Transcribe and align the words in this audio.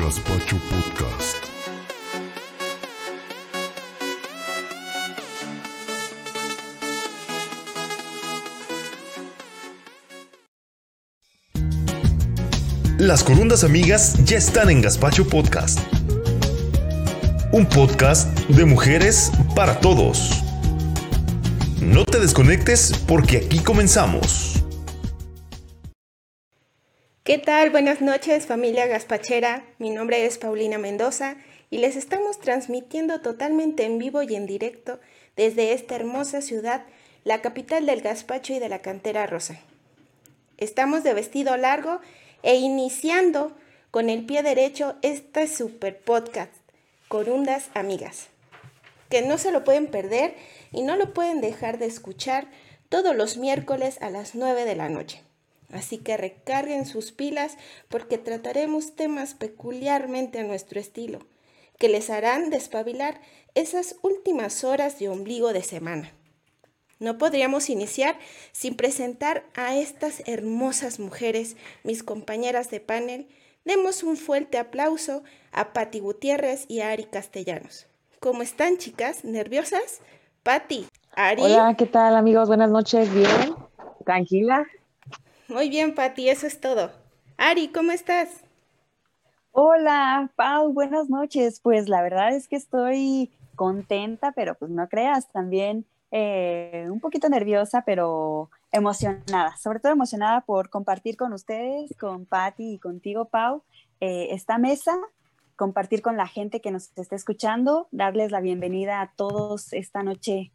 Gaspacho 0.00 0.56
Podcast. 0.56 1.36
Las 12.98 13.22
corundas 13.22 13.62
amigas 13.62 14.14
ya 14.24 14.38
están 14.38 14.70
en 14.70 14.80
Gaspacho 14.80 15.28
Podcast. 15.28 15.78
Un 17.52 17.66
podcast 17.66 18.28
de 18.48 18.64
mujeres 18.64 19.30
para 19.54 19.80
todos. 19.80 20.42
No 21.82 22.06
te 22.06 22.20
desconectes 22.20 22.92
porque 23.06 23.36
aquí 23.38 23.58
comenzamos. 23.58 24.49
¿Qué 27.30 27.38
tal? 27.38 27.70
Buenas 27.70 28.00
noches 28.00 28.46
familia 28.46 28.88
Gaspachera. 28.88 29.64
Mi 29.78 29.90
nombre 29.90 30.26
es 30.26 30.36
Paulina 30.36 30.78
Mendoza 30.78 31.36
y 31.70 31.78
les 31.78 31.94
estamos 31.94 32.40
transmitiendo 32.40 33.20
totalmente 33.20 33.84
en 33.84 33.98
vivo 33.98 34.24
y 34.24 34.34
en 34.34 34.46
directo 34.46 34.98
desde 35.36 35.72
esta 35.72 35.94
hermosa 35.94 36.40
ciudad, 36.40 36.86
la 37.22 37.40
capital 37.40 37.86
del 37.86 38.00
gazpacho 38.00 38.52
y 38.52 38.58
de 38.58 38.68
la 38.68 38.82
cantera 38.82 39.28
rosa. 39.28 39.60
Estamos 40.58 41.04
de 41.04 41.14
vestido 41.14 41.56
largo 41.56 42.00
e 42.42 42.56
iniciando 42.56 43.56
con 43.92 44.10
el 44.10 44.26
pie 44.26 44.42
derecho 44.42 44.96
este 45.02 45.46
super 45.46 46.00
podcast, 46.00 46.52
Corundas 47.06 47.68
Amigas, 47.74 48.26
que 49.08 49.22
no 49.22 49.38
se 49.38 49.52
lo 49.52 49.62
pueden 49.62 49.86
perder 49.86 50.34
y 50.72 50.82
no 50.82 50.96
lo 50.96 51.14
pueden 51.14 51.40
dejar 51.40 51.78
de 51.78 51.86
escuchar 51.86 52.48
todos 52.88 53.14
los 53.14 53.36
miércoles 53.36 53.98
a 54.00 54.10
las 54.10 54.34
9 54.34 54.64
de 54.64 54.74
la 54.74 54.88
noche. 54.88 55.22
Así 55.72 55.98
que 55.98 56.16
recarguen 56.16 56.86
sus 56.86 57.12
pilas 57.12 57.56
porque 57.88 58.18
trataremos 58.18 58.96
temas 58.96 59.34
peculiarmente 59.34 60.40
a 60.40 60.44
nuestro 60.44 60.80
estilo, 60.80 61.20
que 61.78 61.88
les 61.88 62.10
harán 62.10 62.50
despabilar 62.50 63.20
esas 63.54 63.96
últimas 64.02 64.64
horas 64.64 64.98
de 64.98 65.08
ombligo 65.08 65.52
de 65.52 65.62
semana. 65.62 66.12
No 66.98 67.16
podríamos 67.16 67.70
iniciar 67.70 68.18
sin 68.52 68.76
presentar 68.76 69.44
a 69.54 69.74
estas 69.74 70.22
hermosas 70.26 70.98
mujeres, 70.98 71.56
mis 71.82 72.02
compañeras 72.02 72.70
de 72.70 72.80
panel. 72.80 73.26
Demos 73.64 74.02
un 74.02 74.18
fuerte 74.18 74.58
aplauso 74.58 75.22
a 75.50 75.72
Patti 75.72 76.00
Gutiérrez 76.00 76.66
y 76.68 76.80
a 76.80 76.90
Ari 76.90 77.04
Castellanos. 77.04 77.86
¿Cómo 78.20 78.42
están, 78.42 78.76
chicas? 78.76 79.24
¿Nerviosas? 79.24 80.00
Patti, 80.42 80.86
Ari. 81.12 81.42
Hola, 81.42 81.74
¿qué 81.78 81.86
tal, 81.86 82.16
amigos? 82.16 82.48
Buenas 82.48 82.70
noches. 82.70 83.12
¿Bien? 83.14 83.54
¿Tranquila? 84.04 84.66
Muy 85.50 85.68
bien, 85.68 85.96
Patti, 85.96 86.28
eso 86.28 86.46
es 86.46 86.60
todo. 86.60 86.92
Ari, 87.36 87.72
¿cómo 87.72 87.90
estás? 87.90 88.28
Hola, 89.50 90.30
Pau, 90.36 90.72
buenas 90.72 91.10
noches. 91.10 91.58
Pues 91.58 91.88
la 91.88 92.02
verdad 92.02 92.36
es 92.36 92.46
que 92.46 92.54
estoy 92.54 93.32
contenta, 93.56 94.30
pero 94.30 94.54
pues 94.54 94.70
no 94.70 94.88
creas, 94.88 95.28
también 95.32 95.84
eh, 96.12 96.86
un 96.88 97.00
poquito 97.00 97.28
nerviosa, 97.28 97.82
pero 97.84 98.48
emocionada, 98.70 99.56
sobre 99.56 99.80
todo 99.80 99.90
emocionada 99.90 100.42
por 100.42 100.70
compartir 100.70 101.16
con 101.16 101.32
ustedes, 101.32 101.96
con 101.98 102.26
Patti 102.26 102.74
y 102.74 102.78
contigo, 102.78 103.24
Pau, 103.24 103.64
eh, 103.98 104.28
esta 104.30 104.56
mesa, 104.56 104.96
compartir 105.56 106.00
con 106.00 106.16
la 106.16 106.28
gente 106.28 106.60
que 106.60 106.70
nos 106.70 106.96
está 106.96 107.16
escuchando, 107.16 107.88
darles 107.90 108.30
la 108.30 108.40
bienvenida 108.40 109.00
a 109.00 109.10
todos 109.16 109.72
esta 109.72 110.04
noche, 110.04 110.52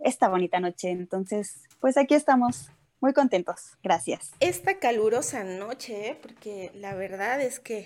esta 0.00 0.28
bonita 0.28 0.60
noche. 0.60 0.90
Entonces, 0.90 1.62
pues 1.80 1.96
aquí 1.96 2.12
estamos. 2.12 2.68
Muy 3.04 3.12
contentos, 3.12 3.76
gracias. 3.82 4.32
Esta 4.40 4.78
calurosa 4.78 5.44
noche, 5.44 6.08
¿eh? 6.08 6.18
porque 6.22 6.70
la 6.74 6.94
verdad 6.94 7.38
es 7.42 7.60
que 7.60 7.84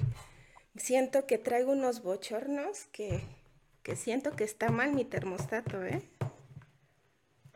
siento 0.77 1.27
que 1.27 1.39
traigo 1.39 1.73
unos 1.73 2.05
bochornos 2.05 2.85
que, 2.93 3.25
que 3.83 3.97
siento 3.97 4.37
que 4.37 4.45
está 4.45 4.71
mal 4.71 4.93
mi 4.93 5.05
termostato, 5.05 5.83
¿eh? 5.83 6.09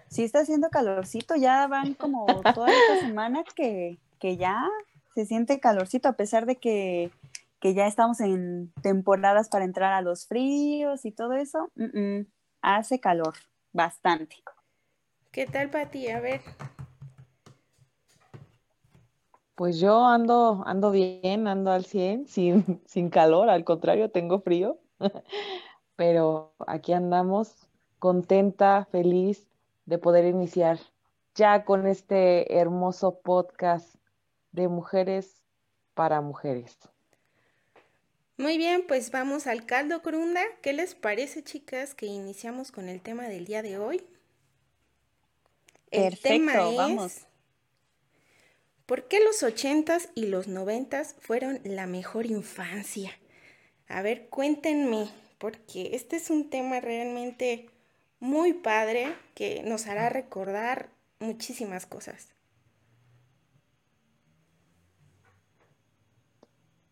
sí 0.09 0.25
está 0.25 0.41
haciendo 0.41 0.71
calorcito, 0.71 1.37
ya 1.37 1.69
van 1.69 1.95
como 1.95 2.27
toda 2.53 2.67
esta 2.69 3.07
semana 3.07 3.45
que, 3.55 3.97
que 4.19 4.37
ya 4.37 4.69
se 5.15 5.25
siente 5.25 5.61
calorcito, 5.61 6.09
a 6.09 6.15
pesar 6.15 6.47
de 6.47 6.57
que, 6.57 7.13
que, 7.61 7.75
ya 7.75 7.87
estamos 7.87 8.19
en 8.19 8.73
temporadas 8.83 9.49
para 9.49 9.65
entrar 9.65 9.93
a 9.93 10.03
los 10.03 10.27
fríos 10.27 11.05
y 11.05 11.13
todo 11.13 11.35
eso, 11.35 11.71
hace 12.61 12.99
calor, 12.99 13.35
bastante. 13.73 14.35
¿Qué 15.31 15.47
tal, 15.47 15.71
Pati? 15.71 16.11
A 16.11 16.19
ver. 16.19 16.41
Pues 19.55 19.79
yo 19.79 20.05
ando, 20.07 20.63
ando 20.67 20.91
bien, 20.91 21.47
ando 21.47 21.71
al 21.71 21.85
100, 21.85 22.27
sin, 22.27 22.83
sin 22.87 23.11
calor, 23.11 23.51
al 23.51 23.65
contrario, 23.65 24.11
tengo 24.11 24.41
frío, 24.41 24.79
pero 25.97 26.55
aquí 26.67 26.93
andamos 26.93 27.69
contenta, 27.99 28.87
feliz 28.91 29.47
de 29.87 29.99
poder 29.99 30.25
iniciar 30.25 30.79
ya 31.35 31.65
con 31.65 31.87
este 31.87 32.59
hermoso 32.59 33.21
podcast 33.21 33.95
de 34.53 34.69
mujeres 34.69 35.43
para 35.95 36.21
mujeres. 36.21 36.79
Muy 38.39 38.59
bien, 38.59 38.85
pues 38.89 39.11
vamos 39.11 39.47
al 39.47 39.67
caldo 39.67 40.03
corunda. 40.03 40.41
¿Qué 40.63 40.73
les 40.73 40.95
parece, 40.95 41.45
chicas, 41.45 41.95
que 41.95 42.07
iniciamos 42.07 42.73
con 42.73 42.89
el 42.89 43.01
tema 43.01 43.29
del 43.29 43.45
día 43.45 43.63
de 43.63 43.79
hoy? 43.79 44.05
El 45.91 46.19
tema 46.19 46.69
es 46.71 46.77
vamos. 46.77 47.27
¿Por 48.93 49.09
qué 49.09 49.25
los 49.25 49.43
ochentas 49.43 50.11
y 50.15 50.27
los 50.27 50.49
noventas 50.49 51.17
fueron 51.19 51.61
la 51.65 51.87
mejor 51.87 52.27
infancia? 52.27 53.11
A 53.89 54.03
ver, 54.03 54.29
cuéntenme, 54.29 55.09
porque 55.39 55.93
este 55.95 56.17
es 56.17 56.29
un 56.29 56.51
tema 56.51 56.79
realmente 56.79 57.71
muy 58.21 58.53
padre 58.53 59.17
que 59.35 59.63
nos 59.63 59.87
hará 59.87 60.11
recordar 60.11 60.91
muchísimas 61.21 61.87
cosas. 61.87 62.35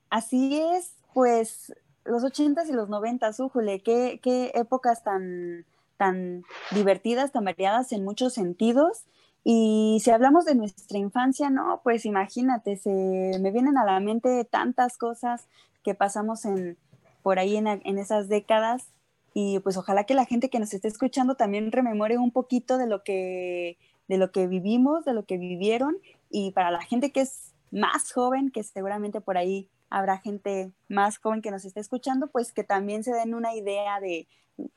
Así 0.08 0.58
es, 0.58 0.94
pues 1.12 1.74
los 2.06 2.24
ochentas 2.24 2.70
y 2.70 2.72
los 2.72 2.88
noventas, 2.88 3.40
újole, 3.40 3.82
qué, 3.82 4.20
qué 4.22 4.52
épocas 4.54 5.04
tan, 5.04 5.66
tan 5.98 6.44
divertidas, 6.70 7.30
tan 7.30 7.44
variadas 7.44 7.92
en 7.92 8.04
muchos 8.04 8.32
sentidos. 8.32 9.04
Y 9.42 10.00
si 10.02 10.10
hablamos 10.10 10.44
de 10.44 10.54
nuestra 10.54 10.98
infancia, 10.98 11.50
no, 11.50 11.80
pues 11.82 12.04
imagínate, 12.04 12.76
se 12.76 13.38
me 13.40 13.50
vienen 13.50 13.78
a 13.78 13.84
la 13.84 13.98
mente 14.00 14.44
tantas 14.44 14.98
cosas 14.98 15.46
que 15.82 15.94
pasamos 15.94 16.44
en, 16.44 16.76
por 17.22 17.38
ahí 17.38 17.56
en, 17.56 17.66
en 17.66 17.98
esas 17.98 18.28
décadas 18.28 18.88
y 19.32 19.60
pues 19.60 19.76
ojalá 19.76 20.04
que 20.04 20.14
la 20.14 20.26
gente 20.26 20.50
que 20.50 20.58
nos 20.58 20.74
esté 20.74 20.88
escuchando 20.88 21.36
también 21.36 21.72
rememore 21.72 22.18
un 22.18 22.32
poquito 22.32 22.78
de 22.78 22.86
lo 22.86 23.02
que, 23.02 23.78
de 24.08 24.18
lo 24.18 24.32
que 24.32 24.46
vivimos, 24.46 25.04
de 25.04 25.14
lo 25.14 25.24
que 25.24 25.38
vivieron 25.38 25.96
y 26.28 26.50
para 26.52 26.70
la 26.70 26.82
gente 26.82 27.12
que 27.12 27.22
es 27.22 27.54
más 27.70 28.12
joven, 28.12 28.50
que 28.50 28.62
seguramente 28.62 29.20
por 29.20 29.38
ahí 29.38 29.68
habrá 29.88 30.18
gente 30.18 30.72
más 30.88 31.18
joven 31.18 31.42
que 31.42 31.50
nos 31.50 31.64
esté 31.64 31.80
escuchando, 31.80 32.28
pues 32.28 32.52
que 32.52 32.64
también 32.64 33.04
se 33.04 33.12
den 33.12 33.34
una 33.34 33.54
idea 33.54 34.00
de 34.00 34.28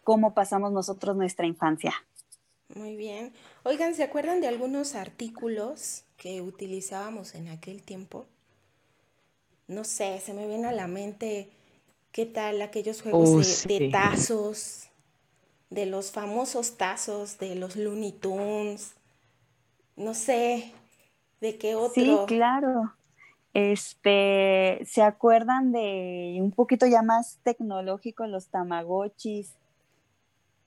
cómo 0.04 0.34
pasamos 0.34 0.72
nosotros 0.72 1.16
nuestra 1.16 1.46
infancia. 1.46 1.94
Muy 2.76 2.96
bien. 2.96 3.34
Oigan, 3.64 3.96
¿se 3.96 4.04
acuerdan 4.04 4.42
de 4.42 4.48
algunos 4.48 4.96
artículos 4.96 6.04
que 6.18 6.42
utilizábamos 6.42 7.36
en 7.36 7.50
aquel 7.50 7.84
tiempo? 7.84 8.26
No 9.68 9.84
sé, 9.84 10.20
se 10.20 10.34
me 10.34 10.48
viene 10.48 10.68
a 10.68 10.72
la 10.72 10.88
mente 10.88 11.50
¿Qué 12.14 12.28
tal 12.28 12.62
aquellos 12.62 13.02
juegos 13.02 13.64
de, 13.66 13.90
tazos? 13.92 14.88
De 15.72 15.88
los 15.88 16.12
famosos 16.12 16.78
tazos, 16.78 17.40
de 17.40 17.56
los 17.56 17.76
Looney 17.76 18.12
Tunes. 18.12 18.94
No 19.96 20.14
sé, 20.14 20.72
¿de 21.42 21.58
qué 21.58 21.74
otro? 21.74 21.92
Sí, 21.96 22.16
claro. 22.28 22.94
Este, 23.56 24.80
¿se 24.86 25.02
acuerdan 25.02 25.72
de 25.72 26.38
un 26.40 26.52
poquito 26.52 26.86
ya 26.86 27.02
más 27.02 27.40
tecnológico 27.42 28.28
los 28.28 28.48
tamagotchis? 28.50 29.56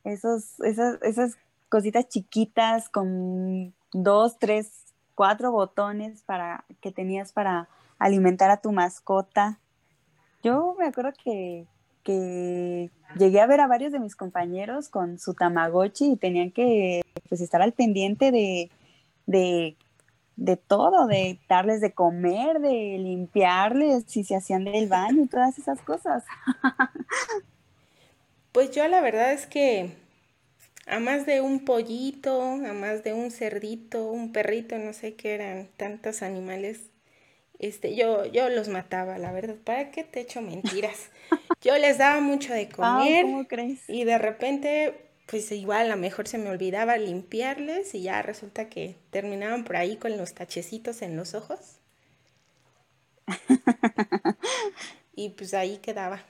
Esos, 0.02 0.58
esas, 0.60 1.00
esas 1.02 1.36
cositas 1.68 2.08
chiquitas 2.08 2.88
con 2.88 3.74
dos, 3.92 4.38
tres, 4.38 4.86
cuatro 5.14 5.50
botones 5.50 6.22
para 6.22 6.64
que 6.80 6.92
tenías 6.92 7.32
para 7.32 7.68
alimentar 7.98 8.50
a 8.50 8.60
tu 8.60 8.72
mascota. 8.72 9.58
Yo 10.42 10.76
me 10.78 10.86
acuerdo 10.86 11.12
que, 11.22 11.66
llegué 13.18 13.40
a 13.40 13.46
ver 13.46 13.60
a 13.60 13.66
varios 13.66 13.90
de 13.90 13.98
mis 13.98 14.14
compañeros 14.14 14.88
con 14.88 15.18
su 15.18 15.34
Tamagotchi 15.34 16.12
y 16.12 16.16
tenían 16.16 16.52
que 16.52 17.02
pues, 17.28 17.40
estar 17.40 17.62
al 17.62 17.72
pendiente 17.72 18.30
de, 18.30 18.70
de, 20.36 20.56
todo, 20.56 21.08
de 21.08 21.40
darles 21.48 21.80
de 21.80 21.92
comer, 21.92 22.60
de 22.60 22.98
limpiarles, 22.98 24.04
si 24.06 24.22
se 24.22 24.36
hacían 24.36 24.64
del 24.64 24.88
baño 24.88 25.24
y 25.24 25.26
todas 25.28 25.58
esas 25.58 25.80
cosas. 25.82 26.24
Pues 28.52 28.70
yo 28.70 28.88
la 28.88 29.02
verdad 29.02 29.34
es 29.34 29.46
que 29.46 29.98
a 30.86 31.00
más 31.00 31.26
de 31.26 31.40
un 31.40 31.64
pollito, 31.64 32.42
a 32.42 32.72
más 32.72 33.02
de 33.04 33.12
un 33.12 33.30
cerdito, 33.30 34.10
un 34.10 34.32
perrito, 34.32 34.78
no 34.78 34.92
sé 34.92 35.14
qué 35.14 35.34
eran 35.34 35.68
tantos 35.76 36.22
animales 36.22 36.80
Este, 37.58 37.96
yo, 37.96 38.26
yo 38.26 38.48
los 38.50 38.68
mataba, 38.68 39.18
la 39.18 39.32
verdad. 39.32 39.56
¿Para 39.64 39.90
qué 39.90 40.04
te 40.04 40.20
echo 40.20 40.42
mentiras? 40.42 41.10
Yo 41.62 41.76
les 41.78 41.98
daba 41.98 42.20
mucho 42.20 42.52
de 42.54 42.68
comer. 42.68 43.24
¿cómo 43.24 43.48
crees? 43.48 43.88
Y 43.88 44.04
de 44.04 44.18
repente, 44.18 44.94
pues 45.26 45.50
igual 45.52 45.86
a 45.86 45.96
lo 45.96 46.00
mejor 46.00 46.28
se 46.28 46.38
me 46.38 46.50
olvidaba 46.50 46.98
limpiarles 46.98 47.94
y 47.94 48.02
ya 48.02 48.22
resulta 48.22 48.68
que 48.68 48.96
terminaban 49.10 49.64
por 49.64 49.76
ahí 49.76 49.96
con 49.96 50.16
los 50.18 50.34
tachecitos 50.34 51.02
en 51.02 51.16
los 51.16 51.34
ojos. 51.34 51.58
y 55.16 55.30
pues 55.30 55.54
ahí 55.54 55.78
quedaba. 55.78 56.22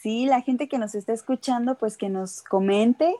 Sí, 0.00 0.24
la 0.24 0.40
gente 0.40 0.66
que 0.66 0.78
nos 0.78 0.94
está 0.94 1.12
escuchando, 1.12 1.76
pues 1.76 1.98
que 1.98 2.08
nos 2.08 2.42
comente 2.42 3.14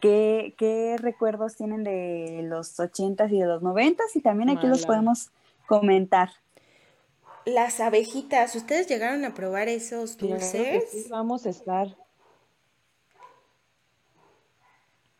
qué, 0.00 0.54
qué 0.58 0.96
recuerdos 0.98 1.54
tienen 1.54 1.84
de 1.84 2.40
los 2.42 2.80
ochentas 2.80 3.30
y 3.30 3.38
de 3.38 3.46
los 3.46 3.62
noventas 3.62 4.16
y 4.16 4.20
también 4.20 4.50
aquí 4.50 4.66
los 4.66 4.86
podemos 4.86 5.30
comentar. 5.66 6.30
Las 7.46 7.78
abejitas, 7.78 8.56
¿ustedes 8.56 8.88
llegaron 8.88 9.24
a 9.24 9.34
probar 9.34 9.68
esos 9.68 10.18
dulces? 10.18 10.90
sí, 10.90 11.06
vamos 11.10 11.46
a 11.46 11.50
estar. 11.50 11.96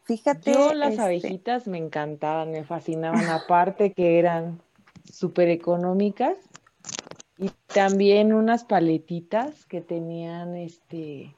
Fíjate. 0.03 0.53
Yo 0.53 0.75
las 0.75 0.91
este, 0.91 1.03
abejitas 1.03 1.69
me 1.69 1.79
encantaban, 1.79 2.51
me 2.51 2.65
fascinaban, 2.65 3.27
aparte 3.27 3.93
que 3.93 4.19
eran 4.19 4.61
súper 5.05 5.51
económicas 5.51 6.37
y 7.41 7.51
también 7.69 8.35
unas 8.35 8.65
paletitas 8.65 9.65
que 9.65 9.81
tenían 9.81 10.55
este 10.57 11.35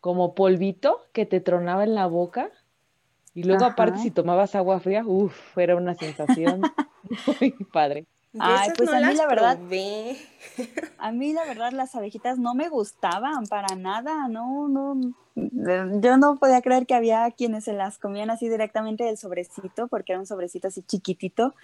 como 0.00 0.34
polvito 0.34 1.00
que 1.12 1.26
te 1.26 1.40
tronaba 1.40 1.82
en 1.82 1.96
la 1.96 2.06
boca 2.06 2.50
y 3.34 3.42
luego 3.42 3.64
aparte 3.64 3.98
si 3.98 4.12
tomabas 4.12 4.54
agua 4.54 4.78
fría, 4.78 5.02
uff, 5.04 5.58
era 5.58 5.74
una 5.76 5.94
sensación 5.94 6.62
muy 7.40 7.50
padre. 7.72 8.06
Ay, 8.38 8.70
pues 8.76 8.88
no 8.88 8.96
a 8.96 9.00
mí 9.00 9.14
la 9.14 9.26
verdad- 9.26 9.58
probé. 9.58 10.16
A 10.98 11.12
mí 11.12 11.32
la 11.32 11.44
verdad 11.44 11.72
las 11.72 11.94
abejitas 11.94 12.38
no 12.38 12.54
me 12.54 12.68
gustaban 12.68 13.46
para 13.46 13.74
nada, 13.76 14.28
no, 14.28 14.68
no, 14.68 15.12
yo 15.34 16.16
no 16.16 16.36
podía 16.36 16.62
creer 16.62 16.86
que 16.86 16.94
había 16.94 17.30
quienes 17.32 17.64
se 17.64 17.74
las 17.74 17.98
comían 17.98 18.30
así 18.30 18.48
directamente 18.48 19.04
del 19.04 19.18
sobrecito, 19.18 19.88
porque 19.88 20.12
era 20.12 20.20
un 20.20 20.26
sobrecito 20.26 20.68
así 20.68 20.82
chiquitito 20.82 21.54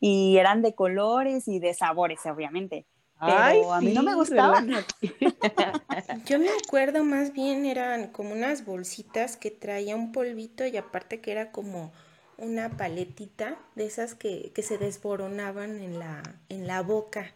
y 0.00 0.38
eran 0.38 0.62
de 0.62 0.74
colores 0.74 1.48
y 1.48 1.58
de 1.58 1.74
sabores, 1.74 2.20
obviamente. 2.24 2.86
Pero 3.20 3.38
Ay, 3.38 3.60
a 3.72 3.80
mí 3.80 3.92
no 3.92 4.02
me 4.02 4.14
gustaban. 4.14 4.70
Yo 6.26 6.38
me 6.38 6.50
acuerdo 6.64 7.04
más 7.04 7.32
bien 7.32 7.66
eran 7.66 8.08
como 8.08 8.32
unas 8.32 8.64
bolsitas 8.64 9.36
que 9.36 9.50
traía 9.50 9.96
un 9.96 10.12
polvito 10.12 10.64
y 10.66 10.76
aparte 10.76 11.20
que 11.20 11.32
era 11.32 11.50
como 11.50 11.92
una 12.36 12.76
paletita 12.76 13.58
de 13.74 13.86
esas 13.86 14.14
que, 14.14 14.52
que 14.54 14.62
se 14.62 14.78
desboronaban 14.78 15.80
en 15.80 15.98
la, 15.98 16.22
en 16.48 16.66
la 16.68 16.82
boca 16.82 17.34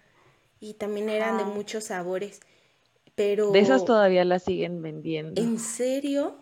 y 0.61 0.75
también 0.75 1.09
eran 1.09 1.37
de 1.39 1.43
Ah. 1.45 1.47
muchos 1.47 1.85
sabores. 1.85 2.41
Pero 3.15 3.51
De 3.51 3.59
esas 3.59 3.85
todavía 3.85 4.25
las 4.25 4.45
siguen 4.45 4.81
vendiendo. 4.83 5.41
¿en 5.41 5.59
serio? 5.59 6.37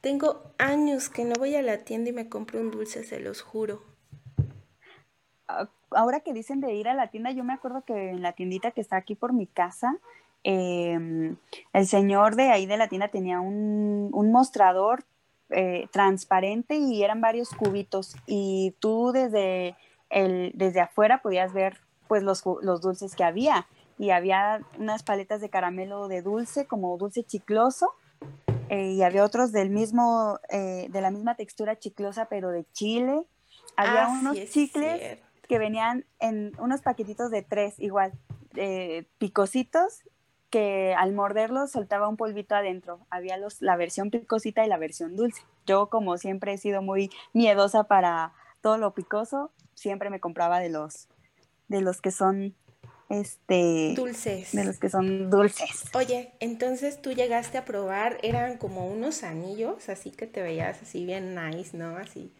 Tengo 0.00 0.52
años 0.58 1.08
que 1.08 1.24
no 1.24 1.34
voy 1.38 1.54
a 1.54 1.62
la 1.62 1.78
tienda 1.84 2.10
y 2.10 2.12
me 2.12 2.28
compro 2.28 2.60
un 2.60 2.70
dulce, 2.70 3.04
se 3.04 3.20
los 3.20 3.42
juro. 3.42 3.82
Ah, 5.92 6.00
Ahora 6.00 6.20
que 6.20 6.32
dicen 6.32 6.60
de 6.60 6.74
ir 6.74 6.88
a 6.88 6.94
la 6.94 7.08
tienda, 7.08 7.30
yo 7.32 7.44
me 7.44 7.52
acuerdo 7.52 7.82
que 7.84 8.10
en 8.10 8.22
la 8.22 8.32
tiendita 8.32 8.70
que 8.70 8.80
está 8.80 8.96
aquí 8.96 9.14
por 9.14 9.32
mi 9.32 9.46
casa, 9.46 9.96
em, 10.44 11.36
el 11.72 11.86
señor 11.86 12.36
de 12.36 12.50
ahí 12.50 12.66
de 12.66 12.76
la 12.76 12.88
tienda 12.88 13.08
tenía 13.08 13.40
un, 13.40 14.10
un 14.12 14.32
mostrador 14.32 15.04
eh, 15.50 15.88
transparente 15.92 16.76
y 16.76 17.02
eran 17.02 17.20
varios 17.20 17.50
cubitos 17.50 18.14
y 18.26 18.74
tú 18.78 19.10
desde, 19.12 19.76
el, 20.08 20.52
desde 20.54 20.80
afuera 20.80 21.22
podías 21.22 21.52
ver 21.52 21.78
pues 22.08 22.22
los, 22.22 22.42
los 22.62 22.80
dulces 22.80 23.14
que 23.16 23.24
había 23.24 23.66
y 23.98 24.10
había 24.10 24.60
unas 24.78 25.02
paletas 25.02 25.40
de 25.40 25.50
caramelo 25.50 26.08
de 26.08 26.22
dulce 26.22 26.66
como 26.66 26.96
dulce 26.96 27.24
chicloso 27.24 27.92
eh, 28.68 28.92
y 28.92 29.02
había 29.02 29.24
otros 29.24 29.50
del 29.52 29.70
mismo, 29.70 30.38
eh, 30.48 30.86
de 30.88 31.00
la 31.00 31.10
misma 31.10 31.34
textura 31.34 31.78
chiclosa 31.78 32.26
pero 32.26 32.50
de 32.50 32.64
chile. 32.72 33.26
Había 33.76 34.06
Ah, 34.06 34.10
sí, 34.14 34.20
unos 34.20 34.38
es 34.38 34.50
chicles 34.52 34.98
cierto. 35.00 35.26
Que 35.50 35.58
venían 35.58 36.06
en 36.20 36.52
unos 36.60 36.80
paquetitos 36.80 37.32
de 37.32 37.42
tres, 37.42 37.74
igual, 37.80 38.12
eh, 38.54 39.08
picositos, 39.18 40.04
que 40.48 40.94
al 40.96 41.12
morderlos 41.12 41.72
soltaba 41.72 42.06
un 42.06 42.16
polvito 42.16 42.54
adentro. 42.54 43.00
Había 43.10 43.36
los, 43.36 43.60
la 43.60 43.74
versión 43.74 44.12
picosita 44.12 44.64
y 44.64 44.68
la 44.68 44.78
versión 44.78 45.16
dulce. 45.16 45.42
Yo, 45.66 45.90
como 45.90 46.18
siempre 46.18 46.52
he 46.52 46.58
sido 46.58 46.82
muy 46.82 47.10
miedosa 47.32 47.82
para 47.82 48.32
todo 48.60 48.78
lo 48.78 48.94
picoso, 48.94 49.50
siempre 49.74 50.08
me 50.08 50.20
compraba 50.20 50.60
de 50.60 50.68
los, 50.68 51.08
de 51.66 51.80
los 51.80 52.00
que 52.00 52.12
son, 52.12 52.54
este, 53.08 53.94
Dulces. 53.96 54.52
de 54.52 54.62
los 54.62 54.78
que 54.78 54.88
son 54.88 55.30
dulces. 55.30 55.90
Oye, 55.94 56.30
entonces 56.38 57.02
tú 57.02 57.10
llegaste 57.10 57.58
a 57.58 57.64
probar, 57.64 58.18
eran 58.22 58.56
como 58.56 58.86
unos 58.86 59.24
anillos, 59.24 59.88
así 59.88 60.12
que 60.12 60.28
te 60.28 60.42
veías 60.42 60.80
así 60.80 61.04
bien 61.04 61.34
nice, 61.34 61.76
¿no? 61.76 61.96
Así, 61.96 62.32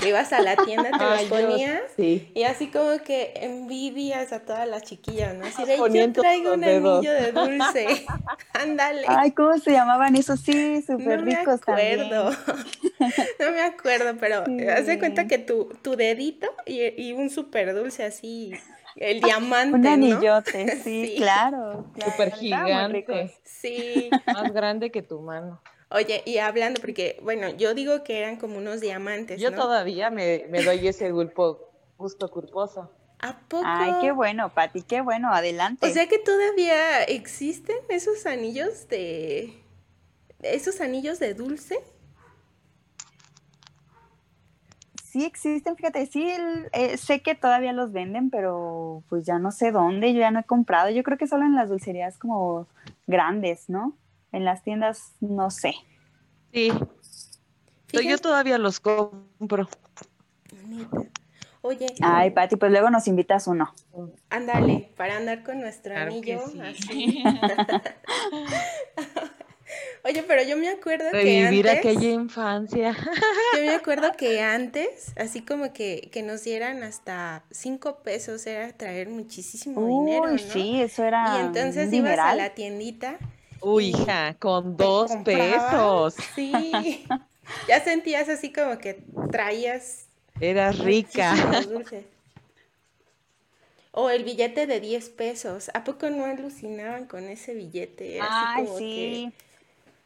que 0.00 0.08
ibas 0.08 0.32
a 0.32 0.40
la 0.40 0.56
tienda, 0.56 0.90
te 0.90 0.96
Ay, 1.04 1.28
los 1.28 1.40
ponías 1.40 1.80
sí. 1.96 2.30
y 2.34 2.42
así 2.44 2.68
como 2.68 2.98
que 3.04 3.32
envidias 3.36 4.32
a 4.32 4.40
todas 4.40 4.68
las 4.68 4.82
chiquillas, 4.82 5.34
¿no? 5.34 5.46
Así 5.46 5.64
de, 5.64 5.76
yo 5.76 6.12
traigo 6.12 6.54
un 6.54 6.60
dedos. 6.60 6.98
anillo 6.98 7.12
de 7.12 7.32
dulce, 7.32 7.86
ándale. 8.52 9.02
Ay, 9.06 9.32
¿cómo 9.32 9.56
se 9.58 9.72
llamaban 9.72 10.14
esos? 10.16 10.40
Sí, 10.40 10.82
súper 10.82 11.20
No 11.20 11.24
me 11.26 11.36
ricos 11.36 11.60
también. 11.60 12.00
acuerdo, 12.02 12.30
no 13.40 13.50
me 13.52 13.62
acuerdo, 13.62 14.16
pero 14.20 14.44
Sí. 14.46 14.68
haz 14.68 14.86
de 14.86 14.98
cuenta 14.98 15.26
que 15.26 15.38
tu, 15.38 15.66
tu 15.82 15.96
dedito 15.96 16.48
y, 16.66 16.82
y 17.02 17.12
un 17.12 17.30
súper 17.30 17.74
dulce 17.74 18.04
así, 18.04 18.52
el 18.96 19.18
Un 19.18 19.22
diamante, 19.22 19.78
¿no? 19.78 19.90
anillote, 19.90 20.76
sí, 20.82 21.06
Sí. 21.06 21.14
claro. 21.18 21.86
claro, 21.94 22.10
Súper 22.12 22.32
gigante. 22.32 23.34
Sí, 23.44 24.10
Más 24.26 24.52
grande 24.52 24.90
que 24.90 25.02
tu 25.02 25.20
mano. 25.20 25.60
Oye, 25.90 26.22
y 26.26 26.38
hablando, 26.38 26.80
porque, 26.80 27.18
bueno, 27.22 27.48
yo 27.50 27.74
digo 27.74 28.02
que 28.04 28.18
eran 28.18 28.36
como 28.36 28.58
unos 28.58 28.80
diamantes, 28.80 29.40
Yo 29.40 29.50
¿no? 29.50 29.56
todavía 29.56 30.10
me, 30.10 30.46
me 30.48 30.62
doy 30.62 30.86
ese 30.88 31.10
gulpo, 31.10 31.70
gusto 31.96 32.30
culposo. 32.30 32.90
¿A 33.20 33.36
poco? 33.48 33.64
Ay, 33.66 33.94
qué 34.00 34.12
bueno, 34.12 34.54
Pati, 34.54 34.82
qué 34.82 35.00
bueno, 35.00 35.32
adelante. 35.32 35.86
O 35.86 35.90
sea 35.90 36.06
que 36.06 36.18
todavía 36.18 37.02
existen 37.04 37.76
esos 37.88 38.26
anillos 38.26 38.88
de... 38.88 39.60
esos 40.42 40.80
anillos 40.80 41.18
de 41.18 41.34
dulce. 41.34 41.78
sí 45.10 45.24
existen, 45.24 45.74
fíjate, 45.74 46.04
sí, 46.06 46.28
el- 46.30 46.68
eh, 46.72 46.96
sé 46.98 47.20
que 47.22 47.34
todavía 47.34 47.72
los 47.72 47.92
venden, 47.92 48.28
pero 48.30 49.02
pues 49.08 49.24
ya 49.24 49.38
no 49.38 49.50
sé 49.50 49.72
dónde, 49.72 50.12
yo 50.12 50.20
ya 50.20 50.30
no 50.30 50.40
he 50.40 50.44
comprado. 50.44 50.90
Yo 50.90 51.02
creo 51.02 51.16
que 51.18 51.26
solo 51.26 51.44
en 51.44 51.54
las 51.56 51.70
dulcerías 51.70 52.18
como 52.18 52.66
grandes, 53.06 53.68
¿no? 53.68 53.94
En 54.32 54.44
las 54.44 54.62
tiendas, 54.62 55.12
no 55.20 55.50
sé. 55.50 55.74
Sí, 56.52 56.68
yo 56.68 58.00
Fíjate- 58.00 58.18
todavía 58.18 58.58
los 58.58 58.80
compro. 58.80 59.68
Oye, 61.62 61.86
Ay, 62.00 62.30
Pati, 62.30 62.56
pues 62.56 62.70
luego 62.70 62.88
nos 62.90 63.08
invitas 63.08 63.46
uno. 63.46 63.74
ándale, 64.30 64.92
para 64.96 65.16
andar 65.16 65.42
con 65.42 65.60
nuestro 65.60 65.94
Claro 65.94 66.12
que 66.22 66.34
anillo 66.34 66.48
sí. 66.52 66.60
así. 66.60 67.24
Oye, 70.04 70.22
pero 70.22 70.42
yo 70.42 70.56
me 70.56 70.68
acuerdo 70.70 71.04
que 71.10 71.18
Revivir 71.24 71.68
antes, 71.68 71.78
aquella 71.80 72.10
infancia. 72.10 72.96
yo 73.56 73.60
me 73.60 73.74
acuerdo 73.74 74.12
que 74.16 74.40
antes, 74.40 75.12
así 75.18 75.42
como 75.42 75.72
que, 75.72 76.08
que 76.12 76.22
nos 76.22 76.44
dieran 76.44 76.82
hasta 76.82 77.44
cinco 77.50 77.98
pesos 78.02 78.46
era 78.46 78.72
traer 78.72 79.08
muchísimo 79.10 79.86
dinero, 79.86 80.24
Uy, 80.32 80.42
¿no? 80.42 80.52
sí, 80.52 80.80
eso 80.80 81.04
era 81.04 81.36
Y 81.36 81.40
entonces 81.40 81.92
ibas 81.92 82.18
a 82.18 82.34
la 82.34 82.54
tiendita 82.54 83.18
Uy, 83.60 83.88
hija, 83.88 84.36
con 84.38 84.76
dos 84.76 85.10
pesos. 85.24 86.14
Sí, 86.34 87.06
ya 87.68 87.80
sentías 87.80 88.28
así 88.28 88.52
como 88.52 88.78
que 88.78 89.02
traías 89.30 90.08
Eras 90.40 90.78
rica. 90.78 91.34
dulces. 91.68 92.04
O 93.92 94.10
el 94.10 94.22
billete 94.22 94.66
de 94.66 94.80
10 94.80 95.08
pesos. 95.10 95.70
¿A 95.74 95.82
poco 95.82 96.08
no 96.10 96.24
alucinaban 96.24 97.06
con 97.06 97.24
ese 97.24 97.54
billete? 97.54 98.20
Así 98.20 98.30
Ay, 98.30 98.64
como 98.64 98.78
sí. 98.78 98.84
que, 98.84 99.32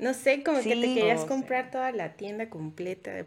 no 0.02 0.14
sé, 0.14 0.42
como 0.42 0.62
que 0.62 0.70
te 0.70 0.80
querías 0.80 1.22
sí. 1.22 1.26
comprar 1.28 1.70
toda 1.70 1.92
la 1.92 2.14
tienda 2.14 2.48
completa. 2.48 3.26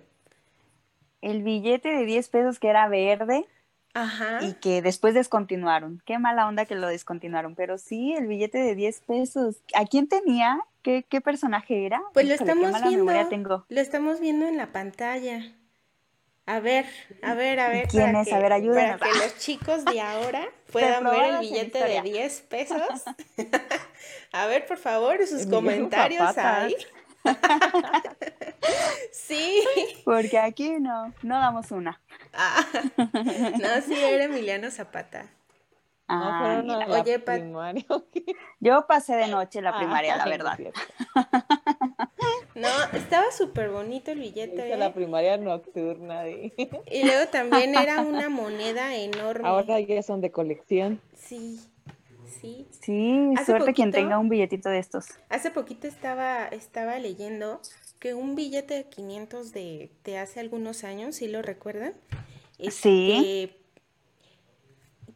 El 1.21 1.43
billete 1.43 1.89
de 1.89 2.05
10 2.05 2.29
pesos 2.29 2.59
que 2.59 2.69
era 2.69 2.87
verde 2.87 3.45
Ajá. 3.95 4.39
y 4.43 4.53
que 4.53 4.81
después 4.83 5.13
descontinuaron. 5.15 6.03
Qué 6.05 6.19
mala 6.19 6.47
onda 6.47 6.65
que 6.65 6.75
lo 6.75 6.87
descontinuaron, 6.87 7.55
pero 7.55 7.77
sí, 7.79 8.13
el 8.13 8.27
billete 8.27 8.57
de 8.59 8.75
10 8.75 8.99
pesos. 9.01 9.55
¿A 9.73 9.85
quién 9.85 10.07
tenía? 10.07 10.59
¿Qué, 10.83 11.03
qué 11.09 11.21
personaje 11.21 11.85
era? 11.85 12.03
Pues 12.13 12.27
lo 12.27 12.35
Híjole, 12.35 12.51
estamos 12.51 12.81
viendo. 12.87 13.29
tengo. 13.29 13.65
Lo 13.69 13.81
estamos 13.81 14.19
viendo 14.19 14.45
en 14.45 14.57
la 14.57 14.67
pantalla. 14.67 15.41
A 16.45 16.59
ver, 16.59 16.85
a 17.23 17.33
ver, 17.33 17.59
a 17.59 17.69
ver. 17.69 17.87
¿Quién 17.87 18.11
para 18.11 18.21
es? 18.21 18.27
que- 18.27 18.35
A 18.35 18.39
ver, 18.39 18.53
ayúdenos. 18.53 18.99
Para 18.99 19.11
que 19.13 19.17
los 19.17 19.37
chicos 19.39 19.83
de 19.85 19.99
ahora 19.99 20.45
puedan 20.71 21.03
ver 21.05 21.23
el 21.33 21.39
billete 21.39 21.79
de 21.79 21.95
historia. 21.95 22.01
10 22.03 22.41
pesos. 22.41 23.03
a 24.31 24.45
ver, 24.45 24.67
por 24.67 24.77
favor, 24.77 25.25
sus 25.25 25.47
comentarios 25.47 26.37
ahí. 26.37 26.75
sí. 29.11 29.61
Porque 30.03 30.37
aquí 30.37 30.71
no, 30.79 31.13
no 31.23 31.39
damos 31.39 31.71
una. 31.71 32.01
Ah, 32.33 32.65
no, 32.97 33.81
sí, 33.85 33.93
era 33.95 34.25
Emiliano 34.25 34.69
Zapata. 34.71 35.29
Ah, 36.07 36.61
no. 36.63 36.77
Oye, 36.79 37.17
Pat-. 37.17 37.41
Yo 38.59 38.85
pasé 38.87 39.15
de 39.15 39.27
noche 39.27 39.61
la 39.61 39.75
primaria, 39.77 40.17
la 40.17 40.25
verdad. 40.29 40.59
No, 42.53 42.69
estaba 42.93 43.31
súper 43.31 43.69
bonito 43.69 44.11
el 44.11 44.19
billete. 44.19 44.55
Hice 44.67 44.77
la 44.77 44.87
¿eh? 44.87 44.91
primaria 44.93 45.37
nocturna. 45.37 46.27
y- 46.29 46.53
Y 46.91 47.03
luego 47.05 47.27
también 47.31 47.75
era 47.75 48.01
una 48.01 48.29
moneda 48.29 48.95
enorme. 48.95 49.47
Ahora 49.47 49.79
ya 49.79 50.01
son 50.03 50.21
de 50.21 50.31
colección. 50.31 51.01
Sí, 51.15 51.59
sí. 52.27 52.67
Sí, 52.81 53.33
Hace 53.35 53.45
suerte 53.45 53.73
quien 53.73 53.91
tenga 53.91 54.19
un 54.19 54.29
billetito 54.29 54.69
de 54.69 54.79
estos. 54.79 55.05
Hace 55.29 55.51
poquito 55.51 55.87
estaba, 55.87 56.45
estaba 56.47 56.99
leyendo 56.99 57.61
que 57.99 58.13
un 58.13 58.35
billete 58.35 58.73
de 58.75 58.83
500 58.85 59.51
de, 59.51 59.91
de 60.03 60.17
hace 60.17 60.39
algunos 60.39 60.83
años, 60.83 61.15
¿sí 61.15 61.27
lo 61.27 61.41
recuerdan? 61.41 61.93
Sí. 62.59 63.11
Este, 63.11 63.57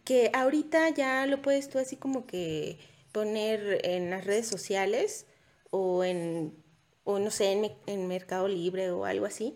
Que 0.03 0.31
ahorita 0.33 0.89
ya 0.89 1.25
lo 1.25 1.41
puedes 1.41 1.69
tú 1.69 1.77
así 1.77 1.95
como 1.95 2.25
que 2.25 2.77
poner 3.11 3.81
en 3.83 4.09
las 4.09 4.25
redes 4.25 4.47
sociales 4.47 5.25
o 5.71 6.03
en, 6.03 6.53
o 7.03 7.19
no 7.19 7.31
sé, 7.31 7.51
en, 7.51 7.71
en 7.85 8.07
Mercado 8.07 8.47
Libre 8.47 8.91
o 8.91 9.05
algo 9.05 9.25
así. 9.25 9.55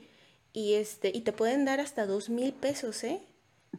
Y 0.54 0.76
este, 0.76 1.12
y 1.14 1.22
te 1.22 1.34
pueden 1.34 1.66
dar 1.66 1.80
hasta 1.80 2.06
dos 2.06 2.30
mil 2.30 2.54
pesos, 2.54 3.04
¿eh? 3.04 3.22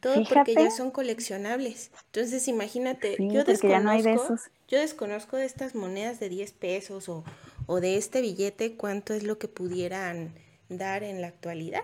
Todo 0.00 0.22
porque 0.28 0.54
ya 0.54 0.70
son 0.70 0.90
coleccionables. 0.90 1.90
Entonces, 2.06 2.46
imagínate, 2.48 3.16
Sí, 3.16 3.30
yo 3.30 3.44
porque 3.44 3.68
ya 3.68 3.80
no 3.80 3.90
hay 3.90 4.02
de 4.02 4.10
desconozco, 4.10 4.34
esos. 4.34 4.50
yo 4.68 4.78
desconozco 4.78 5.36
de 5.36 5.44
estas 5.46 5.74
monedas 5.74 6.20
de 6.20 6.28
10 6.28 6.52
pesos 6.52 7.08
o, 7.08 7.24
o 7.66 7.80
de 7.80 7.96
este 7.96 8.20
billete, 8.20 8.76
cuánto 8.76 9.14
es 9.14 9.22
lo 9.22 9.38
que 9.38 9.48
pudieran 9.48 10.34
dar 10.68 11.02
en 11.04 11.20
la 11.20 11.28
actualidad. 11.28 11.82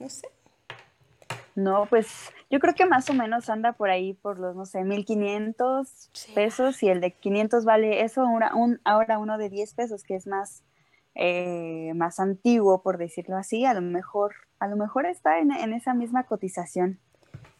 No 0.00 0.08
sé. 0.08 0.28
No, 1.54 1.86
pues 1.86 2.08
yo 2.50 2.58
creo 2.58 2.74
que 2.74 2.84
más 2.84 3.08
o 3.10 3.14
menos 3.14 3.48
anda 3.48 3.72
por 3.74 3.88
ahí 3.88 4.14
por 4.14 4.40
los, 4.40 4.56
no 4.56 4.66
sé, 4.66 4.82
1500 4.82 6.10
Sí. 6.12 6.32
pesos 6.32 6.82
y 6.82 6.88
el 6.88 7.00
de 7.00 7.12
500 7.12 7.64
vale 7.64 8.02
eso, 8.02 8.22
ahora, 8.22 8.54
un, 8.56 8.80
ahora 8.84 9.18
uno 9.18 9.38
de 9.38 9.50
10 9.50 9.72
pesos 9.74 10.02
que 10.02 10.16
es 10.16 10.26
más, 10.26 10.64
eh, 11.14 11.92
más 11.94 12.18
antiguo, 12.18 12.82
por 12.82 12.98
decirlo 12.98 13.36
así, 13.36 13.64
a 13.64 13.72
lo 13.74 13.82
mejor, 13.82 14.34
a 14.58 14.66
lo 14.66 14.76
mejor 14.76 15.06
está 15.06 15.38
en, 15.38 15.52
en 15.52 15.72
esa 15.72 15.94
misma 15.94 16.24
cotización. 16.24 16.98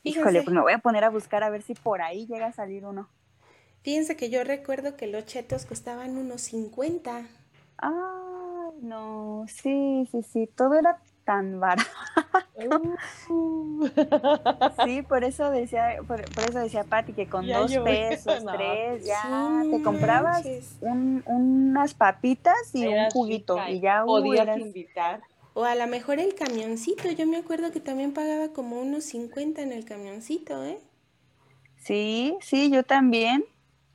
Híjole, 0.04 0.42
pues 0.42 0.54
me 0.54 0.60
voy 0.60 0.72
a 0.72 0.78
poner 0.78 1.02
a 1.04 1.10
buscar 1.10 1.42
a 1.42 1.50
ver 1.50 1.62
si 1.62 1.74
por 1.74 2.02
ahí 2.02 2.26
llega 2.26 2.46
a 2.46 2.52
salir 2.52 2.84
uno. 2.84 3.08
Fíjense 3.82 4.16
que 4.16 4.30
yo 4.30 4.44
recuerdo 4.44 4.96
que 4.96 5.06
los 5.06 5.24
chetos 5.26 5.66
costaban 5.66 6.16
unos 6.16 6.42
50. 6.42 7.26
Ah, 7.78 8.70
no, 8.80 9.44
sí, 9.48 10.08
sí, 10.10 10.22
sí, 10.22 10.46
todo 10.54 10.74
era 10.74 11.00
tan 11.24 11.58
barato. 11.60 11.88
Uh. 13.28 13.88
Sí, 14.84 15.02
por 15.02 15.24
eso 15.24 15.50
decía, 15.50 15.96
por, 16.06 16.22
por 16.32 16.44
eso 16.44 16.58
decía 16.60 16.84
Pati 16.84 17.12
que 17.12 17.26
con 17.28 17.46
Ya 17.46 17.58
dos 17.58 17.74
pesos, 17.78 18.42
no. 18.44 18.52
tres, 18.52 19.04
ya 19.04 19.60
Sí, 19.64 19.70
te 19.70 19.82
comprabas 19.82 20.46
un- 20.80 21.22
unas 21.26 21.94
papitas 21.94 22.54
y 22.74 22.86
un 22.86 23.10
juguito 23.10 23.58
y 23.68 23.80
ya 23.80 24.04
uh, 24.04 24.06
Podías 24.06 24.42
eras- 24.44 24.58
invitar. 24.60 25.20
O 25.54 25.64
a 25.64 25.76
lo 25.76 25.86
mejor 25.86 26.18
el 26.18 26.34
camioncito. 26.34 27.10
Yo 27.12 27.26
me 27.26 27.36
acuerdo 27.36 27.70
que 27.70 27.80
también 27.80 28.12
pagaba 28.12 28.48
como 28.48 28.80
unos 28.80 29.04
50 29.04 29.62
en 29.62 29.72
el 29.72 29.84
camioncito, 29.84 30.64
¿eh? 30.64 30.80
Sí, 31.76 32.36
sí, 32.40 32.70
yo 32.70 32.82
también. 32.82 33.44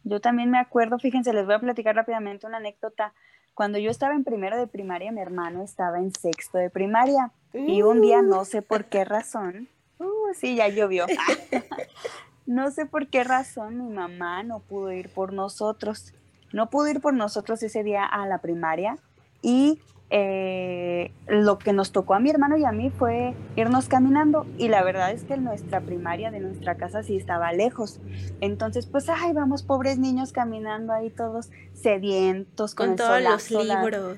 Yo 0.06 0.22
también 0.22 0.50
me 0.50 0.58
acuerdo, 0.58 0.98
fíjense, 1.00 1.34
les 1.34 1.46
voy 1.46 1.56
a 1.56 1.60
platicar 1.60 1.96
rápidamente 1.96 2.48
una 2.48 2.58
anécdota. 2.58 3.14
Cuando 3.54 3.78
yo 3.78 3.92
estaba 3.92 4.16
en 4.16 4.24
primero 4.24 4.58
de 4.58 4.68
primaria, 4.68 5.12
mi 5.12 5.20
hermano 5.20 5.62
estaba 5.62 6.00
en 6.00 6.14
sexto 6.14 6.58
de 6.58 6.70
primaria. 6.70 7.32
Y 7.54 7.82
un 7.82 8.00
día, 8.00 8.22
no 8.22 8.46
sé 8.46 8.62
por 8.62 8.86
qué 8.86 9.04
razón, 9.04 9.68
uh, 9.98 10.34
sí, 10.34 10.56
ya 10.56 10.70
llovió. 10.70 11.08
no 12.46 12.72
sé 12.72 12.86
por 12.86 13.08
qué 13.08 13.26
razón 13.26 13.78
mi 13.78 13.94
mamá 13.94 14.44
no 14.44 14.60
pudo 14.62 14.94
ir 14.94 15.10
por 15.10 15.34
nosotros. 15.34 16.14
No 16.54 16.70
pudo 16.70 16.88
ir 16.88 17.02
por 17.02 17.14
nosotros 17.14 17.62
ese 17.62 17.84
día 17.84 18.06
a 18.06 18.26
la 18.28 18.38
primaria. 18.38 18.98
Y 19.42 19.80
eh, 20.12 21.12
lo 21.28 21.58
que 21.60 21.72
nos 21.74 21.92
tocó 21.92 22.14
a 22.16 22.20
mi 22.20 22.30
hermano 22.30 22.58
y 22.58 22.66
a 22.66 22.72
mí 22.72 22.90
fue 22.90 23.36
irnos 23.56 23.88
caminando. 23.88 24.46
Y 24.58 24.68
la 24.68 24.84
verdad 24.84 25.12
es 25.12 25.24
que 25.24 25.38
nuestra 25.38 25.82
primaria 25.82 26.32
de 26.32 26.40
nuestra 26.40 26.76
casa 26.76 27.04
sí 27.04 27.16
estaba 27.18 27.52
lejos. 27.54 28.00
Entonces, 28.42 28.86
pues, 28.88 29.08
ay, 29.10 29.34
vamos, 29.34 29.64
pobres 29.64 30.00
niños 30.00 30.32
caminando 30.34 30.94
ahí 30.94 31.10
todos 31.10 31.50
sedientos, 31.74 32.76
con, 32.76 32.88
Con 32.88 32.92
el 32.94 32.98
todos 32.98 33.22
los 33.22 33.52
la- 33.66 33.82
libros. 33.82 34.18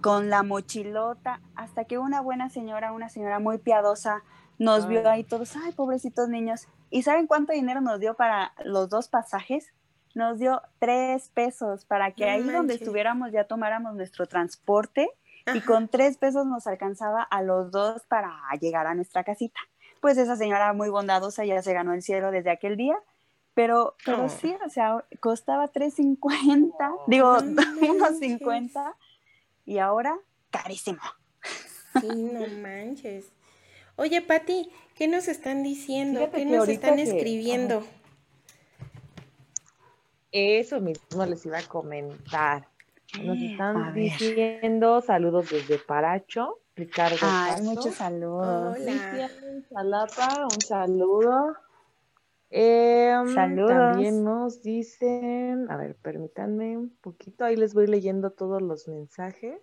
con 0.00 0.30
la 0.30 0.42
mochilota, 0.42 1.40
hasta 1.54 1.84
que 1.84 1.98
una 1.98 2.20
buena 2.20 2.48
señora, 2.50 2.92
una 2.92 3.08
señora 3.08 3.38
muy 3.38 3.58
piadosa, 3.58 4.22
nos 4.58 4.86
vio 4.86 5.08
ahí 5.08 5.24
todos, 5.24 5.56
ay, 5.56 5.72
pobrecitos 5.72 6.28
niños. 6.28 6.66
¿Y 6.90 7.02
saben 7.02 7.26
cuánto 7.26 7.52
dinero 7.52 7.80
nos 7.80 8.00
dio 8.00 8.14
para 8.14 8.52
los 8.64 8.88
dos 8.90 9.08
pasajes? 9.08 9.72
Nos 10.14 10.38
dio 10.38 10.60
tres 10.78 11.30
pesos 11.30 11.84
para 11.86 12.10
que 12.12 12.26
No 12.26 12.32
ahí 12.32 12.42
donde 12.42 12.74
estuviéramos 12.74 13.32
ya 13.32 13.44
tomáramos 13.44 13.94
nuestro 13.94 14.26
transporte 14.26 15.08
y 15.54 15.60
con 15.60 15.88
tres 15.88 16.16
pesos 16.18 16.46
nos 16.46 16.66
alcanzaba 16.66 17.22
a 17.22 17.42
los 17.42 17.70
dos 17.70 18.02
para 18.08 18.34
llegar 18.60 18.86
a 18.86 18.94
nuestra 18.94 19.24
casita. 19.24 19.60
Pues 20.00 20.18
esa 20.18 20.36
señora 20.36 20.72
muy 20.72 20.88
bondadosa 20.88 21.44
ya 21.44 21.62
se 21.62 21.72
ganó 21.72 21.92
el 21.94 22.02
cielo 22.02 22.30
desde 22.30 22.50
aquel 22.50 22.76
día, 22.76 22.96
pero, 23.54 23.94
pero 24.04 24.24
Oh. 24.24 24.28
sí, 24.28 24.54
o 24.64 24.68
sea, 24.70 25.04
costaba 25.20 25.68
3.50, 25.68 26.94
digo, 27.06 27.38
No 27.40 27.62
unos 27.82 27.98
manches. 28.12 28.18
50 28.18 28.94
y 29.66 29.78
ahora 29.78 30.16
carísimo. 30.50 31.00
Sí, 32.00 32.08
no 32.08 32.46
manches. 32.62 33.26
Oye, 33.96 34.22
Pati, 34.22 34.70
¿qué 34.96 35.06
nos 35.06 35.28
están 35.28 35.62
diciendo? 35.62 36.20
Fíjate 36.20 36.36
¿Qué 36.38 36.44
nos 36.46 36.68
están 36.68 36.96
que- 36.96 37.02
escribiendo? 37.02 37.84
Eso 40.32 40.80
mismo 40.80 41.26
les 41.26 41.44
iba 41.44 41.58
a 41.58 41.62
comentar. 41.68 42.66
Nos 43.20 43.38
están 43.38 43.94
diciendo 43.94 45.00
saludos 45.02 45.50
desde 45.50 45.78
Paracho, 45.78 46.60
Ricardo 46.74 47.16
Ay, 47.20 47.62
muchos 47.62 47.94
saludos. 47.94 48.78
Hola. 48.78 49.30
Salapa, 49.68 50.44
un 50.44 50.60
saludo. 50.60 51.56
Em, 52.54 53.34
Saludos. 53.34 53.70
También 53.70 54.24
nos 54.24 54.62
dicen, 54.62 55.70
a 55.70 55.76
ver, 55.78 55.96
permítanme 55.96 56.76
un 56.76 56.90
poquito, 57.00 57.44
ahí 57.44 57.56
les 57.56 57.72
voy 57.72 57.86
leyendo 57.86 58.30
todos 58.30 58.60
los 58.60 58.88
mensajes, 58.88 59.58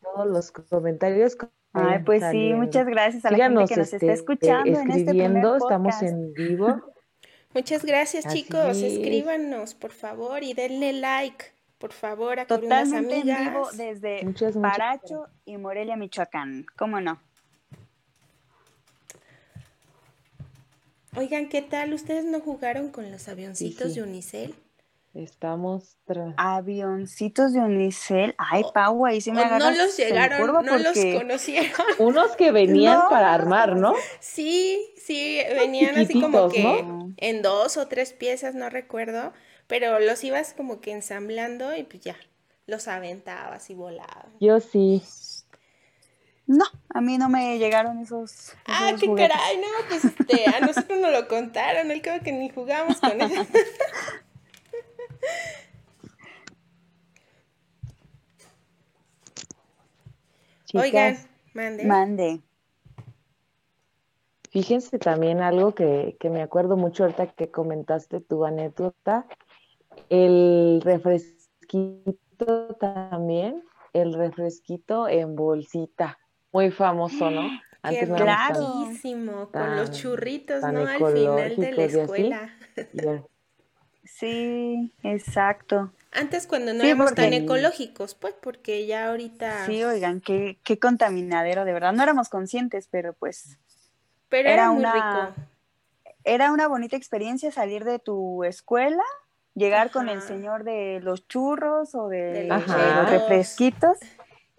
todos 0.00 0.26
los 0.26 0.52
comentarios. 0.52 1.36
Ay, 1.74 2.02
pues 2.04 2.24
sí, 2.30 2.54
muchas 2.54 2.86
gracias 2.86 3.24
a 3.26 3.30
la 3.30 3.36
Síganos, 3.36 3.68
gente 3.68 3.74
que 3.74 3.80
nos 3.80 3.92
está 3.92 4.06
este, 4.06 4.12
escuchando 4.12 4.68
en 4.70 4.88
este 4.88 5.00
escribiendo, 5.00 5.56
estamos 5.56 6.02
en 6.02 6.32
vivo. 6.32 6.80
Muchas 7.52 7.84
gracias, 7.84 8.26
Así 8.26 8.44
chicos. 8.44 8.78
es. 8.78 8.82
Escríbanos, 8.94 9.74
por 9.74 9.90
favor, 9.90 10.42
y 10.42 10.54
denle 10.54 10.94
like, 10.94 11.44
por 11.80 11.92
favor, 11.92 12.38
a 12.38 12.46
Totalmente 12.46 13.16
en 13.16 13.20
Amigas. 13.22 13.40
vivo 13.40 13.68
desde 13.72 14.22
Muchas, 14.22 14.54
muchas 14.54 14.72
Paracho 14.78 15.26
y 15.46 15.56
Morelia, 15.56 15.96
Michoacán. 15.96 16.66
¿Cómo 16.76 17.00
no? 17.00 17.18
Oigan, 21.16 21.48
¿qué 21.48 21.62
tal? 21.62 21.92
¿Ustedes 21.94 22.24
no 22.24 22.40
jugaron 22.40 22.90
con 22.90 23.10
los 23.10 23.28
avioncitos 23.28 23.88
Sí, 23.88 23.94
sí. 23.94 24.00
de 24.00 24.06
Unicel? 24.06 24.54
Estamos 25.12 25.96
tras... 26.04 26.34
Avioncitos 26.36 27.52
de 27.52 27.58
Unicel. 27.58 28.34
Ay, 28.38 28.62
Pau, 28.72 29.04
ahí 29.06 29.20
sí 29.20 29.32
me 29.32 29.40
¿O 29.40 29.44
no 29.48 29.54
agarras 29.56 29.76
los 29.76 29.98
en 29.98 30.06
llegaron, 30.08 30.46
no 30.64 30.78
los 30.78 30.84
porque- 30.94 31.14
conocieron? 31.16 31.70
Unos 31.98 32.36
que 32.36 32.52
venían 32.52 32.98
No, 33.00 33.08
para 33.08 33.28
no, 33.28 33.32
armar, 33.42 33.76
¿no? 33.76 33.94
Sí, 34.20 34.78
sí, 34.96 35.40
venían 35.56 35.96
así 35.98 36.20
como 36.20 36.48
que 36.48 36.62
¿no? 36.84 37.12
en 37.16 37.42
dos 37.42 37.76
o 37.76 37.88
tres 37.88 38.12
piezas, 38.12 38.54
no 38.54 38.70
recuerdo, 38.70 39.32
pero 39.70 39.98
los 40.00 40.22
ibas 40.24 40.52
como 40.52 40.80
que 40.80 40.90
ensamblando 40.90 41.74
y 41.76 41.84
pues 41.84 42.02
ya, 42.02 42.16
los 42.66 42.88
aventabas 42.88 43.70
y 43.70 43.74
volaban. 43.74 44.26
Yo 44.40 44.58
sí. 44.58 45.00
No, 46.48 46.64
a 46.88 47.00
mí 47.00 47.16
no 47.16 47.28
me 47.28 47.56
llegaron 47.56 48.00
esos. 48.00 48.52
Ah, 48.66 48.90
qué 48.98 49.06
juguetes. 49.06 49.30
caray, 49.30 49.58
no, 49.58 49.68
pues 49.88 50.04
este, 50.04 50.46
a 50.50 50.58
nosotros 50.58 50.98
nos 50.98 51.12
lo 51.12 51.28
contaron, 51.28 51.92
el 51.92 52.02
cabo 52.02 52.20
que 52.24 52.32
ni 52.32 52.50
jugamos 52.50 52.98
con 52.98 53.20
eso. 53.20 53.46
Oigan, 60.74 61.16
mande. 61.54 61.84
Mande. 61.84 62.40
Fíjense 64.50 64.98
también 64.98 65.42
algo 65.42 65.76
que, 65.76 66.16
que 66.18 66.28
me 66.28 66.42
acuerdo 66.42 66.76
mucho 66.76 67.04
ahorita 67.04 67.28
que 67.28 67.52
comentaste 67.52 68.20
tu 68.20 68.44
anécdota, 68.44 69.28
el 70.08 70.80
refresquito 70.82 72.74
también, 72.78 73.62
el 73.92 74.14
refresquito 74.14 75.08
en 75.08 75.36
bolsita, 75.36 76.18
muy 76.52 76.70
famoso, 76.70 77.30
¿no? 77.30 77.50
Qué 77.88 78.00
Antes 78.00 78.08
tan- 78.08 78.48
riquísimo, 78.88 79.50
con 79.50 79.76
los 79.76 79.90
churritos, 79.92 80.60
tan 80.60 80.74
¿no? 80.74 80.86
Al 80.86 80.98
final 80.98 81.56
de 81.56 81.72
la 81.72 81.84
escuela. 81.84 82.50
Sí, 84.04 84.92
exacto. 85.02 85.92
Antes 86.12 86.46
cuando 86.46 86.72
no 86.74 86.80
Sí, 86.80 86.88
éramos 86.88 87.14
tan 87.14 87.32
ecológicos, 87.32 88.14
pues, 88.14 88.34
porque 88.34 88.86
ya 88.86 89.08
ahorita... 89.08 89.66
Sí, 89.66 89.84
oigan, 89.84 90.20
qué, 90.20 90.58
qué 90.64 90.78
contaminadero, 90.78 91.64
de 91.64 91.72
verdad. 91.72 91.92
No 91.92 92.02
éramos 92.02 92.28
conscientes, 92.28 92.88
pero 92.90 93.12
pues 93.12 93.58
Pero 94.28 94.48
era, 94.48 94.70
una, 94.70 95.34
Era 96.24 96.52
una 96.52 96.66
bonita 96.68 96.96
experiencia 96.96 97.52
salir 97.52 97.84
de 97.84 97.98
tu 97.98 98.44
escuela, 98.44 99.04
llegar 99.60 99.90
con 99.90 100.08
el 100.08 100.22
señor 100.22 100.64
de 100.64 101.00
los 101.02 101.28
churros 101.28 101.94
o 101.94 102.08
de, 102.08 102.46
los 102.48 103.10
refresquitos. 103.10 103.98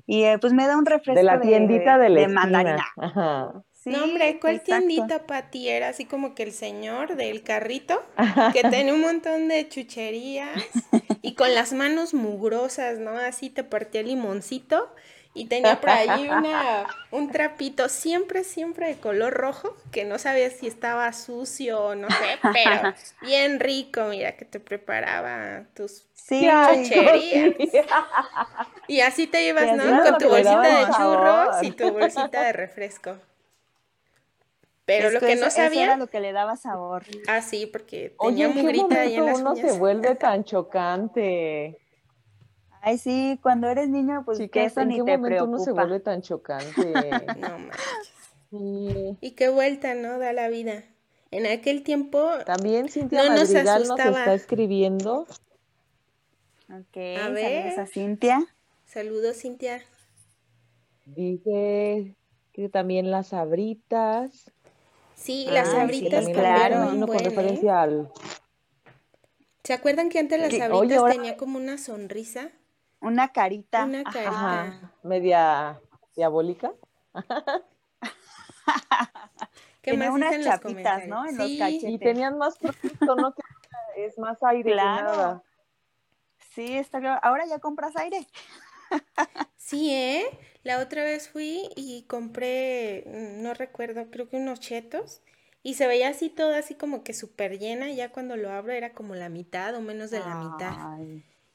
Y 0.08 0.24
eh, 0.24 0.38
pues 0.40 0.54
me 0.54 0.68
da 0.68 0.78
un 0.78 0.86
refresco 0.86 1.18
de 1.18 1.24
la 1.24 1.42
tiendita 1.42 1.98
de, 1.98 2.10
de, 2.10 2.28
mandarina. 2.28 2.86
no, 2.96 4.04
hombre, 4.04 4.40
¿cuál 4.40 4.62
tiendita 4.62 5.26
para 5.26 5.50
ti? 5.50 5.70
Era 5.70 5.90
así 5.90 6.06
como 6.06 6.36
que 6.36 6.44
el 6.44 6.52
señor 6.52 7.16
del 7.16 7.44
carrito, 7.44 8.02
que 8.54 8.62
tenía 8.70 8.94
un 8.94 9.02
montón 9.02 9.48
de 9.48 9.68
chucherías 9.68 10.50
y 11.22 11.36
con 11.36 11.54
las 11.54 11.74
manos 11.74 12.14
mugrosas, 12.14 13.00
¿no? 13.00 13.12
Así 13.12 13.50
te 13.50 13.64
partía 13.64 14.02
el 14.02 14.08
limoncito 14.08 14.94
y 15.34 15.46
tenía 15.46 15.80
por 15.80 15.90
ahí 15.90 16.28
una, 16.28 16.88
un 17.12 17.32
trapito 17.32 17.88
siempre, 17.88 18.44
siempre 18.44 18.88
de 18.88 18.96
color 18.98 19.34
rojo, 19.34 19.76
que 19.92 20.04
no 20.04 20.20
sabía 20.20 20.50
si 20.50 20.68
estaba 20.68 21.12
sucio 21.14 21.80
o 21.80 21.96
no 21.96 22.10
sé, 22.10 22.40
pero 22.54 22.94
bien 23.22 23.60
rico, 23.60 24.06
mira, 24.06 24.36
que 24.36 24.46
te 24.46 24.60
preparaba 24.60 25.64
tus 25.74 26.06
sí, 26.14 26.48
chucherías. 26.48 27.56
Y 28.88 29.00
así 29.00 29.26
te 29.26 29.48
ibas, 29.48 29.72
¿no? 29.78 30.04
Con 30.04 30.18
tu 30.18 30.28
bolsita 30.28 30.80
de 30.80 30.86
churros 30.94 31.64
y 31.64 31.72
tu 31.72 31.92
bolsita 31.94 32.42
de 32.42 32.52
refresco. 32.52 33.18
Pero 34.84 35.12
lo 35.12 35.22
que 35.22 35.38
no 35.38 35.50
sabía. 35.50 35.84
era 35.84 35.96
lo 35.96 36.08
que 36.08 36.20
le 36.20 36.34
daba 36.34 36.58
sabor. 36.58 37.04
Ah, 37.28 37.42
sí, 37.42 37.68
porque 37.68 38.14
tenía 38.20 38.48
Oye, 38.50 38.62
mugrita 38.62 39.02
ahí 39.02 39.16
en 39.16 39.28
las 39.28 39.40
uno 39.40 39.56
se 39.56 39.72
vuelve 39.72 40.16
tan 40.16 40.44
chocante. 40.44 41.81
Ay, 42.82 42.98
sí, 42.98 43.40
cuando 43.44 43.68
eres 43.68 43.90
niño, 43.90 44.24
pues 44.26 44.40
que 44.50 44.66
eso 44.66 44.84
ni 44.86 45.04
te 45.04 45.20
preocupa. 45.20 45.44
uno 45.44 45.60
se 45.60 45.72
vuelve 45.72 46.00
tan 46.00 46.22
chocante? 46.22 46.94
no 47.40 47.60
manches. 47.60 49.18
Y 49.22 49.32
qué 49.32 49.50
vuelta, 49.50 49.94
¿no? 49.94 50.18
Da 50.18 50.34
la 50.34 50.50
vida. 50.50 50.84
En 51.30 51.46
aquel 51.46 51.84
tiempo. 51.84 52.30
También 52.46 52.90
Cintia 52.90 53.24
no 53.24 53.30
Madrigal 53.30 53.88
nos, 53.88 54.00
está 54.00 54.34
escribiendo. 54.34 55.26
Ok, 56.70 56.98
a 57.22 57.30
ver. 57.30 57.64
saludos 57.64 57.78
a 57.78 57.86
Cintia. 57.86 58.48
Saludos, 58.86 59.38
Cintia. 59.38 59.82
Dice 61.06 62.16
que 62.52 62.70
también 62.70 63.12
las 63.12 63.32
abritas. 63.32 64.52
Sí, 65.16 65.48
las 65.50 65.70
abritas, 65.74 66.28
claro. 66.28 67.06
con 67.06 67.20
referencia 67.20 67.82
al... 67.82 68.12
¿Se 69.64 69.74
acuerdan 69.74 70.10
que 70.10 70.20
antes 70.20 70.40
las 70.40 70.60
abritas 70.60 71.04
tenía 71.12 71.38
como 71.38 71.58
una 71.58 71.78
sonrisa? 71.78 72.52
Una 73.02 73.32
carita. 73.32 73.86
Una 73.86 74.04
carita. 74.04 74.92
media 75.04 75.80
diabólica. 76.16 76.72
¿Qué 79.82 79.94
más 79.94 80.10
unas 80.10 80.44
chapitas, 80.44 81.08
¿no? 81.08 81.28
En 81.28 81.38
los 81.38 81.48
cachetes. 81.58 81.90
Y 81.90 81.98
tenían 81.98 82.38
más 82.38 82.58
producto, 82.58 83.16
¿no? 83.16 83.34
es 83.96 84.18
más 84.18 84.42
aire 84.44 84.72
claro. 84.72 85.44
Sí, 86.54 86.78
está 86.78 87.00
claro. 87.00 87.20
Ahora 87.24 87.46
ya 87.46 87.60
compras 87.60 87.96
aire. 87.96 88.28
sí, 89.58 89.94
¿eh? 89.94 90.26
La 90.64 90.80
otra 90.80 91.04
vez 91.04 91.30
fui 91.30 91.70
y 91.76 92.04
compré, 92.04 93.04
no 93.08 93.54
recuerdo, 93.54 94.12
creo 94.12 94.30
que 94.30 94.38
unos 94.38 94.60
chetos. 94.60 95.22
Y 95.64 95.76
se 95.76 95.88
veía 95.88 96.10
así 96.10 96.30
todo 96.30 96.56
así 96.56 96.76
como 96.76 97.04
que 97.04 97.14
súper 97.14 97.58
llena. 97.58 97.90
Y 97.90 97.96
ya 97.96 98.12
cuando 98.12 98.36
lo 98.36 98.52
abro 98.52 98.74
era 98.74 98.94
como 98.94 99.16
la 99.16 99.30
mitad 99.30 99.76
o 99.76 99.82
menos 99.82 100.12
de 100.12 100.20
la 100.20 100.36
mitad. 100.36 100.76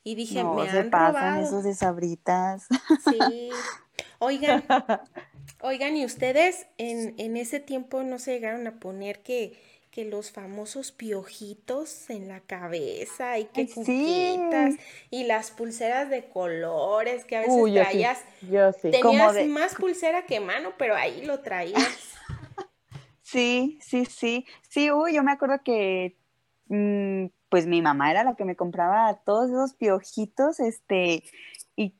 Y 0.06 0.14
dije, 0.14 0.44
me 0.44 0.70
han 0.70 0.88
pasan 0.88 1.42
esos 1.42 1.64
de 1.64 1.74
sabritas. 1.74 2.68
Sí. 3.10 3.50
Oigan, 4.20 4.62
oigan, 5.60 5.96
¿y 5.96 6.04
ustedes 6.04 6.68
en, 6.78 7.14
en 7.18 7.36
ese 7.36 7.58
tiempo 7.58 8.02
no 8.04 8.18
se 8.20 8.32
llegaron 8.32 8.66
a 8.66 8.78
poner 8.78 9.18
que, 9.18 9.60
que 9.90 10.04
los 10.04 10.30
famosos 10.30 10.92
piojitos 10.92 12.08
en 12.08 12.28
la 12.28 12.40
cabeza 12.40 13.38
y 13.38 13.46
que 13.46 13.68
cuquitas 13.68 14.76
y 15.10 15.24
las 15.24 15.50
pulseras 15.50 16.08
de 16.08 16.28
colores 16.28 17.24
que 17.24 17.36
a 17.36 17.40
veces 17.40 17.74
traías. 17.74 18.24
Yo 18.42 18.72
sí. 18.72 18.92
Tenías 18.92 19.44
más 19.48 19.74
pulsera 19.74 20.24
que 20.24 20.38
mano, 20.38 20.72
pero 20.78 20.94
ahí 20.94 21.26
lo 21.26 21.40
traías. 21.40 22.14
Sí, 23.22 23.80
sí, 23.82 24.06
sí. 24.06 24.46
Sí, 24.68 24.92
uy, 24.92 25.14
yo 25.14 25.24
me 25.24 25.32
acuerdo 25.32 25.60
que 25.64 26.16
mm, 26.68 27.26
pues 27.48 27.66
mi 27.66 27.82
mamá 27.82 28.10
era 28.10 28.24
la 28.24 28.34
que 28.34 28.44
me 28.44 28.56
compraba 28.56 29.14
todos 29.24 29.50
esos 29.50 29.74
piojitos, 29.74 30.60
este, 30.60 31.22
y, 31.76 31.94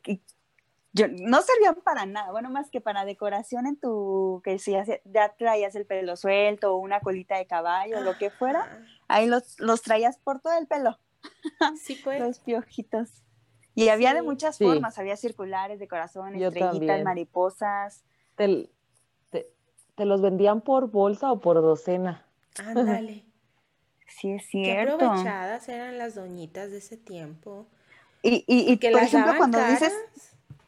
yo, 0.93 1.09
no 1.09 1.43
servían 1.43 1.75
para 1.85 2.07
nada, 2.07 2.31
bueno, 2.33 2.49
más 2.49 2.71
que 2.71 2.81
para 2.81 3.05
decoración 3.05 3.67
en 3.67 3.77
tu, 3.77 4.41
que 4.43 4.59
si 4.59 4.73
ya, 4.73 5.35
traías 5.37 5.75
el 5.75 5.85
pelo 5.85 6.17
suelto 6.17 6.75
o 6.75 6.79
una 6.79 7.01
colita 7.01 7.37
de 7.37 7.47
caballo, 7.47 7.99
o 7.99 8.01
lo 8.01 8.17
que 8.17 8.31
fuera, 8.31 8.83
ahí 9.07 9.27
los, 9.27 9.61
los 9.61 9.83
traías 9.83 10.19
por 10.19 10.41
todo 10.41 10.57
el 10.59 10.67
pelo. 10.67 10.99
Sí, 11.83 12.01
pues. 12.03 12.21
los 12.21 12.39
piojitos. 12.39 13.23
Y 13.75 13.91
había 13.91 14.15
de 14.15 14.23
muchas 14.23 14.57
formas, 14.57 14.99
había 14.99 15.17
circulares, 15.19 15.79
de 15.79 15.87
corazón, 15.87 16.35
estrellitas, 16.35 17.05
mariposas. 17.05 18.05
Te, 18.35 18.71
te, 19.31 20.07
los 20.07 20.23
vendían 20.23 20.63
por 20.63 20.91
bolsa 20.91 21.31
o 21.31 21.41
por 21.41 21.61
docena. 21.61 22.25
Ándale. 22.59 23.26
Sí, 24.07 24.33
es 24.33 24.47
cierto. 24.47 24.99
Qué 24.99 25.05
aprovechadas 25.05 25.69
eran 25.69 25.99
las 25.99 26.15
doñitas 26.15 26.71
de 26.71 26.79
ese 26.79 26.97
tiempo. 26.97 27.67
Y, 28.23 28.45
y, 28.47 28.73
y 28.73 28.77
por 28.91 29.03
ejemplo, 29.03 29.35
cuando 29.37 29.63
dices. 29.65 29.93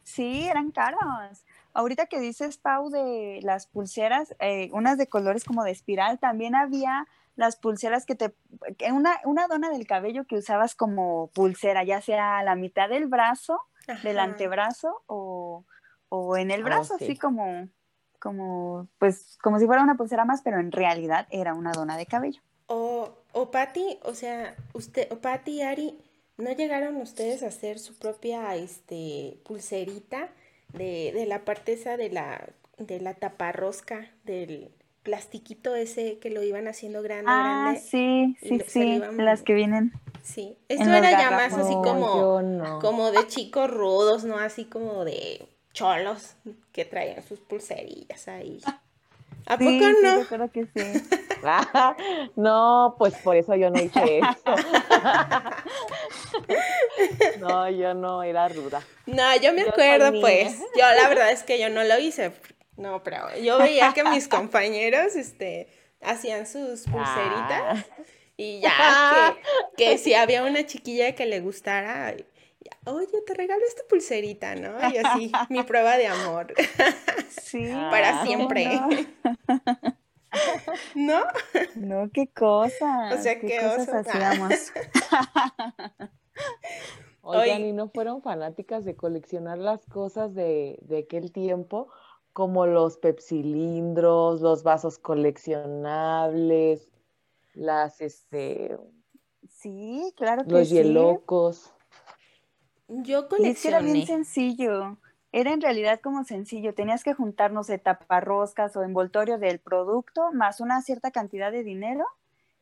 Sí, 0.03 0.47
eran 0.47 0.71
caras. 0.71 1.45
Ahorita 1.73 2.07
que 2.07 2.19
dices, 2.19 2.57
Pau, 2.57 2.89
de 2.89 3.39
las 3.43 3.67
pulseras, 3.67 4.35
eh, 4.39 4.69
unas 4.73 4.97
de 4.97 5.07
colores 5.07 5.43
como 5.43 5.63
de 5.63 5.71
espiral, 5.71 6.17
también 6.17 6.55
había 6.55 7.07
las 7.35 7.55
pulseras 7.57 8.05
que 8.05 8.15
te. 8.15 8.33
Una, 8.91 9.19
una 9.23 9.47
dona 9.47 9.69
del 9.69 9.85
cabello 9.85 10.25
que 10.25 10.37
usabas 10.37 10.73
como 10.75 11.27
pulsera, 11.27 11.83
ya 11.83 12.01
sea 12.01 12.39
a 12.39 12.43
la 12.43 12.55
mitad 12.55 12.89
del 12.89 13.05
brazo, 13.05 13.61
del 14.03 14.19
antebrazo 14.19 15.03
o, 15.05 15.63
o 16.09 16.37
en 16.37 16.51
el 16.51 16.61
oh, 16.61 16.65
brazo, 16.65 16.95
así 16.95 17.15
como, 17.15 17.67
como, 18.19 18.87
pues, 18.97 19.37
como 19.41 19.59
si 19.59 19.65
fuera 19.67 19.83
una 19.83 19.95
pulsera 19.95 20.25
más, 20.25 20.41
pero 20.41 20.59
en 20.59 20.71
realidad 20.71 21.27
era 21.29 21.53
una 21.53 21.71
dona 21.71 21.97
de 21.97 22.07
cabello. 22.07 22.41
O, 22.65 23.13
o 23.31 23.51
Patti, 23.51 23.99
o 24.03 24.13
sea, 24.13 24.55
usted, 24.73 25.11
o 25.11 25.17
Patti 25.17 25.51
y 25.51 25.61
Ari, 25.61 25.97
¿no 26.37 26.51
llegaron 26.51 26.95
ustedes 26.97 27.43
a 27.43 27.47
hacer 27.47 27.79
su 27.79 27.97
propia 27.97 28.55
este, 28.55 29.37
pulserita 29.43 30.29
de, 30.73 31.11
de 31.13 31.25
la 31.25 31.45
parte 31.45 31.73
esa 31.73 31.97
de 31.97 32.09
la, 32.09 32.49
de 32.77 32.99
la 32.99 33.13
taparrosca, 33.13 34.11
del 34.23 34.71
plastiquito 35.03 35.75
ese 35.75 36.19
que 36.19 36.29
lo 36.29 36.43
iban 36.43 36.67
haciendo 36.67 37.01
grande, 37.01 37.31
ah, 37.31 37.63
grande? 37.71 37.79
sí, 37.79 38.37
sí, 38.41 38.61
sí, 38.67 39.01
las 39.17 39.43
que 39.43 39.53
vienen. 39.53 39.91
Sí, 40.21 40.57
esto 40.67 40.91
era 40.91 41.11
ya 41.11 41.31
más 41.31 41.53
así 41.53 41.73
como, 41.73 42.41
como 42.81 43.11
de 43.11 43.25
chicos 43.27 43.69
rudos, 43.69 44.25
¿no? 44.25 44.37
Así 44.37 44.65
como 44.65 45.05
de 45.05 45.47
cholos 45.73 46.35
que 46.71 46.85
traían 46.85 47.23
sus 47.23 47.39
pulserillas 47.39 48.27
ahí. 48.27 48.59
¿A 49.45 49.57
poco 49.57 49.71
no? 49.71 50.19
Sí, 50.19 50.25
creo 50.27 50.51
que 50.51 50.65
sí. 50.65 51.01
no, 52.35 52.95
pues 52.97 53.15
por 53.15 53.35
eso 53.35 53.55
yo 53.55 53.69
no 53.69 53.81
hice 53.81 54.19
eso. 54.19 54.55
no, 57.39 57.69
yo 57.69 57.93
no 57.93 58.23
era 58.23 58.47
ruda. 58.49 58.81
No, 59.05 59.35
yo 59.37 59.53
me 59.53 59.63
acuerdo, 59.63 60.19
pues. 60.21 60.59
Yo 60.77 60.85
la 61.01 61.07
verdad 61.09 61.31
es 61.31 61.43
que 61.43 61.59
yo 61.59 61.69
no 61.69 61.83
lo 61.83 61.97
hice. 61.99 62.31
No, 62.77 63.03
pero 63.03 63.35
yo 63.37 63.57
veía 63.57 63.93
que 63.93 64.03
mis 64.03 64.27
compañeros, 64.29 65.15
este, 65.15 65.67
hacían 66.01 66.47
sus 66.47 66.83
pulseritas. 66.83 67.79
Ah. 67.79 67.85
Y 68.37 68.61
ya, 68.61 69.35
que, 69.75 69.85
que 69.85 69.97
si 69.97 70.13
había 70.13 70.43
una 70.43 70.65
chiquilla 70.65 71.13
que 71.13 71.25
le 71.25 71.41
gustara, 71.41 72.15
oye, 72.85 73.21
te 73.25 73.33
regalo 73.33 73.61
esta 73.67 73.83
pulserita, 73.89 74.55
¿no? 74.55 74.77
Y 74.89 74.97
así, 74.97 75.31
mi 75.49 75.63
prueba 75.63 75.97
de 75.97 76.07
amor. 76.07 76.53
Sí. 77.29 77.67
Para 77.89 78.23
siempre. 78.25 78.69
No. 80.93 81.21
¿No? 81.75 82.11
qué 82.13 82.27
cosa. 82.27 83.09
O 83.13 83.17
sea, 83.17 83.39
qué, 83.39 83.57
cosas 83.57 83.89
hacíamos. 84.05 84.53
Oigan, 87.23 87.61
¿y 87.61 87.73
no 87.73 87.89
fueron 87.89 88.21
fanáticas 88.21 88.85
de 88.85 88.95
coleccionar 88.95 89.57
las 89.57 89.83
cosas 89.87 90.35
de, 90.35 90.77
de 90.83 90.99
aquel 90.99 91.31
tiempo? 91.31 91.87
Como 92.31 92.67
los 92.67 92.97
pepsilindros, 92.97 94.41
los 94.41 94.61
vasos 94.61 94.99
coleccionables, 94.99 96.87
las, 97.53 97.99
este... 97.99 98.77
Sí, 99.47 100.13
claro 100.15 100.43
que 100.43 100.51
Los 100.51 100.69
hielocos. 100.69 101.73
Yo 102.89 103.27
coleccioné. 103.27 103.51
es 103.51 103.61
que 103.61 103.67
era 103.67 103.79
bien 103.79 104.05
sencillo. 104.05 104.97
Era 105.31 105.53
en 105.53 105.61
realidad 105.61 105.99
como 106.01 106.23
sencillo. 106.23 106.73
Tenías 106.73 107.03
que 107.03 107.13
juntarnos 107.13 107.67
de 107.67 107.77
taparroscas 107.77 108.75
o 108.75 108.83
envoltorio 108.83 109.37
del 109.37 109.59
producto 109.59 110.31
más 110.33 110.59
una 110.59 110.81
cierta 110.81 111.11
cantidad 111.11 111.51
de 111.51 111.63
dinero 111.63 112.05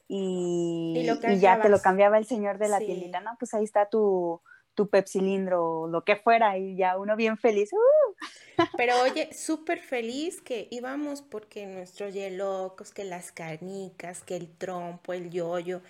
y, 0.10 1.06
ya 1.40 1.62
te 1.62 1.70
lo 1.70 1.82
cambiaba 1.82 2.18
el 2.18 2.26
señor 2.26 2.58
de 2.58 2.70
la 2.70 2.80
tiendita. 2.80 3.22
No, 3.22 3.32
pues 3.40 3.54
ahí 3.54 3.64
está 3.64 3.90
tu, 3.90 4.42
tu 4.74 4.90
pepsilindro 4.90 5.82
o 5.82 5.88
lo 5.88 6.04
que 6.04 6.16
fuera 6.16 6.58
y 6.58 6.76
ya 6.76 6.98
uno 6.98 7.16
bien 7.16 7.38
feliz. 7.38 7.72
¡uh! 7.74 8.64
Pero 8.78 9.02
oye, 9.02 9.34
súper 9.34 9.80
feliz 9.80 10.42
que 10.42 10.68
íbamos 10.72 11.22
porque 11.22 11.66
nuestros 11.68 12.14
yelocos, 12.14 12.92
que 12.92 13.04
las 13.04 13.32
canicas, 13.32 14.24
que 14.24 14.36
el 14.36 14.50
trompo, 14.50 15.14
el 15.14 15.30
yoyo, 15.30 15.82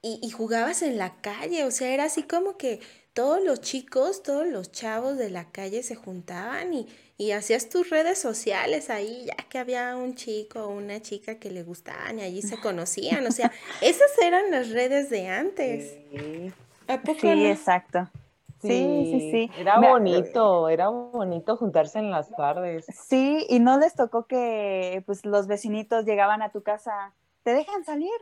y, 0.00 0.20
y 0.22 0.30
jugabas 0.30 0.82
en 0.82 0.96
la 0.96 1.20
calle, 1.20 1.64
o 1.64 1.70
sea, 1.70 1.92
era 1.92 2.04
así 2.04 2.22
como 2.22 2.56
que 2.56 2.80
todos 3.18 3.42
los 3.42 3.60
chicos, 3.60 4.22
todos 4.22 4.46
los 4.46 4.70
chavos 4.70 5.18
de 5.18 5.28
la 5.28 5.50
calle 5.50 5.82
se 5.82 5.96
juntaban 5.96 6.72
y, 6.72 6.86
y 7.16 7.32
hacías 7.32 7.68
tus 7.68 7.90
redes 7.90 8.16
sociales 8.20 8.90
ahí, 8.90 9.24
ya 9.26 9.34
que 9.48 9.58
había 9.58 9.96
un 9.96 10.14
chico 10.14 10.66
o 10.66 10.68
una 10.68 11.02
chica 11.02 11.34
que 11.40 11.50
le 11.50 11.64
gustaban 11.64 12.20
y 12.20 12.22
allí 12.22 12.42
se 12.42 12.60
conocían, 12.60 13.26
o 13.26 13.32
sea, 13.32 13.50
esas 13.80 14.16
eran 14.22 14.52
las 14.52 14.70
redes 14.70 15.10
de 15.10 15.26
antes. 15.26 15.98
Sí, 16.12 16.52
sí 17.20 17.44
exacto. 17.46 18.08
Sí, 18.60 19.08
sí, 19.10 19.30
sí. 19.32 19.50
Era 19.58 19.80
bonito, 19.80 20.68
era 20.68 20.88
bonito 20.88 21.56
juntarse 21.56 21.98
en 21.98 22.12
las 22.12 22.30
tardes. 22.30 22.86
Sí, 22.86 23.44
y 23.48 23.58
no 23.58 23.80
les 23.80 23.96
tocó 23.96 24.26
que 24.26 25.02
pues 25.06 25.26
los 25.26 25.48
vecinitos 25.48 26.04
llegaban 26.04 26.40
a 26.40 26.52
tu 26.52 26.62
casa, 26.62 27.14
¿te 27.42 27.52
dejan 27.52 27.84
salir? 27.84 28.12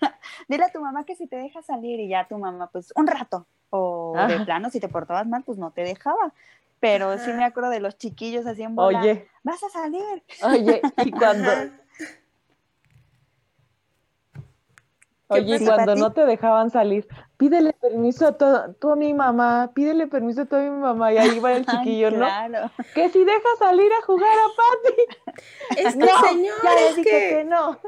Dile 0.48 0.64
a 0.64 0.72
tu 0.72 0.80
mamá 0.80 1.04
que 1.04 1.16
si 1.16 1.26
te 1.26 1.36
deja 1.36 1.62
salir 1.62 2.00
y 2.00 2.08
ya 2.08 2.26
tu 2.26 2.38
mamá 2.38 2.68
pues 2.70 2.92
un 2.96 3.06
rato. 3.06 3.46
O 3.70 4.14
de 4.28 4.40
plano, 4.40 4.70
si 4.70 4.80
te 4.80 4.88
portabas 4.88 5.26
mal, 5.26 5.42
pues 5.44 5.58
no 5.58 5.70
te 5.70 5.82
dejaba. 5.82 6.32
Pero 6.80 7.18
sí 7.18 7.32
me 7.32 7.44
acuerdo 7.44 7.70
de 7.70 7.80
los 7.80 7.98
chiquillos 7.98 8.46
así 8.46 8.62
en 8.62 8.74
bola. 8.74 9.00
Oye. 9.00 9.28
Vas 9.42 9.62
a 9.62 9.68
salir. 9.68 10.22
Oye, 10.42 10.80
y 10.96 11.10
cuando, 11.10 11.50
Oye, 15.30 15.60
cuando 15.64 15.94
no 15.94 16.12
te 16.12 16.24
dejaban 16.24 16.70
salir, 16.70 17.06
pídele 17.36 17.74
permiso 17.74 18.26
a 18.26 18.32
toda, 18.32 18.72
tú 18.72 18.90
a 18.90 18.96
mi 18.96 19.12
mamá, 19.12 19.70
pídele 19.74 20.06
permiso 20.06 20.42
a 20.42 20.44
toda 20.46 20.62
mi 20.62 20.70
mamá, 20.70 21.12
y 21.12 21.18
ahí 21.18 21.38
va 21.38 21.52
el 21.52 21.66
chiquillo, 21.66 22.08
claro. 22.10 22.62
¿no? 22.62 22.84
Que 22.94 23.10
si 23.10 23.24
deja 23.24 23.48
salir 23.58 23.90
a 23.92 24.04
jugar 24.04 24.32
a 24.32 24.48
Patty. 24.56 25.02
Es 25.76 25.94
que 25.96 26.08
señor, 26.28 26.56
es 26.78 26.94
que, 26.96 27.44
no. 27.44 27.78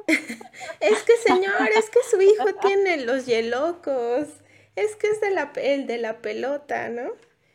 Es 0.80 1.02
que 1.02 1.16
señor, 1.26 1.68
es 1.74 1.88
que 1.88 1.98
su 2.10 2.20
hijo 2.20 2.54
tiene 2.60 2.98
los 2.98 3.26
yelocos. 3.26 4.28
Es 4.76 4.94
que 4.96 5.08
es 5.08 5.20
de 5.20 5.30
la, 5.30 5.50
el 5.56 5.86
de 5.86 5.98
la 5.98 6.18
pelota, 6.18 6.88
¿no? 6.90 7.10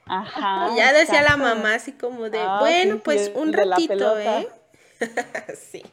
Ajá. 0.05 0.71
Y 0.73 0.77
ya 0.77 0.93
decía 0.93 1.21
la 1.21 1.37
mamá 1.37 1.75
así 1.75 1.93
como 1.93 2.29
de, 2.29 2.39
ah, 2.39 2.57
bueno, 2.59 2.99
pues 3.03 3.31
un 3.35 3.53
ratito, 3.53 4.19
¿eh? 4.19 4.47
sí. 5.55 5.83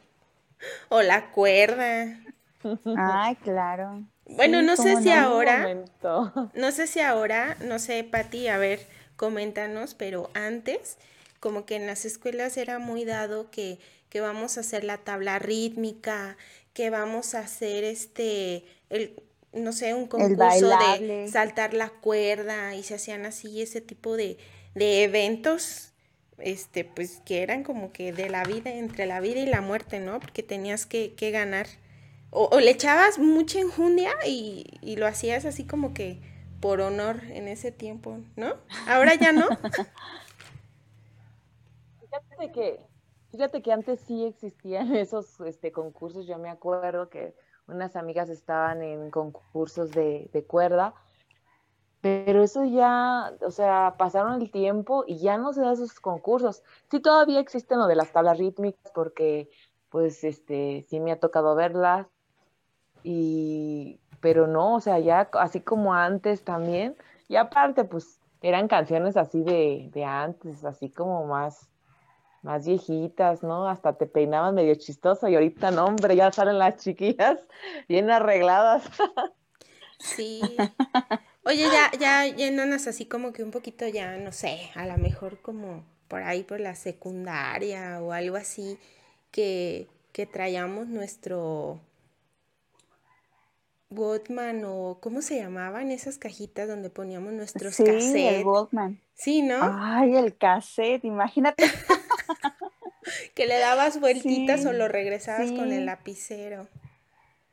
O 0.89 1.01
la 1.01 1.31
cuerda. 1.31 2.22
Ay, 2.97 3.35
claro. 3.37 4.03
Bueno, 4.25 4.61
no 4.61 4.77
sé 4.77 5.01
si 5.01 5.11
ahora, 5.11 5.85
no 6.55 6.71
sé 6.71 6.87
si 6.87 6.99
ahora, 6.99 7.57
no 7.61 7.79
sé, 7.79 8.03
Pati, 8.03 8.47
a 8.47 8.57
ver, 8.57 8.87
coméntanos, 9.15 9.95
pero 9.95 10.29
antes, 10.33 10.97
como 11.39 11.65
que 11.65 11.75
en 11.75 11.87
las 11.87 12.05
escuelas 12.05 12.57
era 12.57 12.79
muy 12.79 13.05
dado 13.05 13.51
que, 13.51 13.79
que 14.09 14.21
vamos 14.21 14.57
a 14.57 14.61
hacer 14.61 14.83
la 14.83 14.97
tabla 14.97 15.39
rítmica, 15.39 16.37
que 16.73 16.89
vamos 16.89 17.35
a 17.35 17.39
hacer 17.39 17.83
este, 17.83 18.65
el, 18.89 19.21
no 19.51 19.73
sé, 19.73 19.93
un 19.93 20.07
concurso 20.07 20.69
de 20.69 21.27
saltar 21.31 21.73
la 21.73 21.89
cuerda 21.89 22.75
y 22.75 22.83
se 22.83 22.95
hacían 22.95 23.25
así 23.25 23.61
ese 23.61 23.81
tipo 23.81 24.15
de, 24.15 24.37
de 24.73 25.03
eventos 25.03 25.93
este, 26.39 26.83
pues 26.85 27.21
que 27.25 27.41
eran 27.43 27.63
como 27.63 27.91
que 27.91 28.11
de 28.11 28.29
la 28.29 28.43
vida, 28.43 28.71
entre 28.71 29.05
la 29.05 29.19
vida 29.19 29.39
y 29.39 29.45
la 29.45 29.61
muerte, 29.61 29.99
¿no? 29.99 30.19
Porque 30.19 30.43
tenías 30.43 30.85
que, 30.85 31.13
que 31.13 31.31
ganar 31.31 31.67
o, 32.33 32.59
le 32.59 32.71
echabas 32.71 33.19
mucha 33.19 33.59
enjundia 33.59 34.11
y, 34.25 34.65
y, 34.81 34.95
lo 34.95 35.05
hacías 35.05 35.45
así 35.45 35.67
como 35.67 35.93
que 35.93 36.19
por 36.59 36.81
honor 36.81 37.21
en 37.25 37.47
ese 37.47 37.71
tiempo, 37.71 38.17
¿no? 38.35 38.55
Ahora 38.87 39.13
ya 39.15 39.31
no. 39.31 39.47
fíjate 41.99 42.51
que, 42.51 42.79
fíjate 43.31 43.61
que 43.61 43.71
antes 43.71 43.99
sí 44.01 44.25
existían 44.25 44.95
esos 44.95 45.39
este, 45.41 45.71
concursos, 45.71 46.25
yo 46.25 46.39
me 46.39 46.49
acuerdo 46.49 47.09
que 47.09 47.35
unas 47.67 47.95
amigas 47.95 48.29
estaban 48.29 48.81
en 48.81 49.11
concursos 49.11 49.91
de, 49.91 50.29
de 50.33 50.43
cuerda, 50.43 50.95
pero 52.01 52.43
eso 52.43 52.65
ya, 52.65 53.31
o 53.41 53.51
sea, 53.51 53.95
pasaron 53.97 54.41
el 54.41 54.51
tiempo 54.51 55.05
y 55.07 55.19
ya 55.19 55.37
no 55.37 55.53
se 55.53 55.61
da 55.61 55.71
esos 55.71 55.99
concursos. 55.99 56.63
Sí 56.91 56.99
todavía 56.99 57.39
existen 57.39 57.77
lo 57.77 57.87
de 57.87 57.95
las 57.95 58.11
tablas 58.11 58.39
rítmicas 58.39 58.91
porque 58.93 59.49
pues 59.89 60.23
este 60.23 60.85
sí 60.89 60.99
me 60.99 61.11
ha 61.11 61.19
tocado 61.19 61.55
verlas 61.55 62.07
y, 63.03 63.99
pero 64.21 64.47
no, 64.47 64.75
o 64.75 64.79
sea, 64.79 64.99
ya 64.99 65.29
así 65.33 65.59
como 65.61 65.93
antes 65.93 66.43
también, 66.43 66.95
y 67.27 67.35
aparte, 67.35 67.83
pues 67.83 68.19
eran 68.41 68.67
canciones 68.67 69.17
así 69.17 69.41
de, 69.41 69.89
de 69.93 70.03
antes, 70.03 70.65
así 70.65 70.89
como 70.89 71.25
más, 71.25 71.67
más 72.41 72.65
viejitas, 72.65 73.41
¿no? 73.41 73.67
Hasta 73.69 73.93
te 73.93 74.05
peinaban 74.05 74.55
medio 74.55 74.75
chistoso 74.75 75.27
y 75.27 75.35
ahorita 75.35 75.71
no, 75.71 75.85
hombre, 75.85 76.15
ya 76.15 76.31
salen 76.31 76.59
las 76.59 76.77
chiquillas 76.77 77.39
bien 77.87 78.11
arregladas. 78.11 78.83
Sí. 79.99 80.41
Oye, 81.45 81.63
ya, 81.63 81.91
ya 81.97 82.25
yéndonos 82.25 82.87
así 82.87 83.05
como 83.05 83.31
que 83.31 83.41
un 83.41 83.51
poquito 83.51 83.87
ya, 83.87 84.17
no 84.17 84.33
sé, 84.33 84.69
a 84.75 84.85
lo 84.85 84.97
mejor 84.97 85.39
como 85.41 85.83
por 86.09 86.23
ahí 86.23 86.43
por 86.43 86.59
la 86.59 86.75
secundaria 86.75 88.01
o 88.01 88.11
algo 88.11 88.35
así, 88.35 88.77
que, 89.31 89.87
que 90.11 90.25
traíamos 90.25 90.87
nuestro, 90.87 91.79
Walkman 93.95 94.63
o 94.65 94.97
¿cómo 94.99 95.21
se 95.21 95.37
llamaban 95.37 95.91
esas 95.91 96.17
cajitas 96.17 96.67
donde 96.67 96.89
poníamos 96.89 97.33
nuestros 97.33 97.75
sí, 97.75 97.83
el 97.85 98.45
Walkman. 98.45 98.99
Sí, 99.13 99.41
¿no? 99.41 99.57
Ay, 99.61 100.15
el 100.15 100.35
cassette, 100.35 101.05
imagínate. 101.05 101.63
que 103.35 103.47
le 103.47 103.59
dabas 103.59 103.99
vueltitas 103.99 104.65
o 104.65 104.73
lo 104.73 104.87
regresabas 104.87 105.51
con 105.51 105.71
el 105.71 105.85
lapicero. 105.85 106.67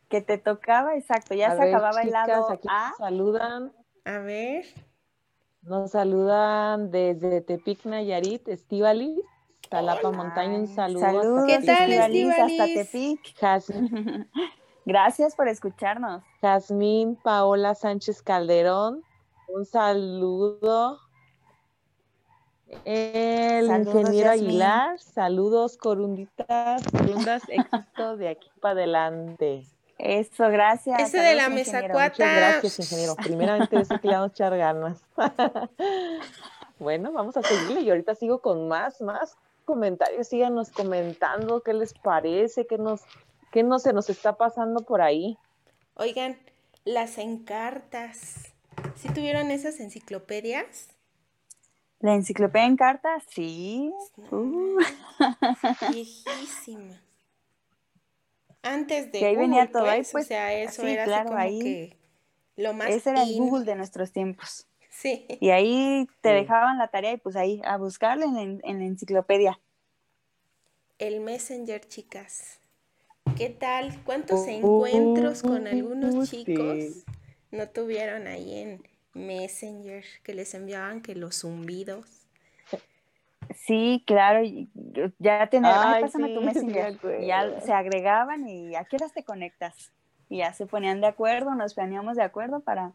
Que 0.09 0.20
te 0.20 0.38
tocaba, 0.38 0.96
exacto, 0.96 1.35
ya 1.35 1.57
se 1.57 1.62
acababa 1.62 2.03
el 2.03 2.11
lado 2.11 2.50
aquí 2.50 2.66
Nos 2.66 2.96
saludan. 2.96 3.72
A 4.05 4.18
ver. 4.18 4.64
Nos 5.62 5.92
saludan 5.92 6.90
desde 6.90 7.42
Tepic 7.42 7.85
Nayarit, 7.85 8.48
Estivalis. 8.48 9.20
Talapa 9.68 10.11
Montaña, 10.11 10.59
un 10.59 10.66
saludo. 10.66 11.00
Saludos, 11.00 11.44
¿Qué 11.46 11.64
tal, 11.64 11.92
Estivalis? 11.92 12.38
Hasta 12.38 12.66
Tepic. 12.66 13.20
Gracias 14.84 15.34
por 15.34 15.48
escucharnos. 15.48 16.22
Jazmín 16.40 17.16
Paola 17.16 17.74
Sánchez 17.74 18.22
Calderón, 18.22 19.02
un 19.48 19.64
saludo. 19.64 20.98
El 22.84 23.66
ingeniero 23.66 24.30
Aguilar, 24.30 24.98
saludos 25.00 25.76
corunditas, 25.76 26.82
corundas, 26.90 27.42
éxito 27.48 28.16
de 28.16 28.28
aquí 28.28 28.48
para 28.60 28.72
adelante. 28.72 29.66
Eso, 29.98 30.48
gracias. 30.48 30.98
Ese 31.00 31.18
de 31.18 31.34
la 31.34 31.50
mesa 31.50 31.82
cuatro. 31.90 32.24
gracias, 32.24 32.78
ingeniero. 32.78 33.16
Primeramente, 33.22 33.80
eso 33.80 33.98
que 34.00 34.08
le 34.08 34.14
vamos 34.14 34.30
a 34.30 34.32
echar 34.32 34.56
ganas. 34.56 35.04
bueno, 36.78 37.12
vamos 37.12 37.36
a 37.36 37.42
seguirle 37.42 37.82
y 37.82 37.90
ahorita 37.90 38.14
sigo 38.14 38.40
con 38.40 38.68
más, 38.68 39.00
más 39.02 39.36
comentarios. 39.66 40.28
Síganos 40.28 40.70
comentando 40.70 41.60
qué 41.62 41.74
les 41.74 41.92
parece, 41.92 42.66
qué 42.66 42.78
nos 42.78 43.02
¿Qué 43.50 43.62
no 43.62 43.78
se 43.78 43.92
nos 43.92 44.08
está 44.08 44.36
pasando 44.36 44.84
por 44.84 45.02
ahí? 45.02 45.36
Oigan, 45.94 46.38
las 46.84 47.18
encartas. 47.18 48.52
¿Sí 48.96 49.08
tuvieron 49.08 49.50
esas 49.50 49.80
enciclopedias? 49.80 50.88
¿La 51.98 52.14
enciclopedia 52.14 52.66
en 52.66 52.76
cartas? 52.76 53.24
Sí. 53.28 53.92
Uh. 54.30 54.78
Viejísima. 55.90 57.02
Antes 58.62 59.10
de 59.10 59.18
que 59.18 59.26
ahí 59.26 59.36
venía 59.36 59.70
todo 59.70 59.84
ahí, 59.84 60.02
pues, 60.10 60.26
o 60.26 60.28
sea, 60.28 60.52
eso 60.54 60.86
era 60.86 61.04
claro, 61.04 61.36
así 61.36 61.48
como 61.48 61.60
que 61.60 61.96
lo 62.56 62.72
más 62.74 62.90
Ese 62.90 63.10
era 63.10 63.22
el 63.22 63.36
Google 63.36 63.64
de 63.64 63.74
nuestros 63.74 64.12
tiempos. 64.12 64.66
Sí. 64.90 65.26
Y 65.40 65.50
ahí 65.50 66.06
te 66.20 66.30
dejaban 66.30 66.78
la 66.78 66.88
tarea 66.88 67.12
y 67.12 67.16
pues 67.16 67.36
ahí 67.36 67.60
a 67.64 67.78
buscarla 67.78 68.26
en, 68.26 68.60
en 68.62 68.78
la 68.78 68.84
enciclopedia. 68.84 69.58
El 70.98 71.20
Messenger, 71.20 71.86
chicas. 71.88 72.59
¿Qué 73.37 73.48
tal? 73.48 74.02
¿Cuántos 74.04 74.46
encuentros 74.48 75.42
con 75.42 75.66
algunos 75.66 76.30
chicos 76.30 77.06
no 77.50 77.68
tuvieron 77.68 78.26
ahí 78.26 78.59
en 78.59 78.83
Messenger 79.14 80.04
que 80.22 80.35
les 80.35 80.52
enviaban 80.54 81.00
que 81.00 81.14
los 81.14 81.40
zumbidos? 81.40 82.26
Sí, 83.54 84.04
claro, 84.06 84.46
ya 85.18 85.48
tener, 85.48 85.72
ay, 85.74 86.02
pásame 86.02 86.35
tu 86.35 86.40
Messenger. 86.42 86.98
ya 87.26 87.61
se 87.62 87.72
agregaban 87.72 88.46
y 88.46 88.74
a 88.76 88.85
qué 88.85 88.96
horas 88.96 89.12
te 89.12 89.24
conectas. 89.24 89.90
Y 90.28 90.38
ya 90.38 90.52
se 90.52 90.66
ponían 90.66 91.00
de 91.00 91.09
acuerdo, 91.09 91.54
nos 91.54 91.74
poníamos 91.74 92.16
de 92.16 92.22
acuerdo 92.22 92.61
para 92.61 92.92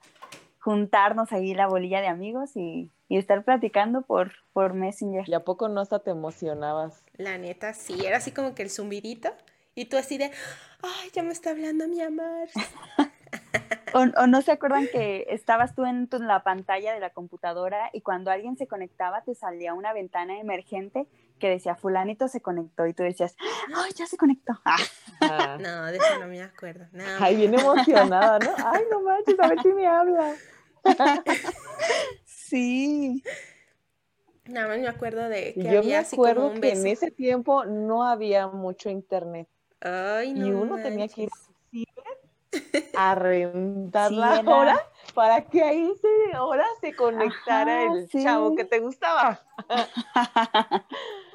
juntarnos 0.59 1.31
ahí 1.33 1.53
la 1.53 1.67
bolilla 1.67 2.01
de 2.01 2.07
amigos 2.07 2.55
y, 2.55 2.91
y 3.09 3.17
estar 3.17 3.43
platicando 3.43 4.03
por, 4.03 4.31
por 4.53 4.73
Messenger. 4.73 5.27
¿Y 5.27 5.33
a 5.33 5.41
poco 5.43 5.67
no 5.69 5.81
hasta 5.81 5.99
te 5.99 6.11
emocionabas? 6.11 7.03
La 7.17 7.37
neta, 7.37 7.73
sí, 7.73 8.05
era 8.05 8.17
así 8.17 8.31
como 8.31 8.55
que 8.55 8.63
el 8.63 8.69
zumbidito 8.69 9.33
y 9.75 9.85
tú 9.85 9.97
así 9.97 10.17
de, 10.17 10.31
ay, 10.81 11.09
ya 11.13 11.23
me 11.23 11.33
está 11.33 11.51
hablando 11.51 11.87
mi 11.87 12.01
amor. 12.01 12.47
O, 13.93 14.27
no 14.27 14.41
se 14.41 14.51
acuerdan 14.51 14.87
que 14.87 15.25
estabas 15.29 15.73
tú 15.73 15.85
en 15.85 16.09
la 16.11 16.43
pantalla 16.43 16.93
de 16.93 16.99
la 16.99 17.11
computadora 17.11 17.89
y 17.93 18.01
cuando 18.01 18.29
alguien 18.29 18.57
se 18.57 18.67
conectaba 18.67 19.21
te 19.21 19.35
salía 19.35 19.73
una 19.73 19.93
ventana 19.93 20.37
emergente 20.37 21.07
que 21.39 21.49
decía 21.49 21.75
fulanito 21.75 22.27
se 22.27 22.41
conectó 22.41 22.85
y 22.87 22.93
tú 22.93 23.03
decías, 23.03 23.37
¡ay, 23.73 23.91
ya 23.95 24.05
se 24.05 24.17
conectó! 24.17 24.53
Ah. 25.21 25.57
No, 25.61 25.85
de 25.85 25.97
eso 25.97 26.19
no 26.19 26.27
me 26.27 26.41
acuerdo. 26.41 26.87
Ay, 27.21 27.37
bien 27.37 27.53
emocionada, 27.53 28.37
¿no? 28.39 28.53
Ay, 28.65 28.83
no 28.91 28.99
manches, 29.01 29.39
a 29.39 29.47
ver 29.47 29.61
si 29.61 29.69
me 29.69 29.87
habla. 29.87 30.35
sí. 32.25 33.23
Nada 34.45 34.67
más 34.67 34.79
me 34.79 34.87
acuerdo 34.89 35.29
de 35.29 35.53
que 35.53 35.71
Yo 35.71 35.83
me 35.83 35.95
acuerdo 35.95 36.53
que 36.59 36.73
en 36.73 36.85
ese 36.85 37.11
tiempo 37.11 37.63
no 37.63 38.03
había 38.03 38.47
mucho 38.47 38.89
internet. 38.89 39.47
Ay, 39.87 40.33
no 40.33 40.47
y 40.47 40.51
uno 40.51 40.75
tenía 40.77 41.07
que 41.07 41.27
ir 41.71 41.87
a 42.97 43.13
rentar 43.13 44.11
la 44.11 44.39
hora 44.39 44.89
para 45.13 45.45
que 45.45 45.63
ahí 45.63 45.93
se, 46.01 46.37
hora 46.39 46.65
se 46.81 46.95
conectara 46.95 47.83
el 47.83 48.09
chavo 48.09 48.55
que 48.55 48.65
te 48.65 48.79
gustaba. 48.79 49.45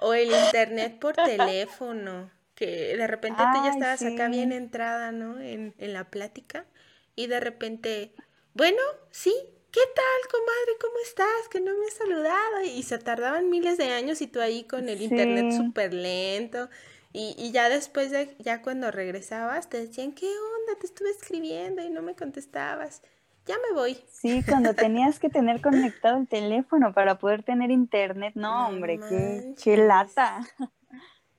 o 0.00 0.14
el 0.14 0.32
internet 0.32 0.98
por 0.98 1.14
teléfono, 1.14 2.28
que 2.56 2.96
de 2.96 3.06
repente 3.06 3.40
tú 3.52 3.64
ya 3.64 3.70
estabas 3.70 4.02
acá 4.02 4.28
bien 4.28 4.50
entrada, 4.50 5.12
¿no? 5.12 5.38
En, 5.38 5.72
en 5.78 5.92
la 5.92 6.10
plática 6.10 6.66
y 7.14 7.28
de 7.28 7.38
repente, 7.38 8.14
bueno, 8.54 8.82
sí, 9.12 9.32
¿qué 9.70 9.80
tal, 9.94 10.30
comadre? 10.30 10.72
¿Cómo 10.80 10.94
estás? 11.04 11.48
Que 11.50 11.60
no 11.60 11.72
me 11.78 11.86
has 11.86 11.94
saludado. 11.94 12.62
Y 12.64 12.82
se 12.82 12.98
tardaban 12.98 13.48
miles 13.48 13.78
de 13.78 13.92
años 13.92 14.20
y 14.20 14.26
tú 14.26 14.40
ahí 14.40 14.64
con 14.64 14.88
el 14.88 15.00
internet 15.02 15.52
súper 15.52 15.94
lento. 15.94 16.68
Y, 17.12 17.34
y, 17.36 17.50
ya 17.50 17.68
después 17.68 18.10
de, 18.10 18.36
ya 18.38 18.62
cuando 18.62 18.90
regresabas, 18.90 19.68
te 19.68 19.86
decían, 19.86 20.12
¿qué 20.12 20.26
onda? 20.26 20.78
Te 20.80 20.86
estuve 20.86 21.10
escribiendo 21.10 21.82
y 21.82 21.90
no 21.90 22.02
me 22.02 22.14
contestabas. 22.14 23.02
Ya 23.46 23.56
me 23.56 23.74
voy. 23.74 23.98
Sí, 24.08 24.44
cuando 24.48 24.74
tenías 24.74 25.18
que 25.18 25.28
tener 25.28 25.60
conectado 25.60 26.18
el 26.18 26.28
teléfono 26.28 26.92
para 26.92 27.18
poder 27.18 27.42
tener 27.42 27.70
internet. 27.70 28.34
No, 28.36 28.68
hombre, 28.68 29.00
qué, 29.08 29.54
qué, 29.62 29.76
lata. 29.76 30.42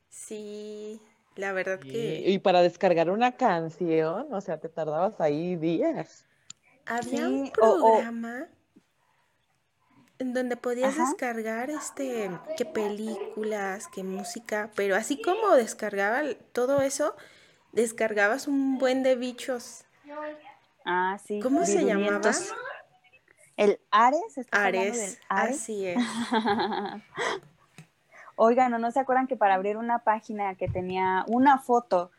Sí, 0.10 1.02
la 1.36 1.54
verdad 1.54 1.80
que... 1.80 2.24
Y 2.28 2.40
para 2.40 2.62
descargar 2.62 3.10
una 3.10 3.32
canción, 3.34 4.28
o 4.34 4.42
sea, 4.42 4.60
te 4.60 4.68
tardabas 4.68 5.22
ahí 5.22 5.56
días. 5.56 6.26
Había 6.86 7.30
un 7.30 7.50
programa 7.52 8.50
en 10.22 10.34
donde 10.34 10.56
podías 10.56 10.98
descargar 10.98 11.70
este 11.70 12.30
qué 12.56 12.66
películas, 12.66 13.88
qué 13.88 14.04
música, 14.04 14.70
pero 14.76 14.96
así 14.96 15.22
como 15.22 15.56
descargaba 15.56 16.22
todo 16.54 16.82
eso, 16.82 17.16
descargabas 17.72 18.48
un 18.48 18.78
buen 18.78 19.04
de 19.04 19.16
bichos. 19.16 19.84
Ah, 20.86 21.18
sí. 21.24 21.40
¿Cómo 21.42 21.66
se 21.66 21.84
llamaba? 21.84 22.22
El 23.58 23.80
Ares. 23.92 24.22
Ares, 24.52 24.90
Ares, 24.90 25.20
así 25.28 25.86
es. 25.88 25.98
Oigan, 28.36 28.72
¿no, 28.72 28.80
¿no 28.80 28.92
se 28.92 29.00
acuerdan 29.00 29.28
que 29.28 29.36
para 29.36 29.56
abrir 29.56 29.78
una 29.78 30.00
página 30.00 30.56
que 30.56 30.68
tenía 30.68 31.26
una 31.28 31.60
foto, 31.60 32.12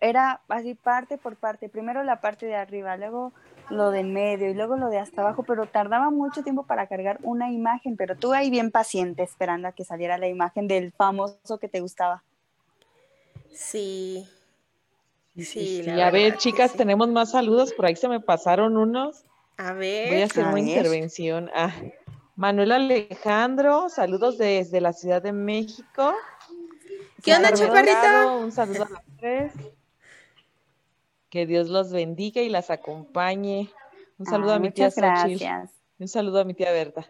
era 0.00 0.40
así 0.48 0.74
parte 0.74 1.18
por 1.18 1.36
parte, 1.36 1.68
primero 1.68 2.02
la 2.04 2.20
parte 2.20 2.46
de 2.46 2.56
arriba, 2.56 2.96
luego 2.96 3.32
lo 3.70 3.90
de 3.90 4.04
medio 4.04 4.50
y 4.50 4.54
luego 4.54 4.76
lo 4.76 4.88
de 4.88 4.98
hasta 4.98 5.22
abajo, 5.22 5.42
pero 5.42 5.66
tardaba 5.66 6.10
mucho 6.10 6.42
tiempo 6.42 6.64
para 6.64 6.86
cargar 6.86 7.18
una 7.22 7.50
imagen, 7.50 7.96
pero 7.96 8.16
tú 8.16 8.32
ahí 8.32 8.50
bien 8.50 8.70
paciente 8.70 9.22
esperando 9.22 9.68
a 9.68 9.72
que 9.72 9.84
saliera 9.84 10.18
la 10.18 10.28
imagen 10.28 10.68
del 10.68 10.92
famoso 10.92 11.58
que 11.58 11.68
te 11.68 11.80
gustaba. 11.80 12.22
Sí. 13.52 14.28
Sí, 15.36 15.88
a 15.88 16.10
ver, 16.10 16.36
chicas, 16.36 16.72
tenemos 16.72 17.08
más 17.08 17.30
saludos, 17.30 17.72
por 17.72 17.86
ahí 17.86 17.96
se 17.96 18.08
me 18.08 18.20
pasaron 18.20 18.76
unos. 18.76 19.24
A 19.56 19.72
ver. 19.72 20.12
Voy 20.12 20.22
a 20.22 20.24
hacer 20.24 20.46
una 20.46 20.60
intervención. 20.60 21.50
Ah, 21.54 21.72
Manuel 22.36 22.72
Alejandro, 22.72 23.88
saludos 23.88 24.38
desde 24.38 24.80
la 24.80 24.92
Ciudad 24.92 25.22
de 25.22 25.32
México. 25.32 26.14
¿Qué 27.22 27.34
onda, 27.34 27.52
chaparrita? 27.52 28.32
Un 28.36 28.50
saludo 28.50 28.84
a 28.84 28.88
las 28.90 29.02
tres. 29.18 29.52
Que 31.30 31.46
Dios 31.46 31.68
los 31.68 31.92
bendiga 31.92 32.42
y 32.42 32.48
las 32.48 32.70
acompañe. 32.70 33.70
Un 34.18 34.26
saludo 34.26 34.52
a 34.52 34.58
mi 34.58 34.70
tía 34.72 34.90
gracias. 34.94 35.70
Un 35.98 36.08
saludo 36.08 36.40
a 36.40 36.44
mi 36.44 36.54
tía 36.54 36.72
Berta. 36.72 37.06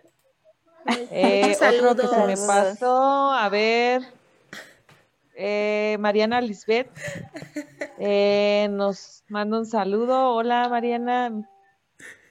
Eh, 1.10 1.56
otro 1.60 1.96
que 1.96 2.06
se 2.06 2.26
me 2.26 2.36
pasó, 2.36 3.32
a 3.32 3.48
ver. 3.48 4.02
Eh, 5.34 5.96
Mariana 6.00 6.40
Lisbeth 6.40 6.90
eh, 7.98 8.68
nos 8.70 9.24
manda 9.28 9.58
un 9.58 9.66
saludo. 9.66 10.34
Hola, 10.34 10.68
Mariana. 10.68 11.30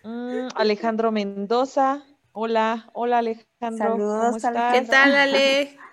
Mm, 0.04 0.48
Alejandro 0.56 1.12
Mendoza. 1.12 2.04
Hola, 2.34 2.90
hola 2.94 3.18
Alejandro. 3.20 3.98
¿Cómo 3.98 4.38
estás? 4.38 4.74
¿Qué 4.74 4.82
tal, 4.84 5.16
Ale? 5.16 5.78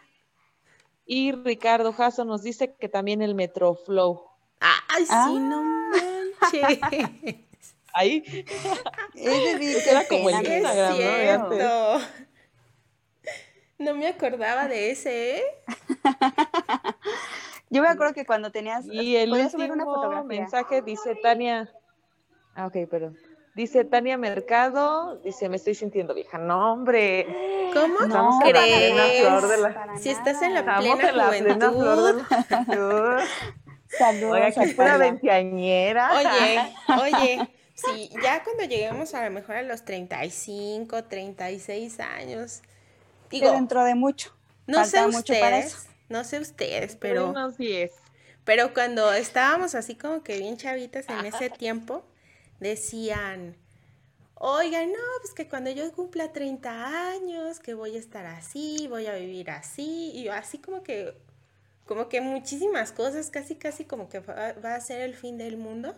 Y 1.09 1.31
Ricardo 1.31 1.93
Jasso 1.93 2.25
nos 2.25 2.43
dice 2.43 2.75
que 2.75 2.89
también 2.89 3.23
el 3.23 3.37
Metroflow. 3.37 4.25
Ay, 4.59 5.05
sí, 5.05 5.13
ah. 5.13 5.29
no 5.39 5.76
manches. 6.53 7.37
Ahí. 7.93 8.23
Ese 9.15 9.91
era 9.91 10.07
como 10.07 10.29
el 10.29 10.37
Instagram, 10.37 11.59
¿no? 11.59 11.99
No 13.79 13.95
me 13.95 14.09
acordaba 14.09 14.69
de 14.69 14.91
ese, 14.91 15.39
¿eh? 15.39 15.43
Yo 17.71 17.83
me 17.83 17.89
acuerdo 17.89 18.15
que 18.15 18.25
cuando 18.25 18.51
tenías. 18.51 18.87
Y 18.87 19.17
el 19.17 19.33
último 19.33 19.73
una 19.73 19.85
fotografía? 19.85 20.23
mensaje 20.23 20.83
dice 20.83 21.15
Tania. 21.23 21.71
Ah, 22.55 22.67
ok, 22.67 22.89
perdón. 22.89 23.17
Dice 23.55 23.85
Tania 23.85 24.19
Mercado, 24.19 25.17
dice, 25.25 25.49
me 25.49 25.57
estoy 25.57 25.75
sintiendo 25.75 26.15
vieja. 26.15 26.37
No, 26.39 26.73
hombre. 26.75 27.27
¿Cómo 27.73 28.01
no 28.07 28.39
crees? 28.43 29.27
Si 30.01 30.11
estás 30.11 30.43
en 30.43 30.55
la 30.55 30.79
plena 30.79 31.13
juventud. 31.27 32.23
Saludos. 33.89 34.33
Oye, 34.33 34.47
aquí 34.47 34.75
pura 34.75 34.99
veinteañera. 34.99 36.11
Oye, 36.17 36.75
oye, 37.03 37.49
sí, 37.75 38.11
ya 38.23 38.43
cuando 38.43 38.65
lleguemos 38.65 39.15
a 39.15 39.25
lo 39.25 39.31
mejor 39.31 39.57
a 39.57 39.63
los 39.63 39.85
35, 39.85 41.05
36 41.05 42.01
años. 42.01 42.63
Digo, 43.31 43.51
dentro 43.53 43.85
de 43.85 43.95
mucho. 43.95 44.33
No 44.67 44.85
sé 44.85 45.05
ustedes, 45.07 45.89
no 46.09 46.25
sé 46.25 46.41
ustedes, 46.41 46.97
pero. 46.97 47.31
Unos 47.31 47.57
10. 47.57 47.93
Pero 48.45 48.73
cuando 48.73 49.13
estábamos 49.13 49.75
así 49.75 49.97
como 49.97 50.23
que 50.23 50.39
bien 50.39 50.57
chavitas 50.57 51.09
en 51.09 51.27
ese 51.27 51.51
tiempo, 51.51 52.05
decían, 52.61 53.57
oigan, 54.35 54.93
no, 54.93 54.99
pues 55.21 55.35
que 55.35 55.49
cuando 55.49 55.71
yo 55.71 55.91
cumpla 55.93 56.33
30 56.33 57.11
años, 57.11 57.59
que 57.59 57.75
voy 57.75 57.97
a 57.97 57.99
estar 57.99 58.25
así, 58.25 58.87
voy 58.89 59.07
a 59.09 59.15
vivir 59.17 59.51
así, 59.51 60.13
y 60.15 60.29
así 60.29 60.59
como 60.59 60.85
que 60.85 61.15
como 61.87 62.09
que 62.09 62.21
muchísimas 62.21 62.93
cosas, 62.93 63.31
casi 63.31 63.57
casi 63.57 63.85
como 63.85 64.09
que 64.09 64.21
va, 64.21 64.75
a 64.75 64.81
ser 64.81 65.01
el 65.01 65.15
fin 65.15 65.39
del 65.39 65.57
mundo. 65.57 65.95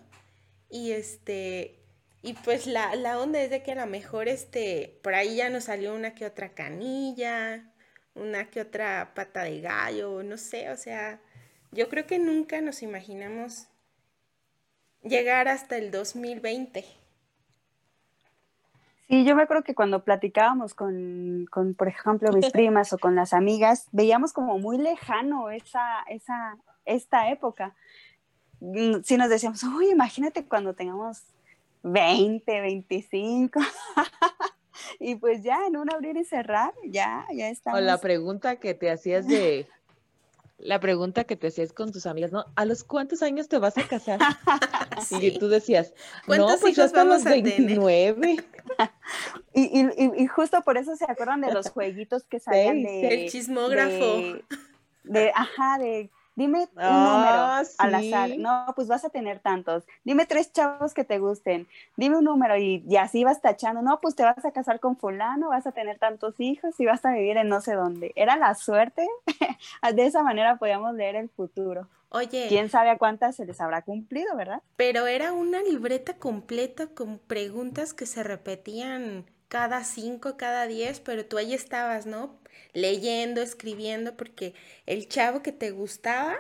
Y 0.71 0.93
este, 0.93 1.79
y 2.23 2.35
pues 2.35 2.67
la, 2.67 2.95
la, 2.95 3.19
onda 3.19 3.41
es 3.41 3.51
de 3.51 3.63
que 3.63 3.73
a 3.73 3.75
lo 3.75 3.87
mejor 3.87 4.29
este, 4.29 4.99
por 5.03 5.15
ahí 5.15 5.37
ya 5.37 5.49
nos 5.51 5.65
salió 5.65 5.95
una 5.95 6.15
que 6.15 6.27
otra 6.27 6.51
canilla, 6.51 7.73
una 8.15 8.51
que 8.51 8.61
otra 8.61 9.13
pata 9.15 9.45
de 9.45 9.61
gallo, 9.61 10.23
no 10.23 10.37
sé, 10.37 10.71
o 10.71 10.77
sea, 10.77 11.21
yo 11.73 11.89
creo 11.89 12.07
que 12.07 12.19
nunca 12.19 12.61
nos 12.61 12.83
imaginamos 12.83 13.69
llegar 15.03 15.49
hasta 15.49 15.77
el 15.77 15.91
2020. 15.91 16.85
Sí, 19.09 19.25
yo 19.25 19.35
me 19.35 19.43
acuerdo 19.43 19.65
que 19.65 19.75
cuando 19.75 20.05
platicábamos 20.05 20.75
con, 20.75 21.47
con, 21.51 21.75
por 21.75 21.89
ejemplo, 21.89 22.31
mis 22.33 22.51
primas 22.53 22.93
o 22.93 22.99
con 22.99 23.15
las 23.15 23.33
amigas, 23.33 23.89
veíamos 23.91 24.33
como 24.33 24.59
muy 24.59 24.77
lejano 24.77 25.51
esa, 25.51 26.03
esa, 26.09 26.57
esta 26.85 27.31
época. 27.31 27.75
Mm, 28.61 29.01
sí 29.03 29.17
nos 29.17 29.31
decíamos, 29.31 29.63
uy, 29.63 29.91
imagínate 29.91 30.45
cuando 30.45 30.75
tengamos 30.75 31.23
20, 31.85 32.61
25. 32.61 33.61
y 35.01 35.15
pues 35.15 35.43
ya 35.43 35.67
en 35.67 35.77
un 35.79 35.91
abrir 35.91 36.19
y 36.19 36.25
cerrar, 36.25 36.75
ya, 36.85 37.27
ya 37.33 37.49
estamos. 37.49 37.81
O 37.81 37.83
la 37.83 37.99
pregunta 37.99 38.57
que 38.57 38.75
te 38.75 38.91
hacías 38.91 39.27
de, 39.27 39.67
la 40.59 40.81
pregunta 40.81 41.25
que 41.25 41.37
te 41.37 41.47
hacías 41.47 41.73
con 41.73 41.93
tus 41.93 42.07
amigas, 42.07 42.33
¿no? 42.33 42.45
¿A 42.57 42.65
los 42.65 42.83
cuántos 42.83 43.23
años 43.23 43.49
te 43.49 43.59
vas 43.59 43.79
a 43.79 43.87
casar? 43.87 44.19
Y 45.21 45.39
tú 45.39 45.49
decías, 45.49 45.95
no, 46.27 46.49
pues 46.61 46.75
ya 46.75 46.85
estamos 46.85 47.23
29. 47.23 48.37
y, 49.55 49.63
y, 49.63 50.13
y, 50.17 50.27
justo 50.27 50.61
por 50.63 50.77
eso 50.77 50.97
se 50.97 51.05
acuerdan 51.05 51.41
de 51.41 51.53
los 51.53 51.71
jueguitos 51.71 52.25
que 52.25 52.41
salían 52.41 52.83
de... 52.83 53.25
El 53.25 53.31
chismógrafo. 53.31 54.43
de, 55.05 55.31
ajá, 55.33 55.79
de 55.79 56.11
Dime 56.39 56.69
un 56.77 56.77
número 56.77 56.87
ah, 56.87 57.63
al 57.79 57.95
azar. 57.97 58.31
No, 58.39 58.67
pues 58.77 58.87
vas 58.87 59.05
a 59.05 59.11
tener 59.11 59.41
tantos. 59.41 59.83
Dime 60.05 60.25
tres 60.25 60.53
chavos 60.53 60.95
que 60.95 61.03
te 61.03 61.19
gusten. 61.19 61.67
Dime 61.97 62.17
un 62.19 62.27
número 62.27 62.57
y, 62.57 62.85
así 62.97 63.25
vas 63.25 63.41
tachando. 63.41 63.83
No, 63.83 63.99
pues 63.99 64.15
te 64.15 64.23
vas 64.23 64.45
a 64.45 64.53
casar 64.53 64.79
con 64.79 64.97
fulano, 64.97 65.49
vas 65.49 65.67
a 65.67 65.73
tener 65.73 65.99
tantos 65.99 66.39
hijos 66.39 66.79
y 66.79 66.87
vas 66.87 67.05
a 67.05 67.11
vivir 67.11 67.39
en 67.39 67.49
no 67.49 67.61
sé 67.61 67.75
dónde. 67.75 68.13
Era 68.15 68.37
la 68.37 68.55
suerte. 68.55 69.05
de 69.93 70.07
esa 70.07 70.23
manera 70.23 70.59
podíamos 70.59 70.95
leer 70.95 71.17
el 71.17 71.29
futuro. 71.29 71.89
Oye. 72.11 72.47
¿Quién 72.49 72.71
sabe 72.71 72.91
a 72.91 72.99
cuántas 72.99 73.35
se 73.35 73.45
les 73.45 73.61
habrá 73.61 73.83
cumplido, 73.83 74.37
verdad? 74.37 74.63
Pero 74.77 75.09
era 75.09 75.33
una 75.33 75.61
libreta 75.61 76.19
completa 76.19 76.87
con 76.87 77.19
preguntas 77.19 77.95
que 77.95 78.07
se 78.07 78.23
repetían 78.23 79.27
cada 79.49 79.85
cinco, 79.85 80.37
cada 80.37 80.67
diez, 80.67 81.01
pero 81.01 81.25
tú 81.27 81.39
ahí 81.39 81.55
estabas, 81.55 82.07
¿no? 82.07 82.37
Leyendo, 82.75 83.41
escribiendo, 83.41 84.17
porque 84.17 84.55
el 84.87 85.09
chavo 85.09 85.43
que 85.43 85.53
te 85.53 85.71
gustaba, 85.71 86.37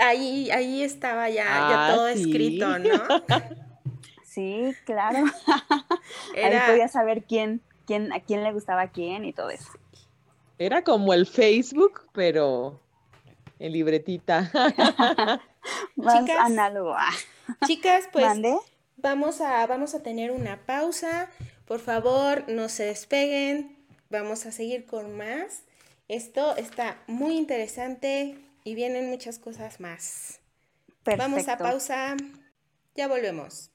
ahí, 0.00 0.50
ahí 0.50 0.82
estaba 0.82 1.28
ya, 1.28 1.44
ya 1.44 1.86
Ah, 1.88 1.92
todo 1.94 2.08
sí. 2.08 2.20
escrito, 2.20 2.78
¿no? 2.78 2.86
Sí, 4.24 4.74
claro. 4.84 5.24
Era- 6.36 6.64
Ahí 6.66 6.70
podía 6.72 6.88
saber 6.88 7.24
quién, 7.24 7.62
quién, 7.86 8.12
a 8.12 8.20
quién 8.20 8.44
le 8.44 8.52
gustaba 8.52 8.82
a 8.82 8.90
quién 8.90 9.24
y 9.24 9.32
todo 9.32 9.48
eso. 9.48 9.70
Era 10.58 10.82
como 10.82 11.14
el 11.14 11.26
Facebook, 11.26 12.02
pero 12.12 12.80
en 13.58 13.72
libretita. 13.72 14.50
Más 15.96 16.20
Chicas, 16.20 16.38
análogo. 16.38 16.94
Ah, 16.96 17.12
Chicas, 17.64 18.08
pues 18.12 18.24
¿Mande? 18.24 18.56
vamos 18.98 19.40
a, 19.40 19.66
vamos 19.66 19.94
a 19.94 20.02
tener 20.02 20.30
una 20.30 20.58
pausa. 20.66 21.30
Por 21.66 21.80
favor, 21.80 22.48
no 22.48 22.68
se 22.68 22.84
despeguen. 22.84 23.76
Vamos 24.08 24.46
a 24.46 24.52
seguir 24.52 24.86
con 24.86 25.16
más. 25.16 25.62
Esto 26.08 26.56
está 26.56 27.02
muy 27.08 27.36
interesante 27.36 28.38
y 28.62 28.74
vienen 28.74 29.10
muchas 29.10 29.38
cosas 29.38 29.80
más. 29.80 30.38
Perfecto. 31.02 31.30
Vamos 31.30 31.48
a 31.48 31.58
pausa. 31.58 32.16
Ya 32.94 33.08
volvemos. 33.08 33.70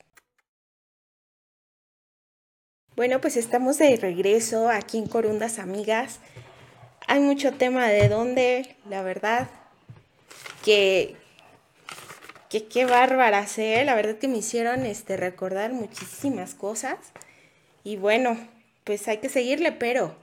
Bueno, 2.95 3.19
pues 3.19 3.35
estamos 3.35 3.77
de 3.77 3.95
regreso 3.97 4.69
aquí 4.69 4.97
en 4.97 5.07
Corundas 5.07 5.59
Amigas. 5.59 6.19
Hay 7.07 7.19
mucho 7.19 7.53
tema 7.53 7.87
de 7.87 8.07
dónde, 8.07 8.75
la 8.89 9.01
verdad, 9.01 9.49
que, 10.63 11.15
que 12.49 12.67
qué 12.67 12.85
bárbaras, 12.85 13.57
¿eh? 13.57 13.83
La 13.85 13.95
verdad 13.95 14.17
que 14.17 14.27
me 14.27 14.37
hicieron 14.37 14.85
este, 14.85 15.17
recordar 15.17 15.73
muchísimas 15.73 16.53
cosas. 16.53 16.97
Y 17.83 17.95
bueno, 17.95 18.37
pues 18.83 19.07
hay 19.07 19.17
que 19.17 19.29
seguirle, 19.29 19.71
pero... 19.71 20.15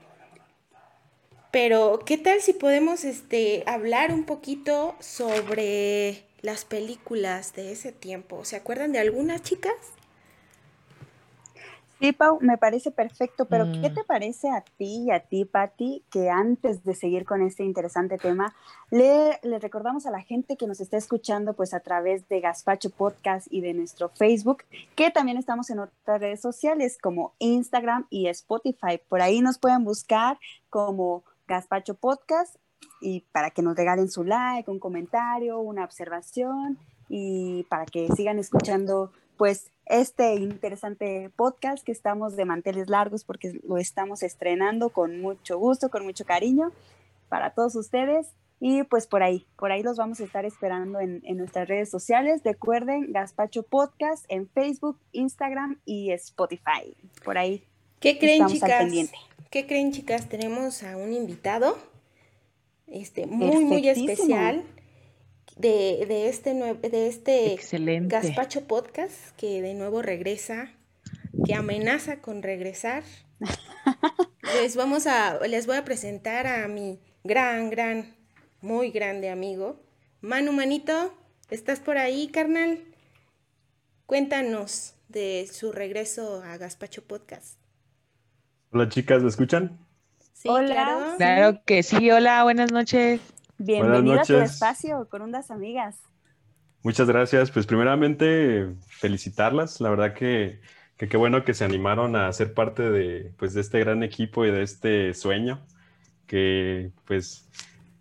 Pero, 1.51 2.01
¿qué 2.05 2.19
tal 2.19 2.43
si 2.43 2.53
podemos 2.53 3.05
este, 3.05 3.63
hablar 3.67 4.13
un 4.13 4.25
poquito 4.25 4.95
sobre 5.01 6.25
las 6.43 6.67
películas 6.67 7.55
de 7.55 7.73
ese 7.73 7.91
tiempo? 7.91 8.45
¿Se 8.45 8.57
acuerdan 8.57 8.93
de 8.93 8.99
algunas 8.99 9.43
chicas? 9.43 9.73
Sí, 12.01 12.13
Pau, 12.13 12.39
me 12.41 12.57
parece 12.59 12.93
perfecto, 12.93 13.47
pero 13.47 13.65
¿qué 13.73 13.91
Mm. 13.91 13.95
te 13.95 14.05
parece 14.05 14.51
a 14.51 14.61
ti 14.61 15.05
y 15.07 15.11
a 15.11 15.19
ti, 15.21 15.45
Patti, 15.45 16.05
que 16.13 16.31
antes 16.31 16.85
de 16.85 16.95
seguir 16.95 17.25
con 17.25 17.43
este 17.43 17.65
interesante 17.65 18.19
tema, 18.19 18.55
le, 18.91 19.41
le 19.43 19.59
recordamos 19.59 20.07
a 20.07 20.13
la 20.13 20.21
gente 20.21 20.57
que 20.57 20.69
nos 20.69 20.81
está 20.81 20.97
escuchando 20.97 21.55
pues 21.55 21.75
a 21.75 21.81
través 21.81 22.29
de 22.29 22.41
Gaspacho 22.41 22.91
Podcast 22.91 23.49
y 23.51 23.63
de 23.63 23.75
nuestro 23.75 24.11
Facebook, 24.11 24.63
que 24.95 25.11
también 25.11 25.39
estamos 25.39 25.71
en 25.71 25.81
otras 25.81 26.21
redes 26.21 26.41
sociales 26.41 26.99
como 27.03 27.35
Instagram 27.41 28.07
y 28.11 28.29
Spotify. 28.29 29.01
Por 29.09 29.21
ahí 29.21 29.41
nos 29.41 29.59
pueden 29.59 29.83
buscar 29.85 30.39
como 30.71 31.25
Gaspacho 31.49 31.95
Podcast 31.95 32.55
y 33.01 33.23
para 33.33 33.51
que 33.51 33.63
nos 33.63 33.77
regalen 33.77 34.09
su 34.09 34.23
like, 34.23 34.71
un 34.71 34.79
comentario, 34.79 35.59
una 35.59 35.85
observación 35.85 36.79
y 37.09 37.65
para 37.65 37.87
que 37.87 38.07
sigan 38.15 38.39
escuchando 38.39 39.11
pues 39.39 39.71
este 39.87 40.35
interesante 40.35 41.31
podcast 41.35 41.83
que 41.83 41.93
estamos 41.93 42.37
de 42.37 42.45
manteles 42.45 42.91
largos 42.91 43.25
porque 43.25 43.59
lo 43.67 43.79
estamos 43.79 44.23
estrenando 44.23 44.91
con 44.91 45.21
mucho 45.21 45.59
gusto, 45.59 45.89
con 45.89 46.05
mucho 46.05 46.27
cariño 46.27 46.73
para 47.31 47.55
todos 47.55 47.75
ustedes. 47.75 48.27
Y 48.61 48.83
pues 48.83 49.07
por 49.07 49.23
ahí, 49.23 49.47
por 49.57 49.71
ahí 49.71 49.85
los 49.85 49.97
vamos 49.97 50.21
a 50.21 50.25
estar 50.25 50.45
esperando 50.45 50.99
en, 50.99 51.23
en 51.25 51.39
nuestras 51.39 51.69
redes 51.69 51.89
sociales. 51.89 52.43
Recuerden 52.45 53.13
Gaspacho 53.13 53.63
Podcast 53.63 54.27
en 54.29 54.49
Facebook, 54.49 54.99
Instagram 55.13 55.79
y 55.87 56.11
Spotify. 56.11 56.97
Por 57.25 57.39
ahí 57.39 57.65
¿Qué 58.01 58.19
creen, 58.19 58.43
estamos 58.43 58.63
al 58.63 58.69
chicas? 58.69 58.83
pendiente. 58.83 59.19
¿Qué 59.51 59.67
creen, 59.67 59.93
chicas? 59.93 60.29
Tenemos 60.29 60.83
a 60.83 60.97
un 60.97 61.13
invitado 61.13 61.79
este, 62.89 63.27
muy, 63.27 63.65
muy 63.65 63.89
especial 63.89 64.65
de, 65.59 66.07
de 66.07 66.29
este, 66.29 66.55
de 66.55 67.09
este 67.09 67.53
Excelente. 67.53 68.15
Gaspacho 68.15 68.67
Podcast 68.67 69.37
que 69.37 69.61
de 69.61 69.75
nuevo 69.75 70.03
regresa, 70.03 70.71
que 71.45 71.55
amenaza 71.55 72.21
con 72.21 72.43
regresar. 72.43 73.03
Les 74.63 74.77
vamos 74.77 75.07
a, 75.07 75.39
les 75.47 75.67
voy 75.67 75.77
a 75.77 75.85
presentar 75.85 76.47
a 76.47 76.67
mi 76.69 77.01
gran, 77.23 77.69
gran, 77.69 78.17
muy 78.63 78.91
grande 78.91 79.29
amigo, 79.31 79.85
Manu 80.21 80.53
Manito. 80.53 81.13
¿Estás 81.51 81.81
por 81.81 81.99
ahí, 81.99 82.29
carnal? 82.29 82.81
Cuéntanos 84.07 84.95
de 85.09 85.49
su 85.53 85.71
regreso 85.73 86.43
a 86.43 86.57
Gaspacho 86.57 87.05
Podcast. 87.05 87.59
Hola 88.71 88.89
chicas, 88.89 89.23
¿me 89.23 89.29
escuchan? 89.29 89.79
Sí, 90.33 90.49
Hola. 90.49 90.73
claro. 90.73 91.17
Claro 91.19 91.63
que 91.65 91.83
sí. 91.83 92.11
Hola, 92.11 92.43
buenas 92.45 92.73
noches. 92.73 93.21
Bienvenida 93.59 94.23
a 94.23 94.25
tu 94.25 94.37
espacio 94.37 95.09
con 95.11 95.23
unas 95.23 95.51
amigas. 95.51 96.01
Muchas 96.83 97.09
gracias. 97.09 97.51
Pues 97.51 97.67
primeramente 97.67 98.75
felicitarlas. 98.89 99.81
La 99.81 99.91
verdad 99.91 100.15
que 100.15 100.61
que 100.99 101.09
qué 101.09 101.17
bueno 101.17 101.45
que 101.45 101.55
se 101.55 101.65
animaron 101.65 102.17
a 102.17 102.31
ser 102.33 102.53
parte 102.53 102.91
de, 102.91 103.33
pues, 103.39 103.55
de 103.55 103.61
este 103.61 103.79
gran 103.79 104.03
equipo 104.03 104.45
y 104.45 104.51
de 104.51 104.63
este 104.63 105.15
sueño 105.15 105.61
que 106.27 106.91
pues 107.07 107.49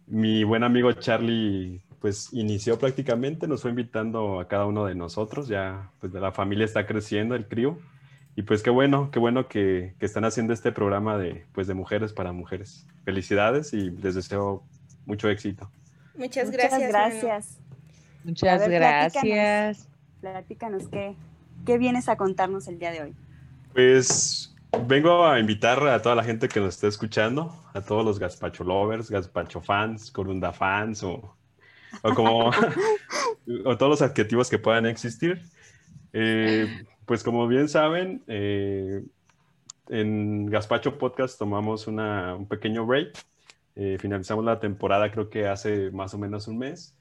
mi 0.08 0.44
buen 0.44 0.64
amigo 0.64 0.92
Charlie 0.94 1.82
pues 2.00 2.34
inició 2.34 2.78
prácticamente, 2.78 3.48
nos 3.48 3.62
fue 3.62 3.72
invitando 3.72 4.40
a 4.40 4.48
cada 4.48 4.66
uno 4.66 4.86
de 4.86 4.96
nosotros, 4.96 5.48
ya 5.48 5.92
pues 6.00 6.14
la 6.14 6.32
familia 6.32 6.66
está 6.66 6.86
creciendo, 6.86 7.36
el 7.36 7.48
crío, 7.48 7.80
y 8.36 8.44
pues 8.44 8.62
qué 8.62 8.70
bueno, 8.70 9.10
qué 9.12 9.20
bueno 9.20 9.48
que, 9.48 9.96
que 10.00 10.06
están 10.06 10.26
haciendo 10.26 10.54
este 10.54 10.72
programa 10.72 11.18
de, 11.18 11.46
pues, 11.54 11.66
de 11.66 11.74
mujeres 11.74 12.14
para 12.14 12.34
mujeres. 12.34 12.86
Felicidades 13.04 13.74
y 13.74 13.90
les 13.90 14.14
deseo 14.14 14.64
mucho 15.08 15.28
éxito. 15.30 15.70
Muchas 16.16 16.46
Muchas 16.46 16.52
gracias. 16.52 16.80
Manu. 16.82 16.90
gracias. 16.92 17.58
Muchas 18.24 18.60
ver, 18.60 18.72
gracias. 18.72 19.88
Platícanos 20.22 20.88
qué, 20.90 21.16
qué 21.66 21.78
vienes 21.78 22.10
a 22.10 22.18
contarnos 22.18 22.68
el 22.68 22.78
día 22.78 22.92
de 22.92 23.02
hoy. 23.02 23.16
Pues 23.74 24.54
vengo 24.88 25.26
a 25.26 25.40
invitar 25.40 25.88
a 25.88 26.02
toda 26.02 26.16
la 26.16 26.24
gente 26.24 26.48
que 26.50 26.60
nos 26.60 26.76
esté 26.76 26.88
escuchando, 26.88 27.56
a 27.74 27.82
todos 27.82 28.04
los 28.04 28.20
gazpacho 28.20 28.64
lovers, 28.64 29.10
gazpacho 29.10 29.62
fans, 29.62 30.12
corunda 30.12 30.52
fans 30.52 31.04
o, 31.04 31.36
o 32.02 32.14
como 32.14 32.50
o 33.66 33.78
todos 33.78 33.90
los 33.90 34.02
adjetivos 34.02 34.50
que 34.50 34.60
puedan 34.60 34.86
existir. 34.88 35.42
Eh, 36.14 36.86
pues 37.06 37.24
como 37.24 37.48
bien 37.48 37.70
saben, 37.70 38.24
eh, 38.28 39.04
en 39.90 40.48
Gazpacho 40.48 40.98
Podcast 40.98 41.38
tomamos 41.40 41.88
una- 41.88 42.36
un 42.36 42.48
pequeño 42.48 42.86
break. 42.86 43.14
Eh, 43.80 43.98
finalizamos 44.00 44.44
la 44.44 44.60
temporada 44.60 45.12
creo 45.12 45.30
que 45.30 45.48
hace 45.48 45.92
más 45.92 46.12
o 46.16 46.18
menos 46.18 46.48
un 46.48 46.58
mes. 46.58 46.98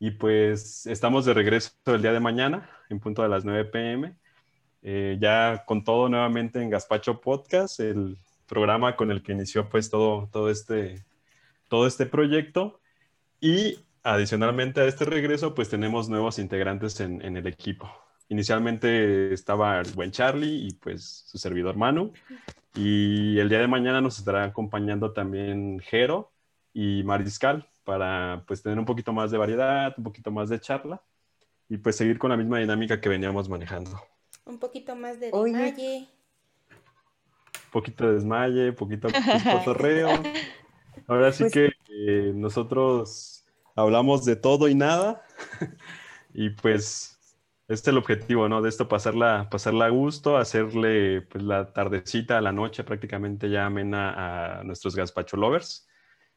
Y 0.00 0.12
pues 0.12 0.86
estamos 0.86 1.26
de 1.26 1.34
regreso 1.34 1.72
el 1.84 2.00
día 2.00 2.12
de 2.12 2.20
mañana, 2.20 2.70
en 2.88 2.98
punto 2.98 3.22
de 3.22 3.28
las 3.28 3.44
9 3.44 3.66
pm. 3.66 4.16
Eh, 4.82 5.18
ya 5.20 5.64
con 5.66 5.84
todo 5.84 6.08
nuevamente 6.08 6.62
en 6.62 6.70
Gazpacho 6.70 7.20
Podcast, 7.20 7.78
el 7.80 8.16
programa 8.46 8.96
con 8.96 9.10
el 9.10 9.22
que 9.22 9.32
inició 9.32 9.68
pues 9.68 9.90
todo, 9.90 10.30
todo, 10.32 10.48
este, 10.50 11.04
todo 11.68 11.86
este 11.86 12.06
proyecto. 12.06 12.80
Y 13.38 13.80
adicionalmente 14.02 14.80
a 14.80 14.86
este 14.86 15.04
regreso 15.04 15.54
pues 15.54 15.68
tenemos 15.68 16.08
nuevos 16.08 16.38
integrantes 16.38 17.00
en, 17.00 17.20
en 17.20 17.36
el 17.36 17.46
equipo. 17.46 17.90
Inicialmente 18.30 19.34
estaba 19.34 19.78
el 19.78 19.92
buen 19.92 20.10
Charlie 20.10 20.68
y 20.68 20.70
pues 20.72 21.24
su 21.26 21.36
servidor 21.36 21.76
Manu. 21.76 22.14
Y 22.74 23.38
el 23.38 23.48
día 23.48 23.60
de 23.60 23.68
mañana 23.68 24.00
nos 24.00 24.18
estará 24.18 24.44
acompañando 24.44 25.12
también 25.12 25.78
Jero 25.80 26.32
y 26.72 27.02
Mariscal 27.04 27.68
para 27.84 28.42
pues 28.46 28.62
tener 28.62 28.78
un 28.78 28.84
poquito 28.84 29.12
más 29.12 29.30
de 29.30 29.38
variedad, 29.38 29.94
un 29.96 30.04
poquito 30.04 30.30
más 30.32 30.48
de 30.48 30.58
charla 30.60 31.00
y 31.68 31.78
pues 31.78 31.96
seguir 31.96 32.18
con 32.18 32.30
la 32.30 32.36
misma 32.36 32.58
dinámica 32.58 33.00
que 33.00 33.08
veníamos 33.08 33.48
manejando. 33.48 34.00
Un 34.44 34.58
poquito 34.58 34.96
más 34.96 35.20
de 35.20 35.30
Oye. 35.32 35.52
demalle. 35.52 36.08
poquito 37.72 38.06
de 38.08 38.14
desmaye, 38.14 38.72
poquito 38.72 39.08
pues, 39.08 39.42
cotorreo. 39.64 40.08
Ahora 41.06 41.32
sí 41.32 41.44
Pues- 41.44 41.52
que 41.52 41.72
eh, 41.90 42.32
nosotros 42.34 43.44
hablamos 43.76 44.24
de 44.24 44.36
todo 44.36 44.68
y 44.68 44.74
nada. 44.74 45.22
y 46.34 46.50
pues 46.50 47.13
este 47.66 47.90
es 47.90 47.92
el 47.94 47.98
objetivo, 47.98 48.48
¿no? 48.48 48.60
De 48.60 48.68
esto 48.68 48.88
pasarla, 48.88 49.48
pasarla 49.50 49.86
a 49.86 49.88
gusto, 49.88 50.36
hacerle 50.36 51.22
pues 51.22 51.42
la 51.42 51.72
tardecita, 51.72 52.40
la 52.42 52.52
noche 52.52 52.84
prácticamente 52.84 53.48
ya 53.48 53.64
amena 53.64 54.58
a 54.58 54.64
nuestros 54.64 54.94
gazpacho 54.94 55.38
lovers. 55.38 55.88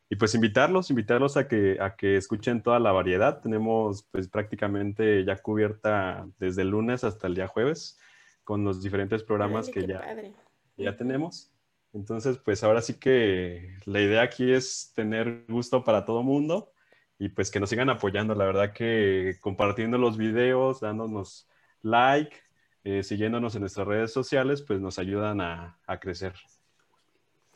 Y 0.10 0.16
pues 0.16 0.34
invitarlos, 0.36 0.90
invitarlos 0.90 1.36
a 1.36 1.50
que, 1.50 1.78
a 1.82 1.98
que 1.98 2.16
escuchen 2.16 2.64
toda 2.64 2.80
la 2.80 2.94
variedad. 2.94 3.42
Tenemos 3.42 4.08
pues 4.10 4.30
prácticamente 4.30 5.26
ya 5.26 5.36
cubierta 5.38 6.26
desde 6.40 6.62
el 6.62 6.70
lunes 6.70 7.04
hasta 7.04 7.28
el 7.28 7.36
día 7.36 7.48
jueves 7.48 8.00
con 8.46 8.64
los 8.64 8.82
diferentes 8.82 9.22
programas 9.22 9.68
que 9.68 9.86
ya, 9.86 10.00
padre. 10.00 10.34
ya 10.78 10.96
tenemos. 10.96 11.52
Entonces, 11.92 12.38
pues 12.38 12.64
ahora 12.64 12.82
sí 12.82 12.94
que 12.94 13.76
la 13.84 14.00
idea 14.00 14.22
aquí 14.22 14.50
es 14.50 14.94
tener 14.96 15.44
gusto 15.50 15.84
para 15.84 16.06
todo 16.06 16.24
mundo 16.24 16.72
y 17.20 17.30
pues 17.30 17.52
que 17.52 17.60
nos 17.60 17.70
sigan 17.70 17.90
apoyando. 17.90 18.36
La 18.36 18.46
verdad 18.46 18.74
que 18.74 19.38
compartiendo 19.42 19.98
los 19.98 20.18
videos, 20.18 20.80
dándonos 20.80 21.48
like, 21.82 22.36
eh, 22.84 23.04
siguiéndonos 23.04 23.56
en 23.56 23.62
nuestras 23.62 23.88
redes 23.88 24.14
sociales, 24.14 24.62
pues 24.62 24.80
nos 24.80 25.00
ayudan 25.00 25.42
a, 25.42 25.78
crecer. 26.00 26.34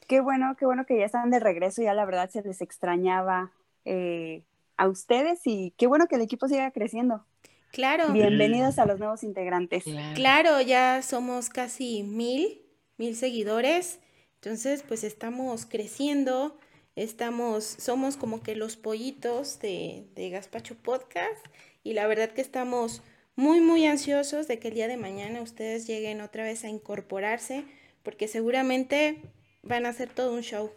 Qué 0.07 0.19
bueno, 0.19 0.55
qué 0.57 0.65
bueno 0.65 0.85
que 0.85 0.97
ya 0.97 1.05
están 1.05 1.29
de 1.29 1.39
regreso, 1.39 1.81
ya 1.81 1.93
la 1.93 2.05
verdad 2.05 2.29
se 2.29 2.41
les 2.41 2.61
extrañaba 2.61 3.51
eh, 3.85 4.43
a 4.77 4.87
ustedes 4.87 5.41
y 5.45 5.73
qué 5.77 5.87
bueno 5.87 6.07
que 6.07 6.15
el 6.15 6.21
equipo 6.21 6.47
siga 6.47 6.71
creciendo. 6.71 7.23
Claro. 7.71 8.11
Bienvenidos 8.11 8.77
a 8.79 8.85
los 8.85 8.99
nuevos 8.99 9.23
integrantes. 9.23 9.85
Claro. 10.15 10.59
ya 10.59 11.01
somos 11.01 11.47
casi 11.49 12.03
mil, 12.03 12.61
mil 12.97 13.15
seguidores. 13.15 14.01
Entonces, 14.35 14.83
pues 14.83 15.05
estamos 15.05 15.65
creciendo, 15.65 16.57
estamos, 16.95 17.63
somos 17.63 18.17
como 18.17 18.41
que 18.43 18.55
los 18.55 18.75
pollitos 18.75 19.59
de, 19.59 20.05
de 20.15 20.29
Gaspacho 20.29 20.75
Podcast 20.75 21.45
y 21.83 21.93
la 21.93 22.07
verdad 22.07 22.31
que 22.31 22.41
estamos 22.41 23.01
muy, 23.35 23.61
muy 23.61 23.85
ansiosos 23.85 24.47
de 24.47 24.59
que 24.59 24.69
el 24.69 24.75
día 24.75 24.87
de 24.87 24.97
mañana 24.97 25.41
ustedes 25.41 25.87
lleguen 25.87 26.21
otra 26.21 26.43
vez 26.43 26.63
a 26.63 26.69
incorporarse 26.69 27.65
porque 28.03 28.27
seguramente 28.27 29.21
van 29.63 29.85
a 29.85 29.89
hacer 29.89 30.09
todo 30.09 30.33
un 30.33 30.41
show. 30.41 30.71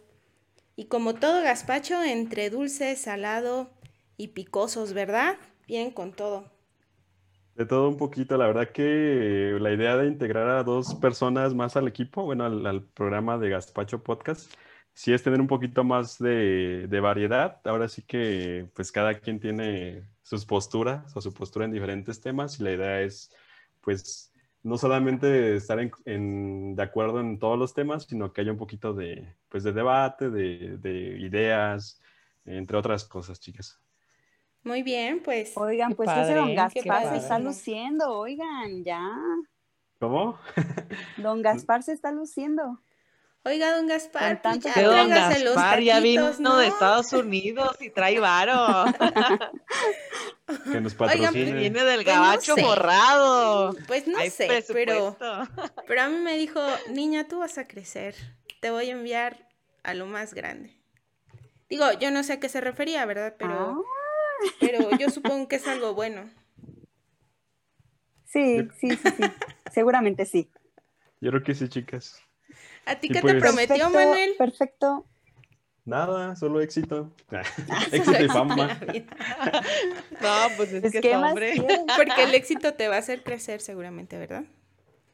Y 0.75 0.85
como 0.85 1.15
todo 1.15 1.41
gazpacho, 1.41 2.03
entre 2.03 2.49
dulce, 2.49 2.95
salado 2.95 3.69
y 4.17 4.29
picosos, 4.29 4.93
¿verdad? 4.93 5.37
Vienen 5.67 5.91
con 5.91 6.11
todo. 6.11 6.51
De 7.55 7.65
todo 7.65 7.87
un 7.87 7.95
poquito, 7.95 8.35
la 8.35 8.47
verdad 8.47 8.69
que 8.69 9.57
la 9.61 9.71
idea 9.71 9.95
de 9.95 10.07
integrar 10.07 10.49
a 10.49 10.63
dos 10.63 10.95
personas 10.95 11.53
más 11.53 11.77
al 11.77 11.87
equipo, 11.87 12.23
bueno, 12.23 12.43
al, 12.43 12.83
programa 12.83 13.37
de 13.37 13.49
Gaspacho 13.49 14.03
Podcast, 14.03 14.51
sí 14.95 15.13
es 15.13 15.21
tener 15.21 15.39
un 15.39 15.47
poquito 15.47 15.83
más 15.83 16.17
de, 16.17 16.87
variedad. 17.01 17.61
Ahora 17.65 17.87
sí 17.87 18.01
que 18.01 18.67
pues 18.73 18.91
cada 18.91 19.13
quien 19.13 19.39
tiene 19.39 20.03
sus 20.23 20.45
posturas 20.45 21.15
o 21.15 21.21
su 21.21 21.33
postura 21.33 21.65
en 21.65 21.71
diferentes 21.71 22.19
temas 22.21 22.59
y 22.59 22.63
la 22.63 22.71
idea 22.71 23.01
es 23.01 23.31
pues 23.81 24.31
no 24.63 24.79
solamente 24.79 25.57
estar 25.57 25.79
en, 25.79 26.75
de 26.75 26.81
acuerdo 26.81 27.19
en 27.19 27.37
todos 27.37 27.59
los 27.59 27.75
temas, 27.75 28.05
sino 28.05 28.33
que 28.33 28.41
haya 28.41 28.51
un 28.51 28.57
poquito 28.57 28.93
de, 28.95 29.35
pues, 29.47 29.63
de 29.63 29.73
debate, 29.73 30.31
de, 30.31 30.77
de 30.77 31.19
ideas, 31.19 32.01
entre 32.45 32.75
otras 32.75 33.03
cosas, 33.03 33.39
chicas. 33.39 33.79
Muy 34.63 34.81
bien, 34.81 35.21
pues. 35.23 35.55
Oigan, 35.55 35.93
pues 35.93 36.09
ese 36.09 36.33
don 36.33 36.55
Gaspar 36.55 37.09
se 37.09 37.17
está 37.17 37.37
luciendo, 37.37 38.17
oigan, 38.17 38.83
ya. 38.83 39.15
¿Cómo? 39.99 40.39
Don 41.17 41.43
Gaspar 41.43 41.83
se 41.83 41.93
está 41.93 42.11
luciendo. 42.11 42.81
Oiga, 43.47 43.75
don 43.75 43.85
Gaspar, 43.85 44.41
pues 44.41 44.59
ya 44.59 44.81
don 44.81 45.07
Gaspar 45.07 45.79
ya 45.79 45.99
vino 45.99 46.31
¿no? 46.39 46.57
de 46.57 46.65
Estados 46.65 47.13
Unidos 47.13 47.77
y 47.79 47.91
trae 47.91 48.19
varo. 48.19 48.85
que 50.71 50.81
nos 50.81 50.95
patrocine. 50.95 51.29
Oigan, 51.29 51.33
pues, 51.33 51.55
viene 51.55 51.83
del 51.83 52.03
pues 52.03 52.07
gabacho 52.07 52.55
borrado. 52.55 53.75
Pues 53.85 54.07
no 54.07 54.19
sé, 54.31 54.65
pero, 54.73 55.15
pero 55.85 56.01
a 56.01 56.09
mí 56.09 56.17
me 56.17 56.35
dijo, 56.37 56.59
niña, 56.89 57.27
tú 57.27 57.37
vas 57.37 57.59
a 57.59 57.67
crecer, 57.67 58.15
te 58.61 58.71
voy 58.71 58.89
a 58.89 58.93
enviar 58.93 59.47
a 59.83 59.93
lo 59.93 60.07
más 60.07 60.33
grande. 60.33 60.75
Digo, 61.69 61.85
yo 61.99 62.09
no 62.09 62.23
sé 62.23 62.33
a 62.33 62.39
qué 62.39 62.49
se 62.49 62.61
refería, 62.61 63.05
¿verdad? 63.05 63.35
Pero... 63.37 63.55
Ah. 63.55 63.95
Pero 64.59 64.89
yo 64.97 65.09
supongo 65.11 65.47
que 65.47 65.57
es 65.57 65.67
algo 65.67 65.93
bueno. 65.93 66.29
Sí, 68.25 68.67
sí, 68.79 68.89
sí, 68.89 68.97
sí. 68.97 69.23
Seguramente 69.71 70.25
sí. 70.25 70.49
Yo 71.21 71.29
creo 71.29 71.43
que 71.43 71.53
sí, 71.53 71.69
chicas. 71.69 72.24
¿A 72.85 72.95
ti 72.95 73.07
qué 73.07 73.15
te 73.15 73.21
pues 73.21 73.35
prometió, 73.35 73.89
Manuel? 73.89 74.35
Perfecto. 74.37 75.05
Nada, 75.85 76.35
solo 76.35 76.61
éxito. 76.61 77.11
éxito 77.91 78.23
y 78.23 78.27
fama. 78.27 78.67
no, 80.21 80.55
pues 80.57 80.73
es, 80.73 80.91
que 80.91 81.11
es 81.11 81.15
hombre. 81.15 81.55
Porque 81.95 82.23
el 82.23 82.33
éxito 82.33 82.73
te 82.73 82.87
va 82.87 82.95
a 82.95 82.99
hacer 82.99 83.23
crecer 83.23 83.61
seguramente, 83.61 84.17
¿verdad? 84.17 84.45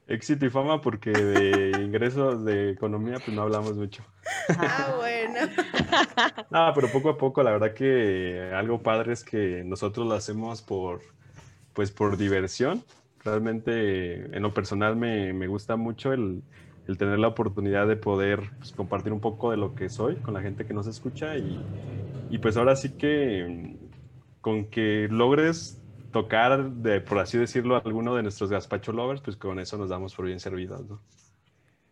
Éxito 0.08 0.46
y 0.46 0.50
fama 0.50 0.82
porque 0.82 1.12
de 1.12 1.82
ingresos 1.82 2.44
de 2.44 2.72
economía 2.72 3.16
pues 3.24 3.30
no 3.30 3.44
hablamos 3.44 3.76
mucho. 3.76 4.04
Ah, 4.50 4.96
bueno. 4.98 5.40
no, 6.50 6.72
pero 6.74 6.90
poco 6.90 7.10
a 7.10 7.18
poco 7.18 7.44
la 7.44 7.52
verdad 7.52 7.74
que 7.74 8.52
algo 8.54 8.82
padre 8.82 9.14
es 9.14 9.24
que 9.24 9.64
nosotros 9.66 10.08
lo 10.08 10.14
hacemos 10.16 10.62
por 10.62 11.02
pues 11.74 11.92
por 11.92 12.18
diversión. 12.18 12.84
Realmente 13.24 14.36
en 14.36 14.42
lo 14.42 14.54
personal 14.54 14.96
me, 14.96 15.48
gusta 15.48 15.76
mucho 15.76 16.12
el, 16.12 16.42
tener 16.98 17.20
la 17.20 17.28
oportunidad 17.28 17.88
de 17.88 17.96
poder 17.96 18.42
pues, 18.58 18.72
compartir 18.72 19.14
un 19.14 19.20
poco 19.20 19.52
de 19.52 19.58
lo 19.58 19.76
que 19.76 19.90
soy 19.90 20.16
con 20.18 20.34
la 20.34 20.42
gente 20.42 20.66
que 20.66 20.74
nos 20.74 20.88
escucha 20.88 21.38
y, 21.38 21.60
y 22.30 22.38
pues 22.38 22.58
ahora 22.58 22.76
sí 22.76 22.90
que 22.92 23.76
con 24.42 24.66
que 24.66 25.08
logres 25.10 25.82
tocar, 26.12 26.72
de, 26.72 27.02
por 27.02 27.20
así 27.20 27.38
decirlo, 27.38 27.76
alguno 27.76 28.16
de 28.16 28.24
nuestros 28.24 28.50
gazpacho 28.50 28.92
lovers, 28.92 29.22
pues 29.22 29.38
con 29.38 29.60
eso 29.60 29.78
nos 29.78 29.90
damos 29.90 30.14
por 30.14 30.26
bien 30.26 30.40
servidos, 30.40 30.86
¿no? 30.88 31.02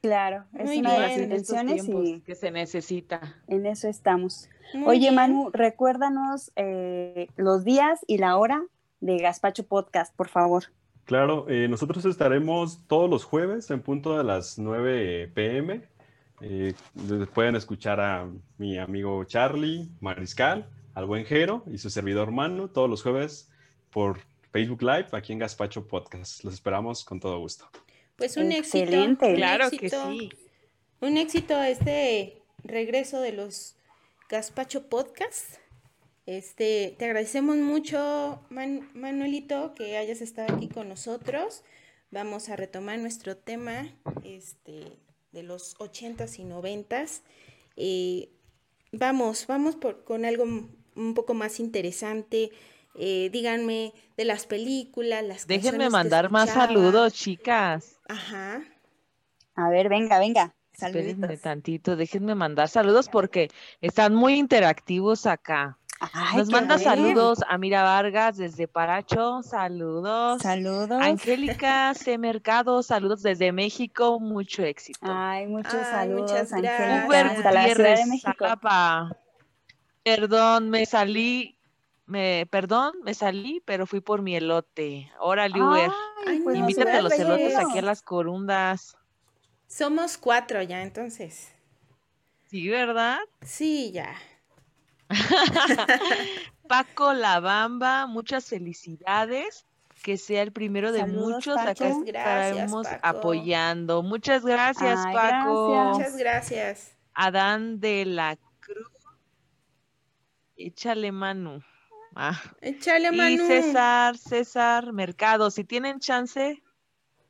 Claro, 0.02 0.46
es 0.58 0.78
una 0.78 0.94
de 0.94 1.00
las 1.00 1.18
intenciones 1.18 1.90
y 1.90 2.22
que 2.22 2.36
se 2.36 2.52
necesita. 2.52 3.36
En 3.48 3.66
eso 3.66 3.90
estamos. 3.90 4.50
Oye, 4.86 5.12
Manu, 5.12 5.50
recuérdanos 5.52 6.52
eh, 6.56 7.28
los 7.36 7.66
días 7.66 8.00
y 8.08 8.18
la 8.18 8.38
hora 8.38 8.64
de 9.02 9.18
Gaspacho 9.18 9.68
Podcast, 9.68 10.16
por 10.16 10.30
favor. 10.30 10.66
Claro, 11.10 11.48
eh, 11.50 11.68
nosotros 11.68 12.06
estaremos 12.06 12.86
todos 12.86 13.10
los 13.10 13.24
jueves 13.24 13.72
en 13.72 13.82
punto 13.82 14.16
de 14.16 14.24
las 14.24 14.60
9 14.60 15.32
pm. 15.34 15.82
Eh, 16.40 16.76
pueden 17.34 17.56
escuchar 17.56 18.00
a 18.00 18.30
mi 18.60 18.78
amigo 18.78 19.24
Charlie 19.24 19.90
Mariscal, 20.02 20.70
al 20.94 21.08
buen 21.08 21.26
Jero 21.26 21.64
y 21.66 21.80
su 21.80 21.90
servidor 21.90 22.30
Manu 22.30 22.68
todos 22.68 22.88
los 22.88 23.02
jueves 23.02 23.50
por 23.90 24.20
Facebook 24.52 24.84
Live 24.84 25.08
aquí 25.14 25.34
en 25.34 25.40
Gaspacho 25.40 25.88
Podcast. 25.88 26.44
Los 26.44 26.54
esperamos 26.54 27.04
con 27.04 27.20
todo 27.20 27.40
gusto. 27.40 27.68
Pues 28.16 28.38
un 28.38 28.52
Excelente. 28.52 29.32
éxito. 29.32 29.36
claro 29.36 29.72
que 29.72 29.90
sí. 29.90 30.30
Un 31.02 31.18
éxito 31.18 31.60
este 31.60 32.44
regreso 32.64 33.20
de 33.20 33.32
los 33.32 33.78
Gaspacho 34.30 34.88
Podcast. 34.90 35.56
Este, 36.30 36.96
te 37.00 37.06
agradecemos 37.06 37.58
mucho, 37.58 38.40
Manuelito, 38.52 39.74
que 39.74 39.98
hayas 39.98 40.22
estado 40.22 40.56
aquí 40.56 40.70
con 40.70 40.88
nosotros. 40.88 41.64
Vamos 42.12 42.50
a 42.50 42.56
retomar 42.56 43.00
nuestro 43.00 43.36
tema 43.36 43.90
este, 44.24 45.00
de 45.32 45.42
los 45.42 45.76
ochentas 45.80 46.38
y 46.38 46.44
noventas. 46.44 47.24
Eh, 47.78 48.30
vamos, 48.92 49.48
vamos 49.48 49.76
por, 49.76 50.04
con 50.04 50.24
algo 50.24 50.44
un 50.44 51.14
poco 51.16 51.34
más 51.34 51.60
interesante. 51.60 52.52
Eh, 52.94 53.32
díganme 53.32 53.94
de 54.16 54.26
las 54.26 54.46
películas, 54.46 55.24
las 55.24 55.48
Déjenme 55.48 55.90
mandar 55.90 56.30
más 56.30 56.52
saludos, 56.52 57.12
chicas. 57.14 57.98
Ajá. 58.08 58.62
A 59.56 59.70
ver, 59.72 59.90
venga, 59.90 60.20
venga. 60.20 60.54
Espérenme 60.74 61.38
tantito, 61.38 61.96
déjenme 61.96 62.36
mandar 62.36 62.70
saludos 62.70 63.10
porque 63.10 63.50
están 63.82 64.14
muy 64.14 64.36
interactivos 64.36 65.26
acá. 65.26 65.80
Nos 66.36 66.50
manda 66.50 66.78
saludos 66.78 67.40
a 67.48 67.58
Mira 67.58 67.84
Vargas 67.84 68.38
desde 68.38 68.68
Paracho, 68.68 69.44
saludos. 69.44 70.42
Saludos. 70.42 71.02
Angélica 71.02 71.94
C. 71.94 72.18
Mercado, 72.18 72.82
saludos 72.84 73.22
desde 73.22 73.52
México, 73.52 74.20
mucho 74.20 74.64
éxito. 74.64 75.00
Ay, 75.04 75.48
muchos 75.48 75.74
saludos, 75.74 76.32
muchas 76.32 76.52
gracias. 76.52 77.06
Uber 77.06 77.36
Gutiérrez, 77.36 78.00
Perdón, 80.04 80.70
me 80.70 80.86
salí 80.86 81.60
me, 82.10 82.48
perdón, 82.50 82.96
me 83.04 83.14
salí, 83.14 83.62
pero 83.66 83.86
fui 83.86 84.02
por 84.02 84.24
mi 84.24 84.36
elote. 84.36 85.12
Órale, 85.20 85.62
Uber. 85.62 85.92
Pues 86.44 86.58
Invítate 86.58 86.92
a 86.92 87.02
los 87.04 87.14
elotes 87.14 87.56
aquí 87.56 87.78
a 87.78 87.84
las 87.84 88.02
corundas. 88.02 88.98
Somos 89.68 90.18
cuatro 90.18 90.64
ya, 90.64 90.82
entonces. 90.82 91.54
Sí, 92.48 92.68
¿verdad? 92.68 93.20
Sí, 93.44 93.92
ya. 93.92 94.16
Paco 96.68 97.14
La 97.14 97.40
Bamba, 97.40 98.08
muchas 98.08 98.46
felicidades. 98.46 99.66
Que 100.04 100.18
sea 100.18 100.44
el 100.44 100.54
primero 100.54 100.94
de 100.94 101.06
muchos 101.06 101.56
Paco. 101.56 101.70
acá 101.72 101.90
estaremos 101.90 102.88
apoyando. 103.02 104.02
Muchas 104.02 104.46
gracias, 104.46 104.98
Paco. 105.14 105.92
Muchas 105.94 106.16
gracias. 106.16 106.96
Adán 107.14 107.82
de 107.82 108.06
la 108.06 108.38
Cruz. 108.62 108.88
Échale 110.56 111.12
mano. 111.12 111.62
Ah. 112.16 112.42
Échale 112.62 113.12
mano. 113.12 113.30
Y 113.30 113.38
César, 113.40 114.18
César 114.18 114.94
Mercado, 114.94 115.52
si 115.52 115.66
tienen 115.66 116.00
chance 116.00 116.64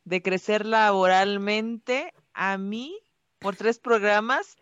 de 0.05 0.21
crecer 0.21 0.65
laboralmente, 0.65 2.13
a 2.33 2.57
mí, 2.57 2.99
por 3.39 3.55
tres 3.55 3.79
programas, 3.79 4.57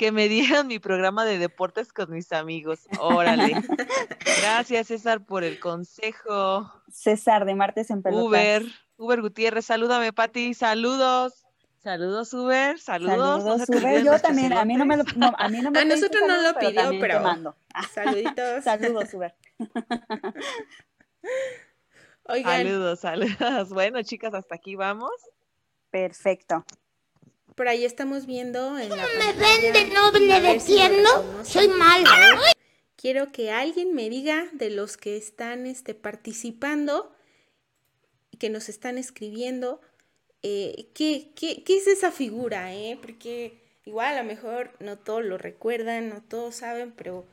que 0.00 0.12
me 0.12 0.30
dieran 0.30 0.66
mi 0.66 0.78
programa 0.78 1.26
de 1.26 1.36
deportes 1.36 1.92
con 1.92 2.10
mis 2.10 2.32
amigos. 2.32 2.88
Órale. 3.00 3.52
Gracias, 4.42 4.86
César, 4.86 5.26
por 5.26 5.44
el 5.44 5.60
consejo. 5.60 6.72
César, 6.90 7.44
de 7.44 7.54
martes 7.54 7.90
en 7.90 8.00
pelotas. 8.00 8.24
Uber, 8.24 8.62
Uber 8.96 9.20
Gutiérrez, 9.20 9.66
salúdame, 9.66 10.14
Pati, 10.14 10.54
saludos. 10.54 11.44
Saludos, 11.82 12.32
Uber, 12.32 12.78
saludos. 12.78 13.42
Saludos, 13.44 13.68
Uber. 13.68 14.02
Yo 14.02 14.18
también, 14.18 14.54
a 14.54 14.64
mí 14.64 14.74
no 14.74 14.86
me 14.86 14.96
lo, 14.96 15.04
no, 15.16 15.34
a 15.36 15.50
mí 15.50 15.60
no 15.60 15.70
me 15.70 15.80
A 15.80 15.84
nosotros 15.84 16.22
no 16.26 16.40
lo 16.44 16.58
pidió, 16.58 16.90
pero- 16.98 17.18
te 17.18 17.20
mando. 17.20 17.56
Saluditos. 17.92 18.64
Saludos, 18.64 19.12
Uber. 19.12 19.34
Oigan, 22.24 22.56
Saludos, 22.56 23.00
saludos. 23.00 23.68
Bueno, 23.68 24.02
chicas, 24.02 24.32
hasta 24.32 24.54
aquí 24.54 24.76
vamos. 24.76 25.12
Perfecto. 25.90 26.64
Por 27.54 27.68
ahí 27.68 27.84
estamos 27.84 28.26
viendo 28.26 28.78
en 28.78 28.90
la 28.90 28.96
me 28.96 29.34
pantalla, 29.34 29.72
vende 29.72 29.94
noble 29.94 30.40
de 30.40 30.60
si 30.60 30.74
tierno, 30.74 31.44
soy 31.44 31.68
malo. 31.68 32.10
Quiero 32.96 33.32
que 33.32 33.50
alguien 33.50 33.94
me 33.94 34.10
diga 34.10 34.48
de 34.52 34.70
los 34.70 34.96
que 34.96 35.16
están 35.16 35.66
este, 35.66 35.94
participando 35.94 37.14
y 38.30 38.36
que 38.36 38.50
nos 38.50 38.68
están 38.68 38.98
escribiendo, 38.98 39.80
eh, 40.42 40.88
¿qué, 40.94 41.30
qué, 41.34 41.62
qué 41.64 41.76
es 41.78 41.86
esa 41.86 42.12
figura? 42.12 42.74
Eh? 42.74 42.98
Porque 43.00 43.58
igual 43.86 44.16
a 44.16 44.22
lo 44.22 44.28
mejor 44.28 44.72
no 44.80 44.98
todos 44.98 45.24
lo 45.24 45.38
recuerdan, 45.38 46.10
no 46.10 46.22
todos 46.22 46.56
saben, 46.56 46.92
pero, 46.92 47.24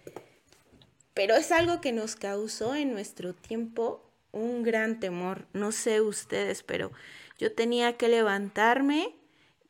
pero 1.13 1.35
es 1.35 1.51
algo 1.51 1.81
que 1.81 1.91
nos 1.91 2.15
causó 2.15 2.75
en 2.75 2.93
nuestro 2.93 3.33
tiempo 3.33 4.01
un 4.31 4.63
gran 4.63 5.01
temor. 5.01 5.47
No 5.51 5.73
sé 5.73 5.99
ustedes, 5.99 6.63
pero 6.63 6.91
yo 7.37 7.53
tenía 7.53 7.97
que 7.97 8.07
levantarme 8.07 9.16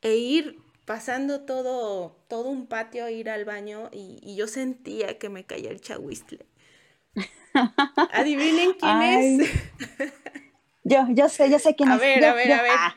e 0.07 0.15
ir 0.17 0.59
pasando 0.85 1.41
todo, 1.41 2.15
todo 2.27 2.49
un 2.49 2.67
patio 2.67 3.05
a 3.05 3.11
ir 3.11 3.29
al 3.29 3.43
baño 3.45 3.89
y, 3.91 4.19
y 4.23 4.35
yo 4.35 4.47
sentía 4.47 5.17
que 5.19 5.29
me 5.29 5.43
caía 5.45 5.69
el 5.69 5.81
chahuistle. 5.81 6.45
Adivinen 8.13 8.73
quién 8.73 8.91
Ay. 8.97 9.39
es. 9.41 9.49
Yo, 10.89 11.05
yo 11.09 11.27
sé, 11.27 11.49
yo 11.51 11.59
sé 11.59 11.75
quién 11.75 11.89
A 11.89 11.95
es. 11.95 11.99
ver, 11.99 12.21
Yo- 12.21 12.29
a 12.29 12.33
ver, 12.33 12.47
yo- 12.47 12.55
a 12.55 12.61
ver. 12.61 12.71
ah. 12.73 12.95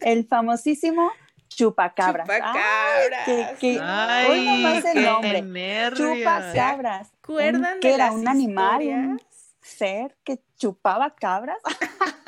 El 0.00 0.26
famosísimo 0.26 1.12
chupacabras. 1.48 2.28
Ay, 2.28 2.40
Chupacabras. 2.40 3.24
que- 3.24 3.56
que- 3.60 3.80
Ay, 3.80 4.26
hoy 4.30 4.46
nomás 4.46 4.84
el 4.86 5.04
nombre. 5.04 5.42
nervios. 5.42 6.18
Chupacabras. 6.18 7.12
¿Acuerdan 7.22 7.74
Un- 7.74 7.74
de 7.74 7.78
que 7.80 7.94
era 7.94 8.06
las 8.06 8.14
un 8.16 8.26
animal, 8.26 8.76
un 8.78 8.82
historias? 8.82 9.20
ser 9.60 10.16
que 10.24 10.40
chupaba 10.56 11.14
cabras. 11.14 11.58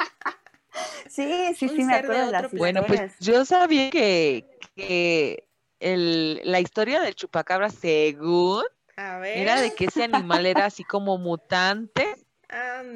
sí, 1.08 1.54
sí, 1.54 1.68
sí, 1.68 1.84
me 1.84 1.94
acuerdo 1.94 2.26
de 2.26 2.32
las 2.32 2.52
Bueno, 2.52 2.84
pues 2.86 3.12
yo 3.20 3.44
sabía 3.44 3.90
que, 3.90 4.58
que 4.76 5.48
el, 5.80 6.40
la 6.44 6.60
historia 6.60 7.00
del 7.00 7.14
chupacabra, 7.14 7.70
según, 7.70 8.64
A 8.96 9.18
ver. 9.18 9.38
era 9.38 9.60
de 9.60 9.74
que 9.74 9.86
ese 9.86 10.04
animal 10.04 10.46
era 10.46 10.66
así 10.66 10.84
como 10.84 11.18
mutante 11.18 12.16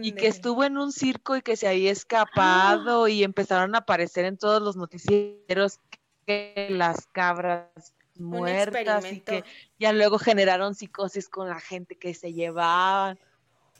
y 0.03 0.13
que 0.13 0.29
estuvo 0.29 0.65
en 0.65 0.79
un 0.79 0.93
circo 0.93 1.37
y 1.37 1.43
que 1.43 1.57
se 1.57 1.69
había 1.69 1.91
escapado 1.91 3.09
y 3.09 3.25
empezaron 3.25 3.75
a 3.75 3.79
aparecer 3.79 4.25
en 4.25 4.37
todos 4.37 4.63
los 4.63 4.77
noticieros 4.77 5.81
que 6.27 6.69
las 6.71 7.07
cabras 7.07 7.95
muertas 8.17 9.13
y 9.13 9.21
que 9.21 9.45
ya 9.79 9.93
luego 9.93 10.19
generaron 10.19 10.75
psicosis 10.75 11.29
con 11.29 11.49
la 11.49 11.61
gente 11.61 11.97
que 11.97 12.15
se 12.15 12.33
llevaban. 12.33 13.19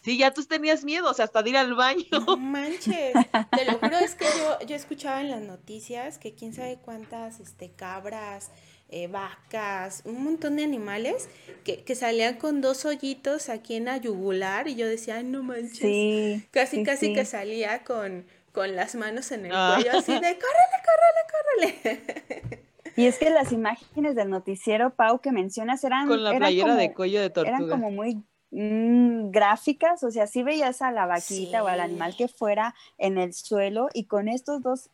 Sí, 0.01 0.17
ya 0.17 0.33
tú 0.33 0.45
tenías 0.45 0.85
miedo, 0.85 1.11
o 1.11 1.15
sea, 1.15 1.25
hasta 1.27 1.43
de 1.43 1.51
ir 1.51 1.57
al 1.57 1.75
baño. 1.75 2.05
No 2.27 2.37
manches, 2.39 3.13
te 3.51 3.65
lo 3.65 3.79
juro, 3.79 3.99
es 3.99 4.15
que 4.15 4.25
yo, 4.25 4.67
yo 4.67 4.77
escuchaba 4.77 5.21
en 5.21 5.31
las 5.31 5.43
noticias 5.43 6.19
que 6.19 6.35
quién 6.35 6.55
sabe 6.55 6.79
cuántas 6.81 7.41
este, 7.41 7.71
cabras, 7.73 8.51
eh, 8.91 9.09
vacas, 9.09 10.03
un 10.07 10.23
montón 10.25 10.57
de 10.57 10.65
animales 10.65 11.29
que, 11.65 11.83
que 11.85 11.95
salían 11.95 12.37
con 12.37 12.61
dos 12.61 12.85
hoyitos 12.87 13.49
aquí 13.51 13.75
en 13.75 13.85
la 13.87 13.97
yugular 13.99 14.67
y 14.69 14.77
yo 14.77 14.87
decía, 14.87 15.17
ay, 15.17 15.25
no 15.25 15.43
manches. 15.43 15.79
Sí. 15.79 16.47
Casi, 16.53 16.77
sí, 16.79 16.83
casi 16.85 17.07
sí. 17.07 17.13
que 17.15 17.25
salía 17.25 17.83
con, 17.85 18.25
con 18.53 18.77
las 18.77 18.95
manos 18.95 19.31
en 19.33 19.47
el 19.47 19.53
Ah. 19.55 19.75
cuello, 19.75 19.99
así 19.99 20.13
de, 20.13 20.21
córrele, 20.21 20.79
córrele, 20.87 21.75
córrele. 21.83 22.69
Y 22.97 23.07
es 23.07 23.19
que 23.19 23.31
las 23.31 23.53
imágenes 23.53 24.15
del 24.15 24.31
noticiero, 24.31 24.91
Pau, 24.95 25.21
que 25.21 25.33
mencionas 25.33 25.85
eran, 25.85 26.09
Con 26.09 26.25
la 26.25 26.31
eran 26.31 26.41
playera 26.41 26.75
de 26.75 26.87
como- 26.87 26.97
cuello 26.97 27.21
de 27.21 27.27
eran 27.27 27.33
tortuga. 27.59 27.71
como 27.75 27.91
muy 27.91 28.23
mm, 28.51 29.31
gráficas, 29.31 30.03
o 30.05 30.11
sea, 30.11 30.27
sí 30.27 30.43
veías 30.43 30.83
a 30.83 30.91
la 30.91 31.07
vaquita 31.07 31.63
o 31.63 31.67
al 31.67 31.81
animal 31.81 32.17
que 32.17 32.29
fuera 32.29 32.75
en 32.99 33.19
el 33.19 33.33
suelo 33.35 33.89
y 33.95 34.05
con 34.05 34.29
estos 34.29 34.63
dos 34.63 34.91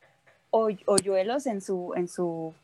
hoy- 0.51 0.83
hoyuelos 0.87 1.47
en 1.47 1.61
su, 1.61 1.93
en 1.97 2.09
su, 2.09 2.55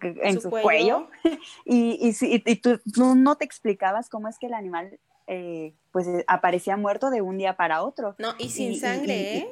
en 0.00 0.40
su, 0.40 0.50
cuello, 0.50 1.08
y, 1.64 1.98
y, 2.00 2.26
y- 2.26 2.42
y 2.44 2.56
tú, 2.56 2.78
tú 2.92 3.14
no 3.14 3.36
te 3.36 3.44
explicabas 3.44 4.08
cómo 4.08 4.28
es 4.28 4.38
que 4.38 4.46
el 4.46 4.54
animal 4.54 4.98
eh, 5.26 5.72
pues 5.92 6.06
eh, 6.06 6.24
aparecía 6.28 6.76
muerto 6.76 7.10
de 7.10 7.20
un 7.22 7.36
día 7.38 7.56
para 7.56 7.82
otro. 7.82 8.14
No, 8.18 8.34
y 8.38 8.48
sin 8.50 8.72
Y- 8.72 8.78
sangre, 8.78 9.36
¿eh? 9.38 9.48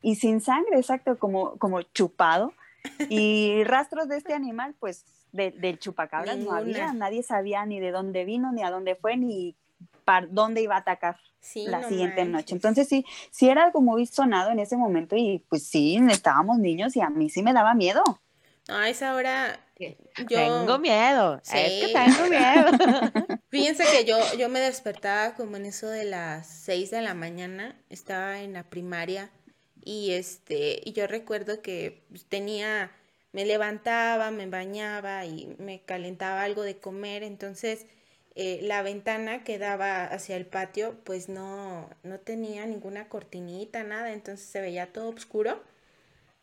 Y 0.00 0.16
sin 0.16 0.40
sangre, 0.40 0.78
exacto, 0.78 1.18
como, 1.18 1.56
como 1.58 1.82
chupado. 1.82 2.52
Y 3.10 3.62
rastros 3.64 4.08
de 4.08 4.16
este 4.16 4.32
animal, 4.34 4.74
pues 4.80 5.04
de- 5.32 5.50
del 5.52 5.78
chupacabras 5.78 6.36
no 6.38 6.52
había, 6.52 6.92
nadie 6.92 7.22
sabía 7.22 7.64
ni 7.66 7.78
de 7.78 7.90
dónde 7.92 8.24
vino, 8.24 8.50
ni 8.52 8.62
a 8.62 8.70
dónde 8.70 8.94
fue, 8.96 9.16
ni 9.16 9.54
para 10.04 10.26
dónde 10.26 10.62
iba 10.62 10.74
a 10.76 10.78
atacar 10.78 11.16
Sí, 11.40 11.66
la 11.66 11.80
no 11.80 11.88
siguiente 11.88 12.24
manches. 12.24 12.32
noche. 12.32 12.54
Entonces 12.54 12.88
sí, 12.88 13.04
sí 13.30 13.48
era 13.48 13.64
algo 13.64 13.80
muy 13.80 14.06
sonado 14.06 14.50
en 14.50 14.58
ese 14.60 14.76
momento 14.76 15.16
y 15.16 15.44
pues 15.48 15.66
sí, 15.66 15.98
estábamos 16.10 16.58
niños 16.58 16.96
y 16.96 17.00
a 17.00 17.10
mí 17.10 17.30
sí 17.30 17.42
me 17.42 17.52
daba 17.52 17.74
miedo. 17.74 18.02
No, 18.68 18.76
a 18.76 18.88
esa 18.88 19.14
hora 19.14 19.58
yo... 19.78 19.88
Tengo 20.28 20.78
miedo, 20.78 21.36
es 21.36 21.50
que 21.50 21.88
Sí. 21.88 21.92
tengo 21.92 22.28
miedo. 22.28 22.66
Fíjense 23.50 23.84
que 23.84 24.04
yo, 24.04 24.16
yo 24.38 24.48
me 24.48 24.60
despertaba 24.60 25.34
como 25.34 25.56
en 25.56 25.66
eso 25.66 25.88
de 25.88 26.04
las 26.04 26.46
6 26.46 26.90
de 26.90 27.02
la 27.02 27.14
mañana, 27.14 27.76
estaba 27.90 28.40
en 28.40 28.52
la 28.54 28.62
primaria 28.62 29.30
y 29.84 30.12
este, 30.12 30.80
y 30.84 30.92
yo 30.92 31.06
recuerdo 31.06 31.60
que 31.60 32.04
pues, 32.08 32.24
tenía, 32.24 32.92
me 33.32 33.44
levantaba, 33.44 34.30
me 34.30 34.46
bañaba 34.46 35.26
y 35.26 35.54
me 35.58 35.80
calentaba 35.84 36.42
algo 36.44 36.62
de 36.62 36.78
comer, 36.78 37.22
entonces 37.24 37.86
eh, 38.34 38.60
la 38.62 38.82
ventana 38.82 39.44
que 39.44 39.58
daba 39.58 40.04
hacia 40.04 40.36
el 40.36 40.46
patio 40.46 40.96
pues 41.04 41.28
no, 41.28 41.88
no 42.02 42.18
tenía 42.18 42.64
ninguna 42.66 43.08
cortinita, 43.08 43.84
nada, 43.84 44.12
entonces 44.12 44.46
se 44.46 44.60
veía 44.60 44.86
todo 44.86 45.08
oscuro. 45.10 45.62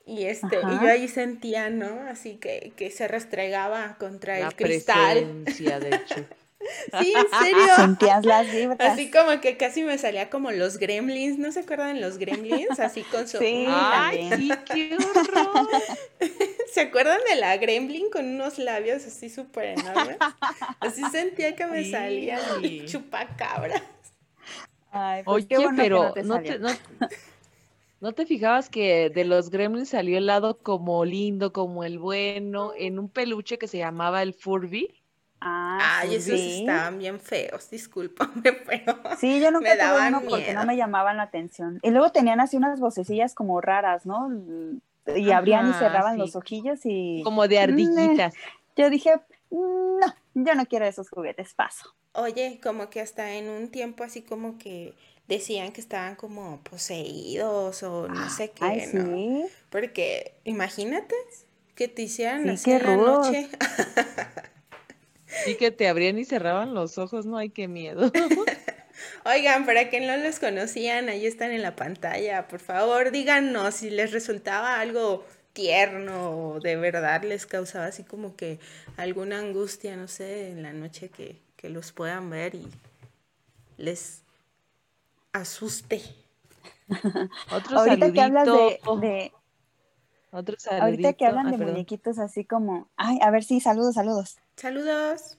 Y 0.05 0.23
este, 0.23 0.57
y 0.57 0.83
yo 0.83 0.89
ahí 0.89 1.07
sentía, 1.07 1.69
¿no? 1.69 2.01
Así 2.09 2.37
que, 2.37 2.73
que 2.75 2.89
se 2.89 3.07
restregaba 3.07 3.95
contra 3.99 4.39
La 4.39 4.47
el 4.47 4.55
cristal. 4.55 5.43
presencia 5.45 5.79
de. 5.79 5.99
Sí, 6.99 7.13
en 7.15 7.29
serio. 7.39 7.61
Sentías 7.75 8.25
las 8.25 8.51
vibras. 8.51 8.79
Así 8.81 9.09
como 9.09 9.39
que 9.41 9.57
casi 9.57 9.83
me 9.83 9.97
salía 9.97 10.29
como 10.29 10.51
los 10.51 10.77
gremlins, 10.77 11.37
¿no 11.37 11.51
se 11.51 11.61
acuerdan 11.61 12.01
los 12.01 12.17
gremlins? 12.17 12.79
Así 12.79 13.03
con 13.03 13.27
su... 13.27 13.37
Sí. 13.39 13.65
Ay, 13.67 14.29
sí, 14.37 14.51
qué 14.65 14.97
horror. 14.97 15.69
¿Se 16.73 16.81
acuerdan 16.81 17.19
de 17.29 17.39
la 17.39 17.57
gremlin 17.57 18.09
con 18.09 18.25
unos 18.27 18.57
labios 18.59 19.05
así 19.05 19.29
súper 19.29 19.79
enormes? 19.79 20.17
Así 20.79 21.05
sentía 21.05 21.55
que 21.55 21.65
me 21.65 21.83
Sí. 21.83 21.91
salían 21.91 22.41
el 22.63 22.85
chupacabras. 22.87 23.81
Ay, 24.91 25.23
pues 25.23 25.35
Oye, 25.35 25.47
qué 25.47 25.57
bueno 25.59 25.77
que 25.77 25.83
pero 25.83 26.03
no 26.07 26.13
te 26.13 26.23
no, 26.23 26.41
te, 26.41 26.59
no, 26.59 26.69
¿no 28.01 28.13
te 28.13 28.25
fijabas 28.25 28.69
que 28.69 29.09
de 29.09 29.23
los 29.25 29.49
gremlins 29.49 29.89
salió 29.89 30.17
el 30.17 30.25
lado 30.25 30.57
como 30.59 31.05
lindo, 31.05 31.53
como 31.53 31.83
el 31.83 31.99
bueno, 31.99 32.73
en 32.75 32.97
un 32.99 33.09
peluche 33.09 33.57
que 33.57 33.67
se 33.67 33.77
llamaba 33.77 34.23
el 34.23 34.33
Furby? 34.33 34.98
Ah, 35.41 35.99
Ay, 36.01 36.09
sí. 36.09 36.15
esos 36.33 36.39
estaban 36.39 36.97
bien 36.99 37.19
feos, 37.19 37.69
discúlpame, 37.69 38.41
pero... 38.67 38.99
Sí, 39.19 39.39
yo 39.39 39.51
nunca 39.51 39.69
me 39.69 39.75
daban 39.77 40.15
uno 40.15 40.29
porque 40.29 40.45
miedo. 40.47 40.59
no 40.59 40.65
me 40.65 40.75
llamaban 40.75 41.17
la 41.17 41.23
atención. 41.23 41.79
Y 41.81 41.91
luego 41.91 42.11
tenían 42.11 42.39
así 42.41 42.57
unas 42.57 42.79
vocecillas 42.79 43.33
como 43.35 43.61
raras, 43.61 44.05
¿no? 44.05 44.29
Y 45.15 45.31
abrían 45.31 45.69
y 45.69 45.73
cerraban 45.73 46.13
sí. 46.15 46.19
los 46.19 46.35
ojillos 46.35 46.79
y 46.83 47.21
Como 47.23 47.47
de 47.47 47.59
ardillitas. 47.59 48.33
yo 48.75 48.89
dije, 48.89 49.13
no, 49.49 50.05
yo 50.33 50.55
no 50.55 50.65
quiero 50.65 50.85
esos 50.85 51.09
juguetes, 51.09 51.53
paso. 51.53 51.95
Oye, 52.13 52.59
como 52.61 52.89
que 52.89 52.99
hasta 53.01 53.31
en 53.33 53.49
un 53.49 53.69
tiempo 53.69 54.03
así 54.03 54.21
como 54.21 54.57
que 54.57 54.93
decían 55.27 55.71
que 55.71 55.79
estaban 55.79 56.15
como 56.15 56.59
poseídos 56.63 57.81
o 57.83 58.07
no 58.07 58.29
sé 58.29 58.49
qué, 58.51 58.65
Ay, 58.65 58.83
¿no? 58.93 59.05
sí. 59.15 59.45
Porque 59.69 60.33
imagínate 60.43 61.15
que 61.75 61.87
te 61.87 62.01
hicieran 62.01 62.43
Sí, 62.43 62.49
así 62.49 62.65
qué 62.65 62.75
en 62.77 62.85
la 62.87 62.95
noche. 62.97 63.49
Sí 65.45 65.55
que 65.55 65.71
te 65.71 65.87
abrían 65.87 66.17
y 66.17 66.25
cerraban 66.25 66.73
los 66.73 66.97
ojos, 66.97 67.25
no 67.25 67.37
hay 67.37 67.49
qué 67.49 67.67
miedo. 67.67 68.11
Oigan, 69.25 69.65
para 69.65 69.89
que 69.89 70.01
no 70.01 70.17
los 70.17 70.39
conocían, 70.39 71.07
ahí 71.07 71.25
están 71.25 71.51
en 71.51 71.61
la 71.61 71.75
pantalla. 71.75 72.47
Por 72.47 72.59
favor, 72.59 73.11
díganos 73.11 73.75
si 73.75 73.89
les 73.89 74.11
resultaba 74.11 74.79
algo 74.79 75.25
tierno 75.53 76.31
o 76.31 76.59
de 76.59 76.75
verdad 76.75 77.23
les 77.23 77.45
causaba 77.45 77.85
así 77.85 78.03
como 78.03 78.35
que 78.35 78.59
alguna 78.97 79.39
angustia, 79.39 79.95
no 79.95 80.07
sé, 80.07 80.49
en 80.51 80.63
la 80.63 80.73
noche 80.73 81.09
que, 81.09 81.37
que 81.55 81.69
los 81.69 81.91
puedan 81.91 82.29
ver 82.29 82.55
y 82.55 82.67
les 83.77 84.23
asuste. 85.31 86.01
Otro 87.51 87.77
Ahorita 87.79 88.11
que 88.11 88.21
hablas 88.21 88.45
de, 88.45 88.79
de- 88.99 89.31
Otro 90.31 90.55
ahorita 90.69 91.13
que 91.13 91.25
hablan 91.25 91.47
Ah, 91.47 91.51
de 91.51 91.57
perdón. 91.57 91.73
muñequitos 91.73 92.19
así 92.19 92.45
como, 92.45 92.89
ay, 92.97 93.17
a 93.21 93.31
ver, 93.31 93.43
sí, 93.43 93.59
saludos, 93.59 93.95
saludos. 93.95 94.37
Saludos. 94.59 95.37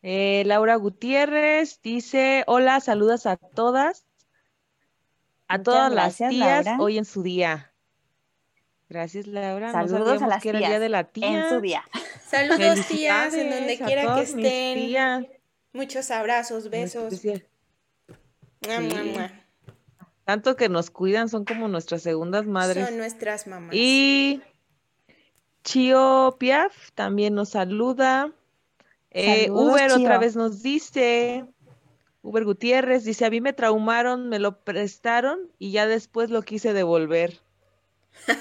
Eh, 0.00 0.42
Laura 0.46 0.76
Gutiérrez 0.76 1.82
dice, 1.82 2.42
hola, 2.46 2.80
saludos 2.80 3.26
a 3.26 3.36
todas, 3.36 4.06
a 5.48 5.58
Muchas 5.58 5.64
todas 5.64 5.92
las 5.92 6.16
tías 6.16 6.64
Laura. 6.64 6.76
hoy 6.80 6.96
en 6.96 7.04
su 7.04 7.22
día. 7.22 7.74
Gracias, 8.88 9.26
Laura. 9.26 9.70
Saludos 9.70 10.20
no 10.20 10.26
a 10.26 10.28
las 10.30 10.42
que 10.42 10.48
era 10.48 10.60
tías 10.60 10.70
el 10.70 10.72
día 10.72 10.80
de 10.80 10.88
la 10.88 11.04
tía. 11.04 11.44
en 11.44 11.48
su 11.50 11.60
día. 11.60 11.84
Saludos, 12.26 12.86
tías, 12.88 13.34
en 13.34 13.50
donde 13.50 13.76
quiera 13.78 14.14
que 14.14 14.22
estén. 14.22 14.78
tías. 14.78 15.26
Muchos 15.74 16.10
abrazos, 16.10 16.70
besos. 16.70 17.20
Mua, 18.66 18.80
mua. 18.80 19.32
Tanto 20.24 20.56
que 20.56 20.70
nos 20.70 20.90
cuidan, 20.90 21.28
son 21.28 21.44
como 21.44 21.68
nuestras 21.68 22.00
segundas 22.00 22.46
madres. 22.46 22.88
Son 22.88 22.96
nuestras 22.96 23.46
mamás. 23.46 23.74
Y 23.74 24.42
Chio 25.64 26.36
Piaf 26.38 26.90
también 26.92 27.34
nos 27.34 27.50
saluda. 27.50 28.30
Eh, 29.10 29.46
Saludos, 29.46 29.72
Uber 29.72 29.92
otra 29.92 30.18
vez 30.18 30.36
nos 30.36 30.62
dice, 30.62 31.44
Uber 32.22 32.44
Gutiérrez 32.44 33.04
dice, 33.04 33.24
a 33.24 33.30
mí 33.30 33.40
me 33.40 33.52
traumaron, 33.52 34.28
me 34.28 34.38
lo 34.38 34.60
prestaron 34.64 35.50
y 35.58 35.70
ya 35.72 35.86
después 35.86 36.30
lo 36.30 36.42
quise 36.42 36.72
devolver. 36.72 37.40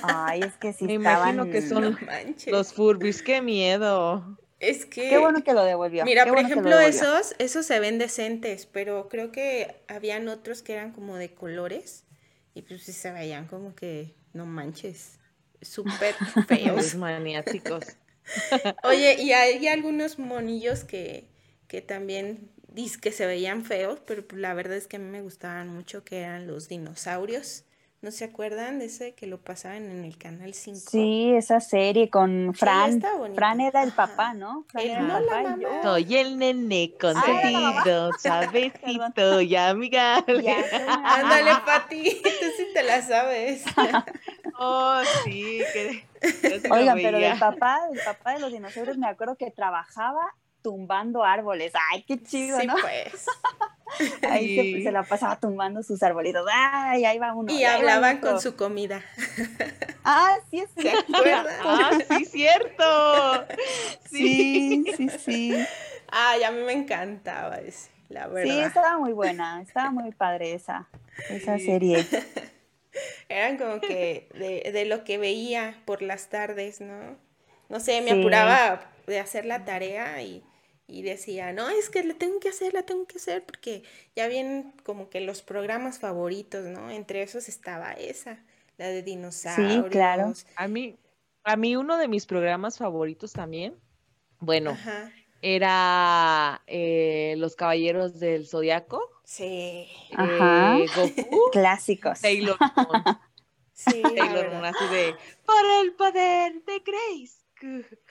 Ay, 0.04 0.42
es 0.42 0.54
que 0.58 0.74
sí 0.74 0.86
Me 0.86 0.96
estaban... 0.96 1.36
imagino 1.36 1.52
que 1.52 1.62
son 1.62 1.84
No 1.84 1.98
manches. 2.06 2.52
los 2.52 2.74
Furbis, 2.74 3.22
qué 3.24 3.42
miedo. 3.42 4.38
Es 4.60 4.86
que. 4.86 5.10
Qué 5.10 5.18
bueno 5.18 5.44
que 5.44 5.54
lo 5.54 5.64
devolvió. 5.64 6.06
Mira, 6.06 6.24
qué 6.24 6.30
por 6.30 6.38
bueno 6.38 6.50
ejemplo, 6.50 6.80
esos, 6.80 7.36
esos 7.40 7.66
se 7.66 7.80
ven 7.80 7.98
decentes, 8.00 8.66
pero 8.66 9.10
creo 9.10 9.32
que 9.32 9.76
habían 9.88 10.28
otros 10.28 10.62
que 10.62 10.74
eran 10.74 10.92
como 10.92 11.16
de 11.18 11.34
colores 11.34 12.06
y 12.54 12.62
pues 12.62 12.84
sí 12.84 12.94
se 12.94 13.12
veían 13.12 13.48
como 13.48 13.76
que 13.76 14.16
no 14.34 14.46
manches, 14.46 15.20
súper 15.66 16.16
feos. 16.48 16.96
maniáticos. 16.96 17.86
Oye, 18.84 19.22
y 19.22 19.32
hay 19.34 19.68
algunos 19.68 20.18
monillos 20.20 20.84
que, 20.84 21.28
que 21.68 21.82
también 21.82 22.50
dis 22.68 22.98
que 22.98 23.12
se 23.12 23.26
veían 23.26 23.66
feos, 23.66 24.00
pero 24.06 24.24
la 24.36 24.54
verdad 24.54 24.78
es 24.78 24.88
que 24.88 24.98
a 24.98 25.00
mí 25.00 25.10
me 25.10 25.22
gustaban 25.22 25.70
mucho, 25.70 26.04
que 26.04 26.20
eran 26.20 26.48
los 26.48 26.68
dinosaurios. 26.70 27.66
¿No 28.04 28.12
se 28.12 28.26
acuerdan 28.26 28.80
de 28.80 28.86
ese 28.86 29.14
que 29.16 29.28
lo 29.28 29.38
pasaban 29.40 29.90
en 29.90 30.04
el 30.04 30.18
canal 30.18 30.54
5? 30.54 30.78
Sí, 30.92 31.32
esa 31.38 31.62
serie 31.62 32.10
con 32.10 32.54
Fran. 32.54 33.02
Fran 33.34 33.62
era 33.62 33.82
el 33.82 33.94
papá, 33.94 34.34
¿no? 34.34 34.66
Fran 34.68 34.84
El- 34.84 34.92
era 34.92 35.00
el 35.00 35.08
no, 35.08 35.20
la 35.22 35.26
papá 35.26 35.42
y 35.42 35.44
mamá. 35.46 35.58
yo- 35.62 35.84
Soy 35.84 36.16
el 36.18 36.38
nene 36.38 36.92
Ah, 36.92 36.98
la 36.98 37.00
consentido, 37.00 38.12
suavecito 38.20 39.40
y 39.42 39.56
amigable. 39.56 40.56
Ándale. 41.06 41.52
Pati, 41.66 42.04
tú 42.24 42.46
sí 42.58 42.68
te 42.74 42.84
la 42.84 43.02
sabes. 43.02 43.64
Oh, 44.66 45.02
sí, 45.26 45.62
que 45.74 46.06
Oigan, 46.70 47.00
pero 47.02 47.18
del 47.18 47.40
papá, 47.40 47.80
del 47.90 48.00
papá 48.06 48.34
de 48.36 48.40
los 48.40 48.52
dinosaurios 48.52 48.98
me 48.98 49.08
acuerdo 49.08 49.36
que 49.36 49.50
trabajaba 49.50 50.22
tumbando 50.64 51.24
árboles. 51.24 51.74
Ay, 51.92 52.02
qué 52.04 52.22
chido, 52.24 52.60
Sí, 52.60 52.66
¿no? 52.68 52.74
pues. 52.82 53.26
Ahí 54.28 54.56
se, 54.56 54.62
Sí. 54.64 54.84
se 54.84 54.92
la 54.92 55.04
pasaba 55.04 55.40
tumbando 55.40 55.84
sus 55.84 56.02
arbolitos. 56.02 56.48
Ay, 56.52 57.06
ahí 57.06 57.20
va 57.20 57.36
uno. 57.36 57.54
Y 57.54 57.64
hablaban 57.64 58.18
con 58.20 58.42
su 58.42 58.56
comida. 58.56 59.04
Ah, 60.06 60.36
sí, 60.52 60.60
es 60.60 60.70
¿Se 60.76 60.82
cierto. 60.82 61.14
Ah, 61.64 61.92
sí, 62.10 62.26
cierto. 62.26 63.46
Sí, 64.10 64.84
sí, 64.98 65.08
sí. 65.10 65.66
Ay, 66.10 66.44
a 66.44 66.52
mí 66.52 66.62
me 66.64 66.74
encantaba 66.74 67.56
ese, 67.58 67.90
la 68.10 68.26
Sí, 68.26 68.34
verdad. 68.34 68.66
estaba 68.68 68.98
muy 68.98 69.14
buena, 69.14 69.62
estaba 69.62 69.92
muy 69.92 70.12
padre 70.12 70.54
esa, 70.56 70.88
esa 71.30 71.58
Sí. 71.58 71.66
serie. 71.68 72.06
Eran 73.30 73.58
como 73.58 73.80
que 73.80 74.28
de, 74.34 74.72
de 74.74 74.86
lo 74.86 75.04
que 75.06 75.18
veía 75.18 75.82
por 75.86 76.02
las 76.02 76.28
tardes, 76.30 76.82
¿no? 76.82 77.16
No 77.70 77.80
sé, 77.80 78.02
me 78.02 78.12
Sí. 78.12 78.20
apuraba 78.20 78.82
de 79.08 79.20
hacer 79.20 79.46
la 79.46 79.64
tarea 79.66 80.22
y, 80.22 80.44
y 80.94 81.02
decía, 81.02 81.54
no, 81.54 81.70
es 81.70 81.90
que 81.90 82.04
la 82.04 82.14
tengo 82.14 82.40
que 82.40 82.50
hacer, 82.50 82.74
la 82.74 82.84
tengo 82.84 83.08
que 83.08 83.18
hacer, 83.18 83.44
porque 83.44 83.84
ya 84.16 84.28
vienen 84.28 84.74
como 84.84 85.10
que 85.10 85.22
los 85.22 85.42
programas 85.42 85.98
favoritos, 85.98 86.66
¿no? 86.66 86.92
Entre 86.92 87.24
esos 87.24 87.50
estaba 87.50 87.94
esa, 87.94 88.44
la 88.78 88.88
de 88.90 89.02
dinosaurios. 89.02 89.88
claro. 89.90 90.34
A 90.56 90.68
mí, 90.68 90.96
a 91.44 91.56
mí 91.56 91.76
uno 91.76 91.98
de 91.98 92.08
mis 92.08 92.28
programas 92.28 92.78
favoritos 92.78 93.34
también, 93.34 93.76
bueno, 94.40 94.72
Ajá, 94.72 95.12
era 95.42 96.62
eh, 96.68 97.34
Los 97.40 97.56
Caballeros 97.56 98.20
del 98.20 98.46
Zodiaco, 98.48 99.02
sí, 99.24 99.88
Ajá. 100.16 100.78
eh, 100.78 100.86
Goku, 100.96 101.50
Clásicos. 101.52 102.22
Taylor 102.22 102.58
Moon, 102.78 103.04
sí, 103.74 104.04
Taylor. 104.16 104.52
Moon, 104.52 104.66
así 104.66 104.86
de, 104.94 105.16
por 105.44 105.66
el 105.82 105.94
poder 105.94 106.64
de 106.66 106.80
Grace. 106.86 107.44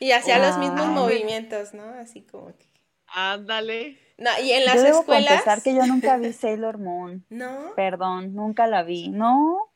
Y 0.00 0.12
hacía 0.12 0.38
los 0.38 0.58
mismos 0.58 0.86
Ay. 0.88 0.94
movimientos, 0.94 1.74
¿no? 1.74 1.84
Así 1.84 2.22
como 2.22 2.56
que... 2.56 2.71
Ándale. 3.12 3.98
No, 4.18 4.30
y 4.42 4.52
en 4.52 4.64
las 4.64 4.76
Yo 4.76 4.82
debo 4.82 5.00
escuelas... 5.00 5.28
confesar 5.28 5.62
que 5.62 5.74
yo 5.74 5.86
nunca 5.86 6.16
vi 6.16 6.32
Sailor 6.32 6.78
Moon. 6.78 7.24
No, 7.28 7.74
Perdón, 7.76 8.34
nunca 8.34 8.66
la 8.66 8.82
vi. 8.82 9.08
No, 9.08 9.70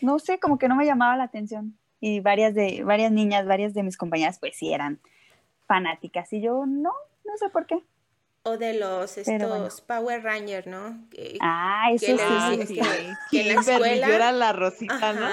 no 0.00 0.18
sé, 0.18 0.38
como 0.38 0.58
que 0.58 0.68
no 0.68 0.76
me 0.76 0.86
llamaba 0.86 1.16
la 1.16 1.24
atención. 1.24 1.76
Y 2.00 2.20
varias 2.20 2.54
de, 2.54 2.82
varias 2.84 3.12
niñas, 3.12 3.46
varias 3.46 3.74
de 3.74 3.82
mis 3.82 3.96
compañeras, 3.96 4.38
pues 4.38 4.56
sí 4.56 4.72
eran 4.72 5.00
fanáticas. 5.66 6.32
Y 6.32 6.40
yo 6.40 6.64
no, 6.66 6.92
no 7.24 7.36
sé 7.36 7.48
por 7.50 7.66
qué. 7.66 7.82
O 8.42 8.56
de 8.56 8.72
los 8.74 9.16
bueno. 9.26 9.66
estos 9.66 9.80
Power 9.82 10.22
Rangers, 10.22 10.66
¿no? 10.66 11.06
Que, 11.10 11.36
Ah, 11.40 11.90
eso 11.92 12.06
que 12.06 12.16
sí, 12.16 12.56
les- 12.56 12.68
sí, 12.68 12.74
sí. 12.74 12.80
que 13.30 13.40
en 13.42 13.54
la 13.54 13.60
escuela- 13.60 14.08
yo 14.08 14.14
era 14.14 14.32
la 14.32 14.52
Rosita, 14.52 15.12
¿no? 15.12 15.28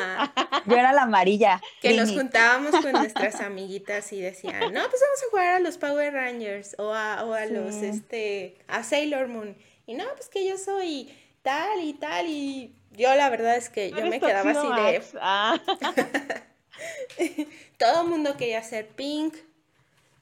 Yo 0.65 0.75
era 0.75 0.91
la 0.91 1.03
amarilla. 1.03 1.61
que 1.81 1.95
nos 1.95 2.11
juntábamos 2.11 2.71
con 2.71 2.91
nuestras 2.93 3.39
amiguitas 3.39 4.11
y 4.11 4.19
decían, 4.21 4.59
no, 4.73 4.81
pues 4.89 5.01
vamos 5.01 5.23
a 5.25 5.29
jugar 5.31 5.47
a 5.55 5.59
los 5.59 5.77
Power 5.77 6.13
Rangers 6.13 6.75
o 6.79 6.93
a, 6.93 7.23
o 7.23 7.33
a 7.33 7.45
los, 7.45 7.75
este, 7.75 8.57
a 8.67 8.83
Sailor 8.83 9.27
Moon. 9.27 9.57
Y 9.85 9.93
no, 9.93 10.03
pues 10.15 10.27
que 10.27 10.45
yo 10.45 10.57
soy 10.57 11.09
tal 11.43 11.81
y 11.81 11.93
tal 11.93 12.27
y 12.27 12.73
yo 12.91 13.13
la 13.15 13.29
verdad 13.29 13.55
es 13.55 13.69
que 13.69 13.89
yo 13.91 14.05
me 14.07 14.19
quedaba 14.19 14.51
así 14.51 14.67
de. 14.67 15.01
Ah, 15.21 15.57
todo 17.77 18.01
el 18.01 18.07
mundo 18.09 18.35
quería 18.37 18.61
ser 18.63 18.87
Pink, 18.89 19.35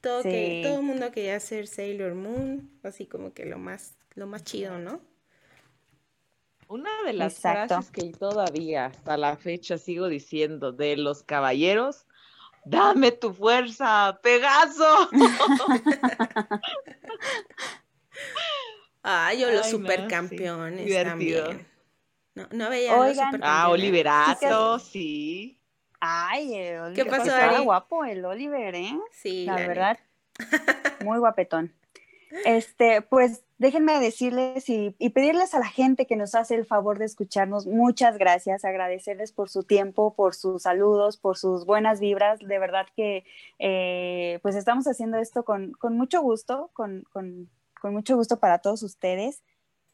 todo, 0.06 0.22
que, 0.22 0.60
todo 0.62 0.76
el 0.76 0.86
mundo 0.86 1.10
quería 1.10 1.40
ser 1.40 1.66
Sailor 1.66 2.14
Moon, 2.14 2.70
así 2.84 3.06
como 3.06 3.32
que 3.32 3.44
lo 3.44 3.58
más, 3.58 3.96
lo 4.14 4.28
más 4.28 4.44
chido, 4.44 4.78
¿no? 4.78 5.00
Una 6.68 6.90
de 7.04 7.12
las 7.12 7.34
Exacto. 7.34 7.74
frases 7.74 7.90
que 7.90 8.12
todavía 8.12 8.86
hasta 8.86 9.16
la 9.16 9.36
fecha 9.36 9.78
sigo 9.78 10.08
diciendo 10.08 10.70
de 10.70 10.96
los 10.96 11.24
caballeros, 11.24 12.06
dame 12.64 13.10
tu 13.10 13.32
fuerza, 13.32 14.20
Pegaso. 14.22 15.10
Ah, 19.08 19.32
yo 19.34 19.48
los 19.52 19.66
Ay, 19.66 19.72
no, 19.72 19.78
sí, 19.78 19.84
supercampeones 19.84 20.84
divertido. 20.84 21.44
también. 21.44 21.66
No, 22.34 22.48
no 22.50 22.70
veía 22.70 22.96
los 22.96 23.16
supercampeones. 23.16 23.48
Ah, 23.48 23.68
Oliverato, 23.70 24.78
sí. 24.80 25.60
Ay, 26.08 26.54
el 26.54 26.94
¿Qué 26.94 27.02
Oliver, 27.02 27.06
pasó, 27.08 27.22
estaba 27.30 27.56
Ari? 27.56 27.64
guapo 27.64 28.04
el 28.04 28.24
Oliver, 28.24 28.74
¿eh? 28.74 28.98
Sí, 29.12 29.44
la 29.44 29.58
la 29.58 29.66
verdad. 29.66 29.98
Muy 31.04 31.18
guapetón. 31.18 31.72
Este, 32.44 33.02
pues 33.02 33.44
déjenme 33.58 33.98
decirles 34.00 34.68
y, 34.68 34.94
y 34.98 35.10
pedirles 35.10 35.54
a 35.54 35.58
la 35.60 35.68
gente 35.68 36.06
que 36.06 36.16
nos 36.16 36.34
hace 36.34 36.54
el 36.56 36.66
favor 36.66 36.98
de 36.98 37.06
escucharnos, 37.06 37.66
muchas 37.66 38.18
gracias, 38.18 38.64
agradecerles 38.64 39.32
por 39.32 39.48
su 39.48 39.62
tiempo, 39.62 40.12
por 40.14 40.34
sus 40.34 40.62
saludos, 40.64 41.16
por 41.16 41.38
sus 41.38 41.64
buenas 41.64 42.00
vibras. 42.00 42.40
De 42.40 42.58
verdad 42.58 42.86
que 42.94 43.24
eh, 43.58 44.38
pues 44.42 44.56
estamos 44.56 44.86
haciendo 44.86 45.18
esto 45.18 45.44
con, 45.44 45.72
con 45.72 45.96
mucho 45.96 46.20
gusto, 46.20 46.70
con, 46.74 47.04
con- 47.12 47.48
con 47.80 47.92
mucho 47.92 48.16
gusto 48.16 48.38
para 48.40 48.58
todos 48.58 48.82
ustedes, 48.82 49.42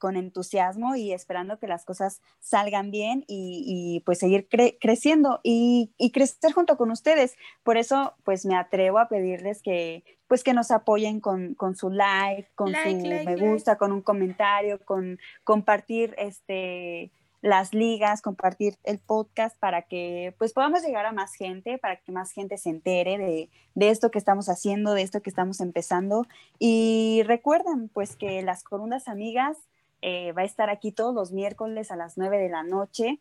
con 0.03 0.17
entusiasmo 0.17 0.97
y 0.97 1.13
esperando 1.13 1.61
que 1.61 1.69
las 1.69 1.85
cosas 1.85 2.21
salgan 2.41 2.91
bien 2.91 3.25
y, 3.29 3.63
y, 3.65 4.01
pues 4.01 4.19
seguir 4.19 4.49
cre- 4.49 4.77
creciendo 4.81 5.39
y, 5.45 5.93
y 5.97 6.11
crecer 6.11 6.51
junto 6.53 6.77
con 6.77 6.91
ustedes. 6.91 7.37
Por 7.63 7.77
eso, 7.77 8.15
pues 8.25 8.45
me 8.45 8.57
atrevo 8.57 8.99
a 8.99 9.07
pedirles 9.09 9.63
que, 9.63 10.03
pues 10.27 10.43
que 10.43 10.55
nos 10.55 10.73
apoyen 10.73 11.21
con, 11.21 11.55
con 11.55 11.77
su 11.77 11.89
like, 11.89 12.51
con 12.57 12.73
Like, 12.73 13.01
su 13.01 13.07
like, 13.07 13.25
me 13.27 13.37
like. 13.37 13.49
gusta, 13.49 13.79
con 13.79 13.93
un 13.93 14.03
comentario, 14.03 14.85
con 14.85 15.21
compartir 15.45 16.17
este 16.19 17.13
las 17.45 17.75
ligas, 17.75 18.23
compartir 18.23 18.77
el 18.85 19.01
podcast 19.01 19.59
para 19.59 19.83
que 19.83 20.33
pues 20.39 20.53
podamos 20.53 20.83
llegar 20.85 21.07
a 21.07 21.13
más 21.13 21.35
gente, 21.35 21.77
para 21.77 21.97
que 21.97 22.13
más 22.13 22.31
gente 22.31 22.57
se 22.57 22.71
entere 22.71 23.19
de, 23.19 23.51
de 23.75 23.89
esto 23.91 24.13
que 24.13 24.19
estamos 24.19 24.49
haciendo, 24.49 24.95
de 24.95 25.03
esto 25.03 25.23
que 25.23 25.31
estamos 25.31 25.61
empezando. 25.61 26.25
Y 26.61 27.23
recuerden 27.27 27.89
pues 27.89 28.15
que 28.15 28.43
las 28.43 28.63
corundas 28.63 29.09
amigas 29.09 29.57
eh, 30.03 30.33
va 30.33 30.43
a 30.43 30.45
estar 30.45 30.69
aquí 30.69 30.93
todos 30.93 31.15
los 31.15 31.33
miércoles 31.33 31.91
a 31.91 31.97
las 31.97 32.19
9 32.19 32.39
de 32.39 32.49
la 32.49 32.63
noche 32.63 33.21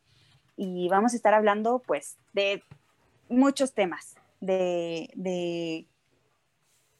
y 0.57 0.89
vamos 0.89 1.13
a 1.13 1.15
estar 1.15 1.33
hablando 1.33 1.79
pues 1.79 2.17
de 2.33 2.63
muchos 3.29 3.73
temas, 3.73 4.15
de, 4.41 5.09
de, 5.15 5.85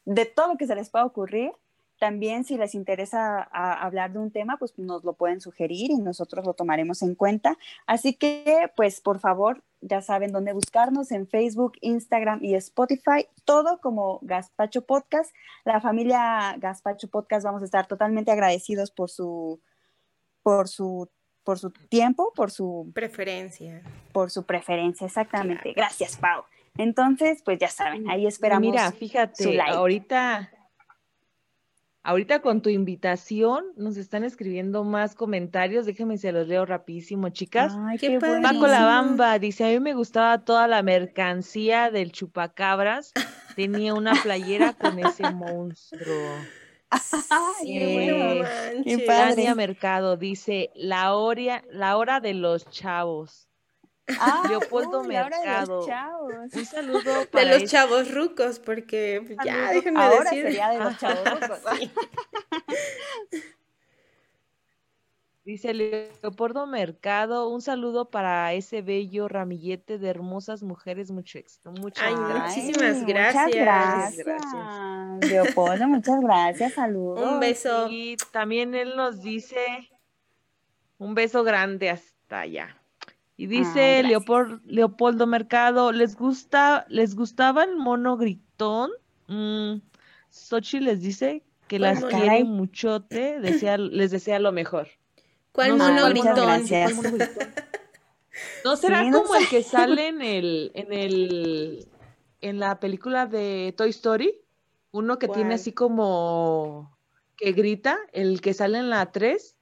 de 0.05 0.25
todo 0.25 0.47
lo 0.49 0.57
que 0.57 0.67
se 0.67 0.75
les 0.75 0.89
pueda 0.89 1.05
ocurrir. 1.05 1.51
También 1.99 2.43
si 2.45 2.57
les 2.57 2.73
interesa 2.73 3.47
a- 3.51 3.73
hablar 3.85 4.11
de 4.11 4.17
un 4.19 4.31
tema, 4.31 4.57
pues 4.57 4.73
nos 4.79 5.03
lo 5.03 5.13
pueden 5.13 5.39
sugerir 5.39 5.91
y 5.91 5.97
nosotros 5.97 6.45
lo 6.45 6.53
tomaremos 6.53 7.03
en 7.03 7.13
cuenta. 7.13 7.57
Así 7.85 8.15
que, 8.15 8.71
pues 8.75 9.01
por 9.01 9.19
favor, 9.19 9.61
ya 9.81 10.01
saben 10.01 10.31
dónde 10.31 10.53
buscarnos 10.53 11.11
en 11.11 11.27
Facebook, 11.27 11.73
Instagram 11.81 12.39
y 12.43 12.55
Spotify, 12.55 13.27
todo 13.45 13.79
como 13.81 14.17
Gaspacho 14.23 14.83
Podcast. 14.83 15.31
La 15.63 15.79
familia 15.79 16.55
Gaspacho 16.57 17.07
Podcast 17.07 17.45
vamos 17.45 17.61
a 17.61 17.65
estar 17.65 17.85
totalmente 17.85 18.31
agradecidos 18.31 18.89
por 18.89 19.11
su, 19.11 19.59
por 20.43 20.67
su 20.67 21.09
por 21.43 21.57
su 21.57 21.71
tiempo, 21.71 22.31
por 22.35 22.51
su 22.51 22.91
preferencia. 22.93 23.81
Por 24.11 24.29
su 24.29 24.45
preferencia, 24.45 25.07
exactamente. 25.07 25.73
Gracias, 25.73 26.17
Pau. 26.17 26.43
Entonces, 26.77 27.41
pues 27.43 27.57
ya 27.57 27.67
saben, 27.67 28.09
ahí 28.09 28.27
esperamos. 28.27 28.61
Mira, 28.61 28.91
fíjate, 28.91 29.59
ahorita 29.59 30.51
Ahorita 32.03 32.41
con 32.41 32.63
tu 32.63 32.69
invitación 32.71 33.63
nos 33.75 33.95
están 33.95 34.23
escribiendo 34.23 34.83
más 34.83 35.13
comentarios. 35.13 35.85
Déjenme 35.85 36.17
se 36.17 36.31
los 36.31 36.47
leo 36.47 36.65
rapidísimo, 36.65 37.29
chicas. 37.29 37.75
Ay, 37.77 37.99
qué, 37.99 38.17
Paco 38.19 38.65
La 38.65 38.85
Bamba 38.85 39.37
dice, 39.37 39.65
a 39.65 39.67
mí 39.67 39.79
me 39.79 39.93
gustaba 39.93 40.43
toda 40.43 40.67
la 40.67 40.81
mercancía 40.81 41.91
del 41.91 42.11
chupacabras. 42.11 43.13
Tenía 43.55 43.93
una 43.93 44.13
playera 44.23 44.73
con 44.73 44.97
ese 44.97 45.29
monstruo. 45.31 46.37
Ay, 47.29 47.77
eh, 47.77 48.81
qué 48.83 49.53
Mercado 49.55 50.17
dice, 50.17 50.71
la 50.75 51.15
hora, 51.15 51.63
la 51.71 51.97
hora 51.97 52.19
de 52.19 52.33
los 52.33 52.69
chavos. 52.69 53.47
Ah, 54.19 54.43
Leopoldo 54.49 55.03
Mercado. 55.03 55.85
Un 56.53 56.65
saludo 56.65 57.27
para 57.31 57.45
de 57.45 57.59
los 57.59 57.71
chavos 57.71 58.13
rucos, 58.13 58.59
porque 58.59 59.37
ya 59.45 59.71
déjenme 59.71 60.01
Ahora 60.01 60.31
decir. 60.31 60.43
sería 60.43 60.69
de 60.69 60.79
los 60.79 60.97
chavos 60.97 61.29
rucos. 61.29 61.59
Dice 65.51 65.73
Leopoldo 65.73 66.65
Mercado, 66.65 67.49
un 67.49 67.61
saludo 67.61 68.09
para 68.09 68.53
ese 68.53 68.81
bello 68.81 69.27
ramillete 69.27 69.97
de 69.97 70.07
hermosas 70.07 70.63
mujeres, 70.63 71.11
mucho 71.11 71.39
éxito. 71.39 71.73
Muchas 71.73 72.05
Ay, 72.07 72.13
gracias. 72.15 72.65
Muchísimas 72.65 73.05
gracias. 73.05 73.45
Muchas 73.47 74.17
gracias. 74.17 75.29
Leopoldo, 75.29 75.87
muchas 75.89 76.21
gracias, 76.21 76.73
saludos. 76.75 77.33
Un 77.33 77.41
beso. 77.41 77.89
Y 77.89 78.15
también 78.31 78.73
él 78.75 78.95
nos 78.95 79.21
dice 79.21 79.59
un 80.97 81.15
beso 81.15 81.43
grande 81.43 81.89
hasta 81.89 82.39
allá. 82.39 82.77
Y 83.35 83.47
dice 83.47 84.03
Leopoldo 84.03 85.27
Mercado, 85.27 85.91
¿les 85.91 86.15
gusta, 86.15 86.85
les 86.87 87.13
gustaba 87.13 87.65
el 87.65 87.75
mono 87.75 88.15
gritón? 88.15 88.89
Mm, 89.27 89.81
Sochi 90.29 90.79
les 90.79 91.01
dice 91.01 91.43
que 91.67 91.77
las 91.77 92.05
quiere 92.05 92.45
muchote, 92.45 93.41
desea, 93.41 93.77
les 93.77 94.11
desea 94.11 94.39
lo 94.39 94.53
mejor. 94.53 94.87
¿Cuál 95.51 95.77
mono 95.77 96.09
gritón? 96.09 96.65
¿No 98.63 98.75
será 98.75 99.09
como 99.11 99.35
el 99.35 99.47
que 99.49 99.63
sale 99.63 100.07
en 100.07 100.21
el, 100.21 100.71
en 100.73 100.93
el, 100.93 101.87
en 102.41 102.59
la 102.59 102.79
película 102.79 103.25
de 103.25 103.73
Toy 103.75 103.89
Story? 103.89 104.39
Uno 104.91 105.19
que 105.19 105.27
tiene 105.27 105.55
así 105.55 105.71
como 105.71 106.97
que 107.37 107.53
grita, 107.53 107.99
el 108.13 108.41
que 108.41 108.53
sale 108.53 108.77
en 108.77 108.89
la 108.89 109.11
3 109.11 109.55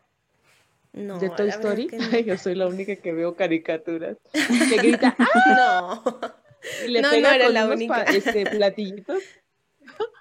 de 0.93 1.29
Toy 1.29 1.49
Story. 1.49 1.89
yo 2.25 2.37
soy 2.37 2.55
la 2.55 2.67
única 2.67 2.95
que 2.95 3.13
veo 3.13 3.35
caricaturas. 3.35 4.17
Que 4.31 4.77
grita, 4.77 5.15
¡ah! 5.19 6.01
No. 6.03 6.19
Y 6.85 6.89
le 6.89 7.01
pega 7.01 7.39
con 7.39 7.53
la 7.53 7.67
única. 7.67 8.03
este, 8.03 8.45
platillitos. 8.45 9.23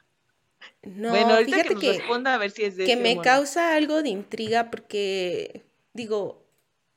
No, 0.97 1.11
bueno, 1.11 1.35
ahorita 1.35 1.57
fíjate 1.57 1.75
que, 1.75 1.81
que 1.81 1.99
responda 1.99 2.35
a 2.35 2.39
ver 2.39 2.51
si 2.51 2.65
es 2.65 2.77
de 2.77 2.85
Que 2.87 2.97
me 2.97 3.21
causa 3.21 3.75
algo 3.75 4.03
de 4.03 4.09
intriga 4.09 4.71
porque, 4.71 5.65
digo, 5.93 6.45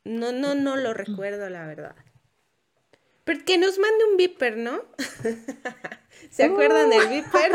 no, 0.04 0.32
no, 0.32 0.56
no 0.56 0.78
lo 0.78 0.94
recuerdo, 0.94 1.50
la 1.50 1.66
verdad. 1.66 1.96
Pero 3.24 3.46
que 3.46 3.58
nos 3.58 3.78
mande 3.78 4.06
un 4.10 4.18
viper, 4.18 4.58
¿no? 4.58 4.82
¿Se 6.30 6.44
acuerdan 6.44 6.90
del 6.90 7.08
viper? 7.08 7.52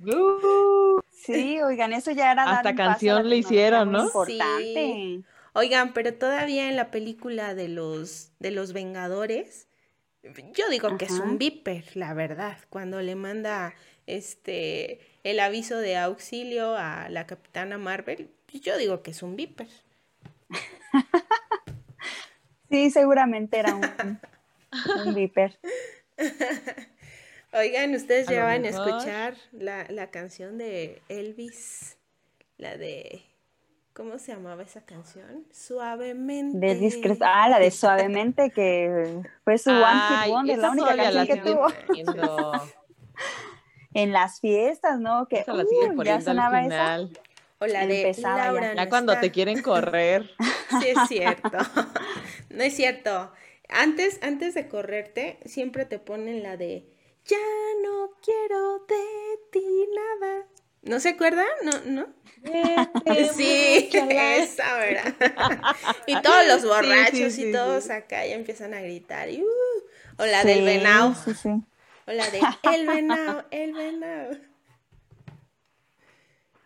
Uh. 0.00 1.00
Sí, 1.26 1.60
oigan, 1.60 1.92
eso 1.92 2.12
ya 2.12 2.30
era. 2.30 2.44
Hasta 2.44 2.76
canción 2.76 3.28
le 3.28 3.38
hicieron, 3.38 3.90
¿no? 3.90 4.04
Importante. 4.04 5.22
Oigan, 5.54 5.92
pero 5.92 6.14
todavía 6.14 6.68
en 6.68 6.76
la 6.76 6.92
película 6.92 7.54
de 7.54 7.68
los, 7.68 8.30
de 8.38 8.52
los 8.52 8.72
Vengadores, 8.72 9.66
yo 10.22 10.68
digo 10.70 10.96
que 10.98 11.06
es 11.06 11.18
un 11.18 11.38
viper, 11.38 11.84
la 11.96 12.14
verdad, 12.14 12.58
cuando 12.68 13.00
le 13.00 13.16
manda 13.16 13.74
este 14.06 15.00
el 15.26 15.40
aviso 15.40 15.78
de 15.78 15.96
auxilio 15.96 16.76
a 16.76 17.08
la 17.08 17.26
capitana 17.26 17.78
Marvel, 17.78 18.30
yo 18.62 18.78
digo 18.78 19.02
que 19.02 19.10
es 19.10 19.24
un 19.24 19.34
viper. 19.34 19.66
sí, 22.70 22.92
seguramente 22.92 23.58
era 23.58 23.74
un, 23.74 24.20
un 25.04 25.14
viper. 25.14 25.58
Oigan, 27.52 27.92
ustedes 27.96 28.28
ya 28.28 28.44
van 28.44 28.64
a 28.66 28.68
escuchar 28.68 29.34
la, 29.50 29.86
la, 29.88 30.12
canción 30.12 30.58
de 30.58 31.02
Elvis, 31.08 31.96
la 32.56 32.76
de, 32.76 33.24
¿cómo 33.94 34.20
se 34.20 34.32
llamaba 34.32 34.62
esa 34.62 34.84
canción? 34.84 35.44
Suavemente. 35.50 36.56
De 36.56 37.18
Ah, 37.22 37.48
la 37.48 37.58
de 37.58 37.72
Suavemente, 37.72 38.50
que 38.50 39.22
fue 39.42 39.58
su 39.58 39.70
One 39.70 40.00
Hit 40.08 40.30
Wonder, 40.30 40.58
la 40.58 40.70
única 40.70 40.96
canción 40.96 41.26
que 41.26 41.36
tuvo. 41.38 41.66
en 43.96 44.12
las 44.12 44.40
fiestas, 44.40 45.00
¿no? 45.00 45.26
Que 45.26 45.42
la 45.46 45.54
uh, 45.54 46.02
ya 46.04 46.20
sonaba. 46.20 46.60
O 47.58 47.66
la 47.66 47.86
de 47.86 48.14
Laura. 48.18 48.74
Ya, 48.74 48.88
cuando 48.90 49.18
te 49.18 49.32
quieren 49.32 49.62
correr. 49.62 50.30
Sí, 50.80 50.88
es 50.88 51.08
cierto. 51.08 51.58
no 52.50 52.64
es 52.64 52.74
cierto. 52.74 53.32
Antes, 53.68 54.18
antes 54.20 54.52
de 54.54 54.66
correrte, 54.66 55.38
siempre 55.44 55.86
te 55.86 56.00
ponen 56.00 56.42
la 56.42 56.56
de 56.56 56.88
ya 57.24 57.38
no 57.84 58.10
quiero 58.20 58.80
de 58.80 59.38
ti 59.52 59.64
nada. 59.94 60.44
¿No 60.82 60.98
se 60.98 61.10
acuerdan? 61.10 61.46
¿No? 61.62 61.72
¿No? 61.84 62.06
sí, 63.36 63.88
esa, 63.92 64.76
¿verdad? 64.76 65.14
y 66.08 66.20
todos 66.20 66.46
los 66.48 66.64
borrachos 66.64 67.38
y 67.38 67.52
todos 67.52 67.90
acá 67.90 68.26
ya 68.26 68.34
empiezan 68.34 68.74
a 68.74 68.80
gritar. 68.80 69.30
Y, 69.30 69.42
uh, 69.42 70.18
o 70.18 70.26
la 70.26 70.42
del 70.42 70.64
venao. 70.64 71.14
O 72.06 72.12
la 72.12 72.30
de 72.30 72.40
el 72.74 72.86
venao, 72.86 73.42
el 73.50 73.72
venao. 73.72 74.30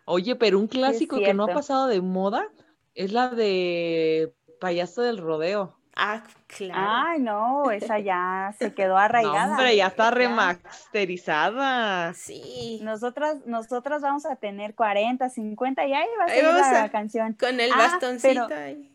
Oye, 0.05 0.35
pero 0.35 0.59
un 0.59 0.67
clásico 0.67 1.17
que 1.17 1.33
no 1.33 1.45
ha 1.45 1.53
pasado 1.53 1.87
de 1.87 2.01
moda 2.01 2.47
es 2.95 3.13
la 3.13 3.29
de 3.29 4.33
payaso 4.59 5.01
del 5.01 5.17
rodeo. 5.17 5.77
Ah, 5.95 6.23
claro. 6.47 6.81
Ay, 6.83 7.19
no, 7.19 7.71
esa 7.71 7.99
ya 7.99 8.53
se 8.57 8.73
quedó 8.73 8.97
arraigada. 8.97 9.45
No, 9.45 9.51
hombre, 9.51 9.75
ya 9.75 9.87
está 9.87 10.11
remasterizada. 10.11 12.13
Sí. 12.13 12.79
Nosotras, 12.81 13.45
nosotras 13.45 14.01
vamos 14.01 14.25
a 14.25 14.37
tener 14.37 14.73
40, 14.73 15.29
50 15.29 15.85
y 15.85 15.93
ahí 15.93 16.07
va 16.19 16.25
a 16.25 16.29
ser 16.29 16.73
la 16.73 16.89
canción. 16.89 17.33
Con 17.33 17.59
el 17.59 17.71
ah, 17.73 17.77
bastoncito 17.77 18.53
ahí. 18.53 18.89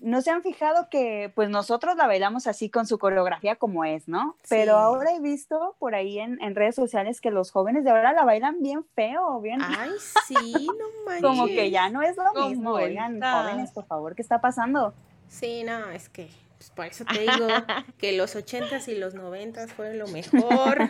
No 0.00 0.22
se 0.22 0.30
han 0.30 0.42
fijado 0.42 0.88
que 0.90 1.30
pues 1.34 1.50
nosotros 1.50 1.94
la 1.96 2.06
bailamos 2.06 2.46
así 2.46 2.70
con 2.70 2.86
su 2.86 2.98
coreografía 2.98 3.56
como 3.56 3.84
es, 3.84 4.08
¿no? 4.08 4.34
Pero 4.48 4.76
ahora 4.76 5.14
he 5.14 5.20
visto 5.20 5.76
por 5.78 5.94
ahí 5.94 6.18
en, 6.18 6.54
redes 6.54 6.74
sociales 6.74 7.20
que 7.20 7.30
los 7.30 7.50
jóvenes 7.50 7.84
de 7.84 7.90
ahora 7.90 8.14
la 8.14 8.24
bailan 8.24 8.62
bien 8.62 8.84
feo, 8.94 9.40
bien. 9.40 9.60
Ay, 9.62 9.90
sí, 10.26 10.66
no 10.66 11.04
manches. 11.04 11.22
como 11.22 11.46
que 11.46 11.70
ya 11.70 11.90
no 11.90 12.00
es 12.00 12.16
lo 12.16 12.48
mismo. 12.48 12.72
Oigan, 12.72 13.20
jóvenes, 13.20 13.72
por 13.72 13.84
favor, 13.84 14.14
¿qué 14.14 14.22
está 14.22 14.40
pasando? 14.40 14.94
Sí, 15.28 15.64
no, 15.64 15.90
es 15.90 16.08
que 16.08 16.30
pues 16.56 16.70
por 16.70 16.86
eso 16.86 17.04
te 17.04 17.20
digo 17.20 17.48
que 17.98 18.12
los 18.12 18.36
ochentas 18.36 18.88
y 18.88 18.94
los 18.94 19.14
noventas 19.14 19.72
fueron 19.72 19.98
lo 19.98 20.08
mejor. 20.08 20.88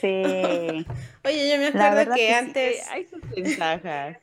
Sí. 0.00 0.86
Oye, 1.24 1.50
yo 1.50 1.58
me 1.58 1.66
acuerdo 1.68 2.14
que, 2.14 2.34
antes. 2.34 2.88
hay 2.88 3.04
sus 3.06 3.20
ventajas. 3.30 4.16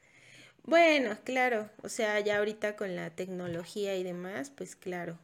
Bueno, 0.65 1.15
claro. 1.23 1.69
O 1.83 1.89
sea, 1.89 2.19
ya 2.19 2.37
ahorita 2.39 2.75
con 2.75 2.95
la 2.95 3.11
tecnología 3.11 3.95
y 3.95 4.03
demás, 4.03 4.51
pues 4.55 4.75
claro. 4.75 5.17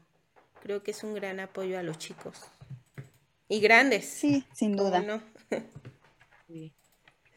Creo 0.62 0.84
que 0.84 0.92
es 0.92 1.04
un 1.04 1.16
gran 1.16 1.40
apoyo 1.40 1.80
a 1.80 1.84
los 1.84 1.98
chicos. 1.98 2.40
Y 3.48 3.60
grandes. 3.60 4.06
Sí, 4.06 4.46
sin 4.54 4.76
duda. 4.76 5.02
No? 5.02 5.22
Sí. 6.48 6.74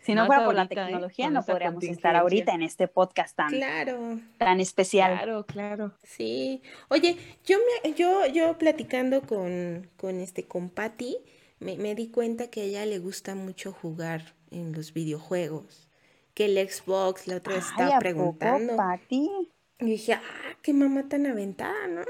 Si 0.00 0.12
no 0.12 0.26
fuera 0.26 0.44
por 0.44 0.56
la 0.56 0.64
¿eh? 0.64 0.68
tecnología, 0.68 1.30
no 1.30 1.44
podríamos 1.44 1.84
estar 1.84 2.16
ahorita 2.16 2.52
en 2.52 2.62
este 2.62 2.88
podcast 2.88 3.36
tan, 3.36 3.48
claro. 3.48 4.18
tan 4.38 4.58
especial. 4.58 5.12
Claro, 5.12 5.46
claro. 5.46 5.92
Sí. 6.02 6.62
Oye, 6.88 7.16
yo 7.46 7.58
me, 7.58 7.94
yo, 7.94 8.26
yo 8.26 8.58
platicando 8.58 9.22
con, 9.22 9.88
con 9.96 10.20
este, 10.20 10.44
con 10.48 10.68
Patty, 10.68 11.16
me, 11.60 11.76
me 11.78 11.94
di 11.94 12.08
cuenta 12.08 12.50
que 12.50 12.62
a 12.62 12.64
ella 12.64 12.86
le 12.86 12.98
gusta 12.98 13.36
mucho 13.36 13.72
jugar 13.72 14.34
en 14.50 14.72
los 14.72 14.92
videojuegos. 14.92 15.83
Que 16.34 16.46
el 16.46 16.68
Xbox, 16.68 17.26
la 17.26 17.36
otra 17.36 17.54
vez 17.54 17.64
estaba 17.66 17.98
preguntando. 17.98 18.76
Y 19.08 19.86
dije, 19.86 20.14
ah, 20.14 20.56
qué 20.62 20.72
mamá 20.72 21.08
tan 21.08 21.26
aventada, 21.26 21.86
¿no? 21.88 22.02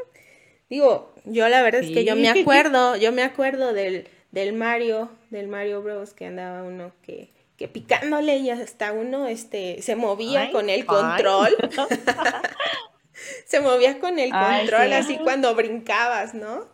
Digo, 0.68 1.14
yo 1.24 1.48
la 1.48 1.62
verdad 1.62 1.82
es 1.82 1.90
que 1.90 2.04
yo 2.04 2.16
me 2.16 2.28
acuerdo, 2.28 2.96
yo 2.96 3.12
me 3.12 3.22
acuerdo 3.22 3.72
del, 3.72 4.08
del 4.32 4.54
Mario, 4.54 5.10
del 5.30 5.48
Mario 5.48 5.82
Bros. 5.82 6.14
que 6.14 6.26
andaba 6.26 6.62
uno 6.62 6.92
que 7.02 7.34
que 7.56 7.68
picándole 7.68 8.38
y 8.38 8.50
hasta 8.50 8.92
uno 8.92 9.26
este, 9.26 9.80
se 9.82 9.96
movía 9.96 10.50
con 10.50 10.70
el 10.70 10.86
control. 10.86 11.56
se 13.46 13.60
movía 13.60 13.98
con 14.00 14.18
el 14.18 14.30
control 14.30 14.92
así 14.92 15.18
cuando 15.18 15.54
brincabas, 15.54 16.34
¿no? 16.34 16.66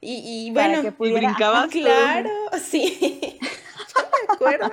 Y, 0.00 0.46
y 0.46 0.50
bueno, 0.50 0.82
y 0.82 1.12
brincabas. 1.12 1.68
Claro, 1.70 2.30
sí. 2.60 3.38
Yo 3.94 4.02
me 4.10 4.34
acuerdo. 4.34 4.72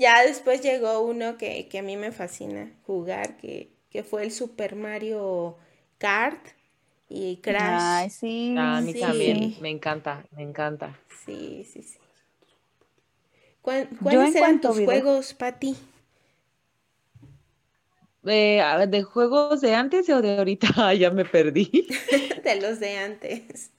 Ya 0.00 0.22
después 0.24 0.62
llegó 0.62 1.00
uno 1.02 1.36
que, 1.38 1.68
que, 1.68 1.78
a 1.78 1.82
mí 1.82 1.96
me 1.96 2.10
fascina 2.10 2.72
jugar, 2.86 3.36
que 3.36 3.70
que 3.90 4.04
fue 4.04 4.22
el 4.22 4.30
Super 4.30 4.76
Mario 4.76 5.56
Kart 5.98 6.38
y 7.08 7.38
Crash. 7.38 8.04
Ay, 8.04 8.10
sí. 8.10 8.54
Ah, 8.56 8.78
a 8.78 8.80
mí 8.80 8.92
Sí. 8.92 9.00
también, 9.00 9.56
me 9.60 9.68
encanta, 9.70 10.24
me 10.36 10.42
encanta. 10.44 10.96
Sí, 11.26 11.66
sí, 11.72 11.82
sí. 11.82 11.98
¿Cuál- 13.62 13.88
Yo 13.90 13.96
¿Cuáles 14.00 14.34
eran 14.36 14.60
tus 14.60 14.76
video- 14.76 14.86
juegos, 14.86 15.34
Pati? 15.34 15.74
Eh, 18.24 18.62
¿de 18.88 19.02
juegos 19.02 19.60
de 19.60 19.74
antes 19.74 20.08
o 20.10 20.20
de 20.22 20.38
ahorita? 20.38 20.68
Ah, 20.76 20.94
ya 20.94 21.10
me 21.10 21.24
perdí. 21.24 21.88
De 22.44 22.60
los 22.60 22.78
de 22.80 22.96
antes. 22.96 23.70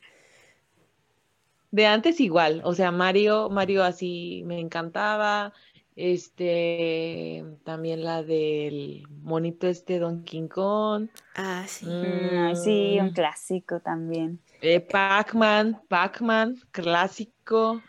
De 1.71 1.85
antes 1.85 2.19
igual, 2.19 2.61
o 2.65 2.73
sea, 2.73 2.91
Mario, 2.91 3.49
Mario 3.49 3.83
así 3.85 4.43
me 4.45 4.59
encantaba. 4.59 5.53
Este, 5.95 7.43
también 7.63 8.03
la 8.03 8.23
del 8.23 9.03
monito 9.09 9.67
este 9.67 9.99
Donkey 9.99 10.47
Kong. 10.47 11.09
Ah, 11.35 11.65
sí. 11.67 11.85
Mm, 11.85 12.55
sí, 12.55 12.99
un 12.99 13.09
Mm, 13.09 13.13
clásico 13.13 13.79
también. 13.81 14.39
eh, 14.61 14.79
Pac-Man, 14.79 15.81
Pac-Man, 15.89 16.55
clásico. 16.71 17.81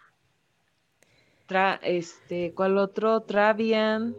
Tra- 1.48 1.78
este, 1.82 2.54
¿cuál 2.54 2.78
otro? 2.78 3.22
Travian. 3.22 4.16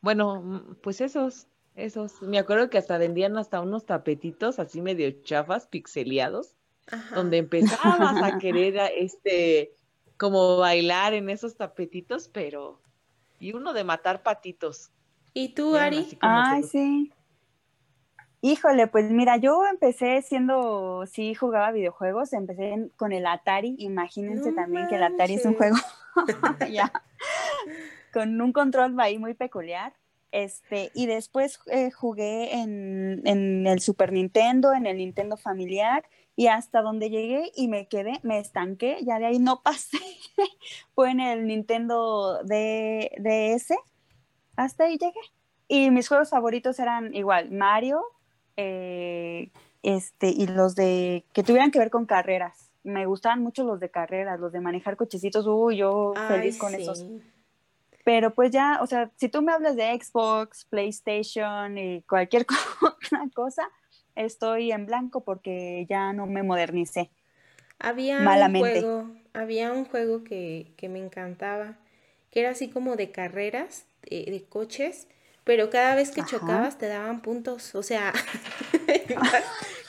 Bueno, 0.00 0.42
mm, 0.42 0.76
pues 0.82 1.00
esos, 1.00 1.48
esos. 1.76 2.22
Me 2.22 2.38
acuerdo 2.38 2.70
que 2.70 2.78
hasta 2.78 2.98
vendían 2.98 3.36
hasta 3.38 3.60
unos 3.60 3.86
tapetitos 3.86 4.58
así 4.58 4.82
medio 4.82 5.10
chafas, 5.22 5.66
pixeleados. 5.68 6.54
Ajá. 6.90 7.16
donde 7.16 7.38
empezabas 7.38 8.22
a 8.22 8.38
querer 8.38 8.78
a- 8.80 8.88
este 8.88 9.74
como 10.18 10.58
bailar 10.58 11.14
en 11.14 11.30
esos 11.30 11.56
tapetitos, 11.56 12.28
pero 12.28 12.80
y 13.38 13.52
uno 13.54 13.72
de 13.72 13.84
matar 13.84 14.22
patitos. 14.22 14.90
¿Y 15.34 15.50
tú, 15.50 15.76
Eran 15.76 15.88
Ari? 15.94 16.18
Ay, 16.20 16.62
sí. 16.64 17.12
Híjole, 18.40 18.86
pues 18.86 19.10
mira, 19.10 19.36
yo 19.36 19.66
empecé 19.66 20.22
siendo, 20.22 21.04
sí 21.06 21.34
jugaba 21.34 21.72
videojuegos, 21.72 22.32
empecé 22.32 22.72
en- 22.72 22.88
con 22.90 23.12
el 23.12 23.26
Atari, 23.26 23.74
imagínense 23.78 24.50
No 24.50 24.54
también 24.54 24.86
que 24.88 24.94
el 24.94 25.02
Atari 25.02 25.34
es 25.34 25.44
un 25.44 25.54
juego 25.56 25.76
ya, 26.70 26.92
con 28.12 28.40
un 28.40 28.52
control 28.52 28.98
ahí 29.00 29.18
muy 29.18 29.34
peculiar. 29.34 29.92
Este, 30.30 30.90
y 30.94 31.06
después 31.06 31.58
eh, 31.66 31.90
jugué 31.90 32.58
en, 32.60 33.22
en 33.24 33.66
el 33.66 33.80
Super 33.80 34.12
Nintendo, 34.12 34.74
en 34.74 34.86
el 34.86 34.98
Nintendo 34.98 35.36
familiar, 35.38 36.04
y 36.38 36.46
hasta 36.46 36.82
donde 36.82 37.10
llegué 37.10 37.50
y 37.56 37.66
me 37.66 37.88
quedé, 37.88 38.20
me 38.22 38.38
estanqué, 38.38 38.98
ya 39.02 39.18
de 39.18 39.26
ahí 39.26 39.40
no 39.40 39.60
pasé. 39.64 39.98
Fue 40.94 41.10
en 41.10 41.18
el 41.18 41.48
Nintendo 41.48 42.44
D- 42.44 43.10
DS, 43.18 43.74
hasta 44.54 44.84
ahí 44.84 44.98
llegué. 44.98 45.18
Y 45.66 45.90
mis 45.90 46.06
juegos 46.06 46.30
favoritos 46.30 46.78
eran 46.78 47.12
igual, 47.12 47.50
Mario, 47.50 48.04
eh, 48.56 49.50
este, 49.82 50.28
y 50.28 50.46
los 50.46 50.76
de 50.76 51.24
que 51.32 51.42
tuvieran 51.42 51.72
que 51.72 51.80
ver 51.80 51.90
con 51.90 52.06
carreras. 52.06 52.70
Me 52.84 53.04
gustaban 53.06 53.42
mucho 53.42 53.64
los 53.64 53.80
de 53.80 53.90
carreras, 53.90 54.38
los 54.38 54.52
de 54.52 54.60
manejar 54.60 54.96
cochecitos, 54.96 55.44
uy, 55.48 55.78
yo 55.78 56.14
feliz 56.28 56.56
con 56.56 56.72
sí. 56.72 56.82
esos. 56.82 57.04
Pero 58.04 58.32
pues 58.32 58.52
ya, 58.52 58.78
o 58.80 58.86
sea, 58.86 59.10
si 59.16 59.28
tú 59.28 59.42
me 59.42 59.50
hablas 59.50 59.74
de 59.74 60.00
Xbox, 60.00 60.66
PlayStation 60.66 61.76
y 61.76 62.02
cualquier 62.02 62.46
cosa, 63.34 63.68
estoy 64.26 64.72
en 64.72 64.86
blanco 64.86 65.24
porque 65.24 65.86
ya 65.88 66.12
no 66.12 66.26
me 66.26 66.42
modernicé. 66.42 67.10
Había 67.78 68.34
un 68.34 68.50
Malamente. 68.50 68.54
juego, 68.56 69.08
había 69.34 69.72
un 69.72 69.84
juego 69.84 70.24
que, 70.24 70.72
que 70.76 70.88
me 70.88 70.98
encantaba, 70.98 71.76
que 72.30 72.40
era 72.40 72.50
así 72.50 72.68
como 72.70 72.96
de 72.96 73.10
carreras, 73.12 73.84
de, 74.02 74.24
de 74.24 74.44
coches, 74.48 75.06
pero 75.44 75.70
cada 75.70 75.94
vez 75.94 76.10
que 76.10 76.24
Ajá. 76.24 76.24
chocabas 76.24 76.78
te 76.78 76.88
daban 76.88 77.22
puntos, 77.22 77.74
o 77.74 77.82
sea, 77.82 78.12
iba, 79.08 79.38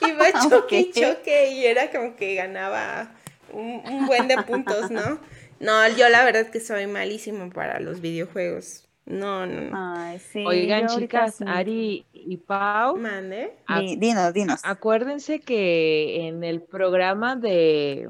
iba 0.00 0.38
choque 0.38 0.78
y 0.80 0.92
choque 0.92 1.50
y 1.52 1.66
era 1.66 1.90
como 1.90 2.16
que 2.16 2.34
ganaba 2.36 3.12
un, 3.52 3.82
un 3.84 4.06
buen 4.06 4.28
de 4.28 4.38
puntos, 4.38 4.90
¿no? 4.90 5.20
No, 5.60 5.86
yo 5.88 6.08
la 6.08 6.24
verdad 6.24 6.48
que 6.50 6.60
soy 6.60 6.86
malísimo 6.86 7.50
para 7.50 7.80
los 7.80 8.00
videojuegos. 8.00 8.84
No, 9.10 9.44
no, 9.46 9.60
no. 9.70 9.94
Ay, 9.96 10.18
sí. 10.20 10.44
Oigan, 10.46 10.86
chicas, 10.86 11.34
sí. 11.36 11.44
Ari 11.46 12.06
y 12.12 12.36
Pau, 12.36 12.96
Mande. 12.96 13.56
dinos, 13.98 14.32
dinos. 14.32 14.60
acuérdense 14.62 15.40
que 15.40 16.28
en 16.28 16.44
el 16.44 16.62
programa 16.62 17.34
de, 17.34 18.08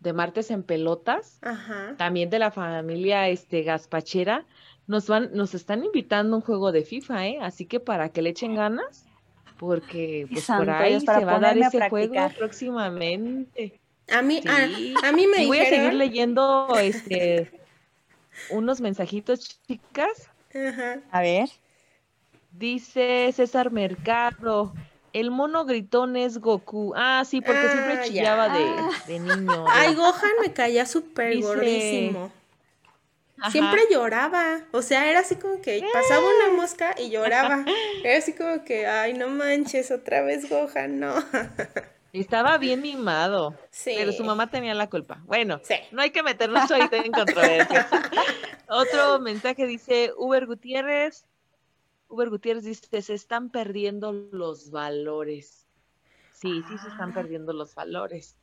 de 0.00 0.12
Martes 0.12 0.50
en 0.50 0.62
Pelotas, 0.62 1.38
Ajá. 1.42 1.94
también 1.96 2.28
de 2.28 2.38
la 2.38 2.50
familia 2.50 3.28
este 3.28 3.62
Gaspachera, 3.62 4.44
nos 4.86 5.08
van, 5.08 5.30
nos 5.32 5.54
están 5.54 5.84
invitando 5.84 6.34
a 6.34 6.38
un 6.38 6.44
juego 6.44 6.70
de 6.70 6.82
FIFA, 6.82 7.26
¿eh? 7.26 7.38
Así 7.40 7.64
que 7.64 7.80
para 7.80 8.10
que 8.10 8.20
le 8.22 8.30
echen 8.30 8.54
ganas, 8.54 9.06
porque 9.58 10.26
pues 10.30 10.46
por 10.46 10.68
ahí 10.68 10.90
Dios, 10.92 11.04
para 11.04 11.18
se 11.20 11.24
va 11.24 11.36
a 11.36 11.40
dar 11.40 11.56
a 11.56 11.66
ese 11.66 11.88
juego 11.88 12.14
próximamente. 12.38 13.80
A 14.12 14.22
mí, 14.22 14.40
a- 14.46 14.66
Sí. 14.68 14.94
a, 15.02 15.12
mí 15.12 15.26
me 15.26 15.44
Y 15.44 15.46
voy 15.46 15.58
a 15.58 15.64
seguir 15.64 15.94
leyendo 15.94 16.68
este 16.78 17.50
unos 18.50 18.80
mensajitos, 18.80 19.60
chicas. 19.66 20.28
Ajá. 20.54 21.00
A 21.10 21.20
ver. 21.20 21.48
Dice 22.52 23.30
César 23.34 23.70
Mercado, 23.70 24.72
el 25.12 25.30
mono 25.30 25.64
gritón 25.66 26.16
es 26.16 26.38
Goku. 26.38 26.94
Ah, 26.96 27.22
sí, 27.26 27.40
porque 27.40 27.60
Ah, 27.66 27.70
siempre 27.72 27.94
ya. 27.96 28.02
chillaba 28.04 28.48
de, 28.48 28.64
Ah. 28.64 28.90
de 29.06 29.18
niño. 29.20 29.64
Ay, 29.68 29.94
Gohan 29.94 30.32
me 30.42 30.52
caía 30.52 30.86
súper 30.86 31.34
Dice- 31.34 31.46
gordísimo. 31.46 32.32
Ajá. 33.38 33.50
Siempre 33.50 33.82
lloraba. 33.90 34.60
O 34.72 34.80
sea, 34.80 35.10
era 35.10 35.20
así 35.20 35.36
como 35.36 35.60
que 35.60 35.84
pasaba 35.92 36.22
una 36.26 36.56
mosca 36.56 36.94
y 36.98 37.10
lloraba. 37.10 37.66
Era 38.04 38.16
así 38.16 38.32
como 38.32 38.64
que, 38.64 38.86
ay, 38.86 39.12
no 39.12 39.28
manches, 39.28 39.90
otra 39.90 40.22
vez 40.22 40.48
Gohan, 40.48 40.98
no. 41.00 41.14
Estaba 42.20 42.58
bien 42.58 42.80
mimado, 42.82 43.54
Sí. 43.70 43.94
pero 43.96 44.12
su 44.12 44.24
mamá 44.24 44.50
tenía 44.50 44.74
la 44.74 44.88
culpa. 44.88 45.22
Bueno, 45.26 45.60
Sí. 45.62 45.74
no 45.92 46.02
hay 46.02 46.10
que 46.10 46.22
meternos 46.22 46.70
ahorita 46.70 46.96
en 46.96 47.12
controversia. 47.12 47.88
Otro 48.68 49.20
mensaje 49.20 49.66
dice 49.66 50.12
Uber 50.16 50.46
Gutiérrez. 50.46 51.24
Uber 52.08 52.30
Gutiérrez 52.30 52.64
dice, 52.64 53.02
se 53.02 53.14
están 53.14 53.50
perdiendo 53.50 54.12
los 54.12 54.70
valores. 54.70 55.66
Sí, 56.32 56.62
sí 56.68 56.78
se 56.78 56.88
están 56.88 57.10
Ah. 57.10 57.14
perdiendo 57.14 57.52
los 57.52 57.74
valores. 57.74 58.36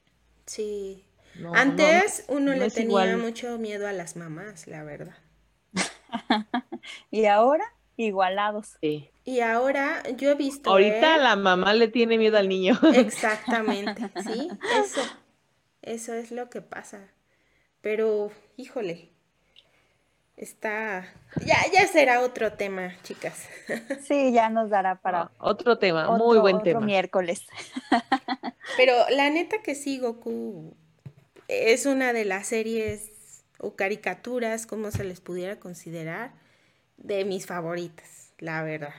Sí. 0.45 1.05
No, 1.35 1.51
no, 1.51 1.55
Antes 1.55 2.25
uno 2.27 2.51
no 2.51 2.57
le 2.57 2.69
tenía 2.69 2.89
igual. 2.89 3.17
mucho 3.17 3.57
miedo 3.57 3.87
a 3.87 3.91
las 3.93 4.15
mamás, 4.15 4.67
la 4.67 4.83
verdad. 4.83 5.15
Y 7.11 7.25
ahora, 7.25 7.63
igualados. 7.97 8.77
sí. 8.81 9.09
Y 9.25 9.39
ahora 9.39 10.03
yo 10.17 10.31
he 10.31 10.35
visto. 10.35 10.69
Ahorita 10.69 11.15
¿eh? 11.15 11.19
la 11.19 11.37
mamá 11.37 11.73
le 11.73 11.87
tiene 11.87 12.17
miedo 12.17 12.37
al 12.37 12.49
niño. 12.49 12.77
Exactamente, 12.93 14.11
sí, 14.21 14.49
eso. 14.83 15.01
Eso 15.81 16.13
es 16.13 16.31
lo 16.31 16.49
que 16.49 16.61
pasa. 16.61 16.99
Pero, 17.79 18.31
híjole. 18.57 19.11
Está. 20.35 21.05
Ya, 21.45 21.55
ya 21.71 21.87
será 21.87 22.19
otro 22.21 22.53
tema, 22.53 22.93
chicas. 23.03 23.47
Sí, 24.05 24.33
ya 24.33 24.49
nos 24.49 24.69
dará 24.69 24.95
para 24.95 25.31
Otro 25.37 25.77
tema, 25.77 26.09
otro, 26.09 26.25
muy 26.25 26.39
buen 26.39 26.55
otro 26.57 26.65
tema. 26.65 26.81
miércoles. 26.81 27.45
Pero 28.77 28.93
la 29.09 29.29
neta 29.29 29.61
que 29.61 29.75
sí, 29.75 29.99
Goku 29.99 30.75
es 31.47 31.85
una 31.85 32.11
de 32.11 32.25
las 32.25 32.47
series 32.47 33.11
o 33.59 33.75
caricaturas, 33.75 34.65
como 34.65 34.91
se 34.91 35.03
les 35.05 35.21
pudiera 35.21 35.59
considerar, 35.59 36.33
de 37.03 37.25
mis 37.25 37.45
favoritas, 37.45 38.33
la 38.39 38.63
verdad. 38.63 38.95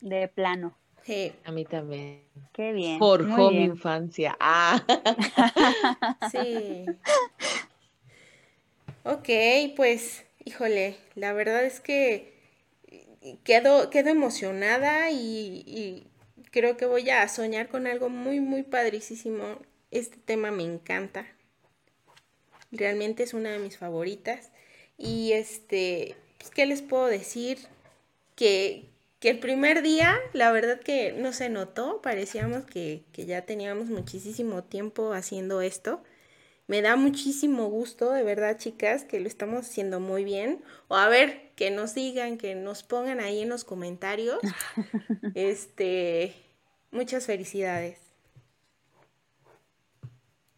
De 0.00 0.28
plano. 0.28 0.76
Sí, 1.02 1.32
A 1.44 1.52
mí 1.52 1.64
también. 1.64 2.22
Qué 2.52 2.72
bien. 2.72 2.98
Forjó 2.98 3.50
mi 3.50 3.64
infancia. 3.64 4.36
Ah. 4.40 4.82
sí. 6.32 6.84
Ok, 9.04 9.28
pues, 9.76 10.24
híjole, 10.44 10.96
la 11.14 11.32
verdad 11.32 11.64
es 11.64 11.80
que 11.80 12.34
quedo, 13.44 13.88
quedo 13.88 14.10
emocionada 14.10 15.10
y, 15.12 15.62
y 15.64 16.08
creo 16.50 16.76
que 16.76 16.86
voy 16.86 17.08
a 17.10 17.26
soñar 17.28 17.68
con 17.68 17.86
algo 17.86 18.08
muy, 18.08 18.40
muy 18.40 18.64
padricísimo. 18.64 19.60
Este 19.92 20.16
tema 20.16 20.50
me 20.50 20.64
encanta. 20.64 21.26
Realmente 22.72 23.22
es 23.22 23.32
una 23.32 23.50
de 23.52 23.60
mis 23.60 23.78
favoritas. 23.78 24.50
Y 24.98 25.32
este, 25.32 26.16
pues, 26.38 26.50
¿qué 26.50 26.66
les 26.66 26.82
puedo 26.82 27.06
decir? 27.06 27.58
Que, 28.34 28.88
que 29.20 29.30
el 29.30 29.38
primer 29.38 29.82
día, 29.82 30.16
la 30.32 30.50
verdad 30.50 30.80
que 30.80 31.12
no 31.12 31.32
se 31.32 31.48
notó, 31.48 32.02
parecíamos 32.02 32.64
que, 32.64 33.04
que 33.12 33.26
ya 33.26 33.42
teníamos 33.42 33.88
muchísimo 33.88 34.62
tiempo 34.64 35.12
haciendo 35.12 35.60
esto. 35.60 36.02
Me 36.68 36.82
da 36.82 36.96
muchísimo 36.96 37.66
gusto, 37.66 38.10
de 38.10 38.24
verdad, 38.24 38.58
chicas, 38.58 39.04
que 39.04 39.20
lo 39.20 39.28
estamos 39.28 39.66
haciendo 39.66 40.00
muy 40.00 40.24
bien. 40.24 40.64
O 40.88 40.96
a 40.96 41.08
ver, 41.08 41.52
que 41.54 41.70
nos 41.70 41.94
digan, 41.94 42.38
que 42.38 42.56
nos 42.56 42.82
pongan 42.82 43.20
ahí 43.20 43.42
en 43.42 43.48
los 43.48 43.64
comentarios. 43.64 44.40
Este, 45.34 46.34
muchas 46.90 47.26
felicidades. 47.26 47.98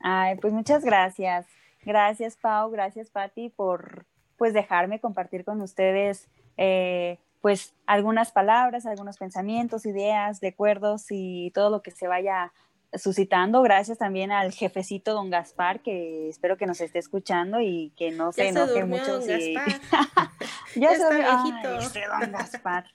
Ay, 0.01 0.37
pues 0.37 0.53
muchas 0.53 0.85
gracias. 0.85 1.47
Gracias, 1.85 2.37
Pau, 2.37 2.71
gracias, 2.71 3.11
Patti, 3.11 3.49
por 3.49 4.07
pues 4.39 4.55
dejarme 4.55 5.01
compartir 5.01 5.45
con 5.45 5.61
ustedes 5.61 6.29
eh, 6.57 7.19
pues 7.41 7.75
algunas 7.87 8.33
palabras, 8.33 8.87
algunos 8.87 9.19
pensamientos, 9.19 9.87
ideas, 9.87 10.41
recuerdos 10.41 11.07
y 11.11 11.51
todo 11.55 11.71
lo 11.71 11.83
que 11.83 11.91
se 11.91 12.09
vaya 12.09 12.53
suscitando. 12.95 13.63
Gracias 13.63 13.99
también 13.99 14.33
al 14.33 14.53
jefecito 14.53 15.13
don 15.13 15.31
Gaspar, 15.31 15.81
que 15.81 16.29
espero 16.29 16.57
que 16.57 16.67
nos 16.67 16.81
esté 16.81 16.99
escuchando 16.99 17.61
y 17.61 17.93
que 17.97 18.11
no 18.11 18.33
se 18.33 18.49
enoje 18.49 18.85
mucho. 18.85 19.21
Si... 19.21 19.55
ya, 20.75 20.95
se 20.95 21.15
viejito. 21.15 22.09
don 22.21 22.33
Gaspar. 22.33 22.87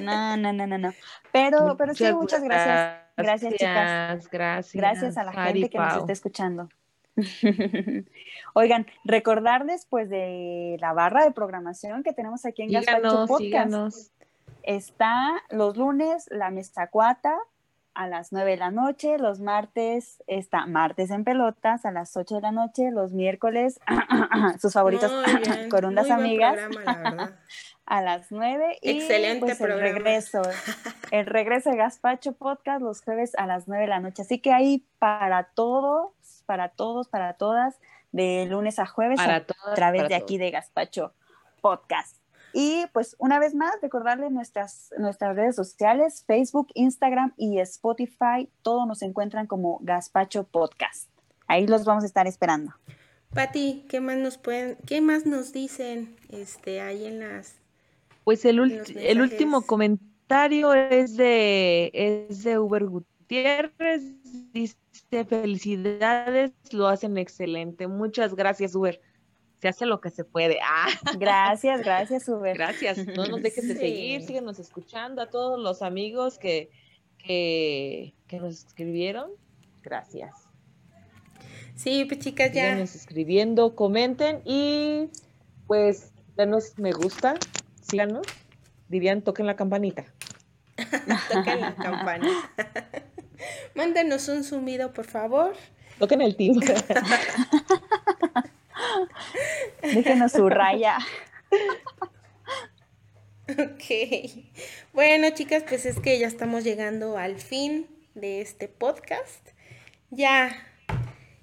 No, 0.00 0.36
no, 0.36 0.52
no, 0.52 0.66
no, 0.66 0.78
no. 0.78 0.92
Pero, 1.32 1.76
pero 1.76 1.94
sí, 1.94 2.12
muchas 2.12 2.42
gracias. 2.42 3.02
Gracias, 3.16 3.52
chicas. 3.54 4.28
Gracias. 4.28 4.74
Gracias 4.74 5.16
a 5.16 5.24
la 5.24 5.32
gente 5.32 5.70
que 5.70 5.78
nos 5.78 5.96
está 5.98 6.12
escuchando. 6.12 6.68
Oigan, 8.54 8.86
recordarles 9.04 9.86
pues 9.88 10.08
de 10.08 10.76
la 10.80 10.92
barra 10.92 11.24
de 11.24 11.32
programación 11.32 12.02
que 12.02 12.12
tenemos 12.12 12.44
aquí 12.44 12.62
en 12.62 12.72
Gaspacho 12.72 13.26
Podcast. 13.26 14.10
Está 14.62 15.42
los 15.50 15.76
lunes 15.76 16.26
la 16.30 16.50
mesa 16.50 16.86
cuata 16.86 17.36
a 17.94 18.06
las 18.06 18.32
9 18.32 18.52
de 18.52 18.56
la 18.56 18.70
noche, 18.70 19.18
los 19.18 19.40
martes 19.40 20.22
está 20.26 20.66
martes 20.66 21.10
en 21.10 21.24
pelotas 21.24 21.84
a 21.84 21.90
las 21.90 22.16
8 22.16 22.36
de 22.36 22.40
la 22.40 22.52
noche, 22.52 22.90
los 22.90 23.12
miércoles 23.12 23.80
sus 24.60 24.72
favoritos 24.72 25.12
corundas 25.70 26.10
amigas 26.10 26.58
a 27.86 28.00
las 28.00 28.30
9 28.30 28.78
y 28.80 28.90
Excelente 28.90 29.40
pues, 29.40 29.60
el 29.60 29.78
regreso, 29.78 30.42
el 31.10 31.26
regreso 31.26 31.70
de 31.70 31.76
Gaspacho 31.76 32.32
Podcast 32.32 32.80
los 32.80 33.02
jueves 33.02 33.34
a 33.36 33.46
las 33.46 33.68
9 33.68 33.82
de 33.82 33.88
la 33.88 34.00
noche. 34.00 34.22
Así 34.22 34.38
que 34.38 34.52
ahí 34.52 34.86
para 34.98 35.44
todos, 35.54 36.12
para 36.42 36.68
todos, 36.68 37.08
para 37.08 37.34
todas, 37.34 37.80
de 38.12 38.46
lunes 38.46 38.78
a 38.78 38.86
jueves 38.86 39.18
a 39.20 39.44
través 39.74 40.08
de 40.08 40.14
aquí 40.14 40.38
de 40.38 40.50
Gaspacho 40.50 41.14
Podcast. 41.60 42.22
Y 42.52 42.84
pues 42.92 43.16
una 43.18 43.38
vez 43.38 43.54
más, 43.54 43.72
recordarles 43.80 44.30
nuestras, 44.30 44.92
nuestras 44.98 45.36
redes 45.36 45.56
sociales, 45.56 46.24
Facebook, 46.26 46.68
Instagram 46.74 47.32
y 47.36 47.58
Spotify, 47.60 48.50
todos 48.62 48.86
nos 48.86 49.02
encuentran 49.02 49.46
como 49.46 49.78
Gaspacho 49.82 50.44
Podcast. 50.44 51.08
Ahí 51.46 51.66
los 51.66 51.84
vamos 51.84 52.04
a 52.04 52.06
estar 52.06 52.26
esperando. 52.26 52.72
Pati, 53.34 53.86
¿qué 53.88 54.00
más 54.00 54.18
nos 54.18 54.36
pueden, 54.36 54.76
qué 54.86 55.00
más 55.00 55.24
nos 55.24 55.52
dicen 55.52 56.16
este 56.28 56.82
ahí 56.82 57.06
en 57.06 57.20
las 57.20 57.56
Pues 58.24 58.44
el, 58.44 58.58
el 58.96 59.20
último 59.22 59.62
comentario 59.62 60.74
es 60.74 61.16
de 61.16 61.90
es 61.94 62.44
de 62.44 62.58
Uber 62.58 62.84
Gutiérrez, 62.84 64.02
dice 64.52 64.76
felicidades, 65.28 66.52
lo 66.72 66.88
hacen 66.88 67.18
excelente. 67.18 67.86
Muchas 67.86 68.34
gracias, 68.34 68.74
Uber 68.74 69.00
se 69.62 69.68
hace 69.68 69.86
lo 69.86 70.00
que 70.00 70.10
se 70.10 70.24
puede. 70.24 70.58
Ah. 70.60 70.88
Gracias, 71.20 71.82
gracias, 71.82 72.28
Uber. 72.28 72.52
Gracias. 72.52 73.06
No 73.06 73.26
nos 73.26 73.42
dejes 73.42 73.68
de 73.68 73.76
seguir, 73.76 74.22
síguenos 74.22 74.58
escuchando 74.58 75.22
a 75.22 75.30
todos 75.30 75.60
los 75.60 75.82
amigos 75.82 76.36
que, 76.36 76.68
que, 77.16 78.12
nos 78.32 78.64
escribieron. 78.66 79.30
Gracias. 79.84 80.34
Sí, 81.76 82.04
pues 82.06 82.18
chicas, 82.18 82.50
ya. 82.52 82.72
Síganos 82.72 82.96
escribiendo, 82.96 83.76
comenten 83.76 84.42
y 84.44 85.08
pues 85.68 86.12
denos 86.36 86.76
me 86.78 86.90
gusta, 86.90 87.34
síganos. 87.82 88.26
Dirían, 88.88 89.22
toquen 89.22 89.46
la 89.46 89.54
campanita. 89.54 90.04
toquen 91.32 91.60
la 91.60 91.76
campanita. 91.76 93.04
Mándenos 93.74 94.28
un 94.28 94.44
sumido, 94.44 94.92
por 94.92 95.06
favor. 95.06 95.54
Toquen 95.98 96.20
el 96.20 96.36
timbre. 96.36 96.74
Déjenos 99.82 100.32
su 100.32 100.48
raya. 100.48 100.98
Ok. 103.48 103.84
Bueno, 104.92 105.30
chicas, 105.30 105.64
pues 105.68 105.84
es 105.86 105.98
que 106.00 106.18
ya 106.18 106.26
estamos 106.26 106.64
llegando 106.64 107.18
al 107.18 107.38
fin 107.38 107.86
de 108.14 108.40
este 108.40 108.68
podcast. 108.68 109.48
Ya, 110.10 110.50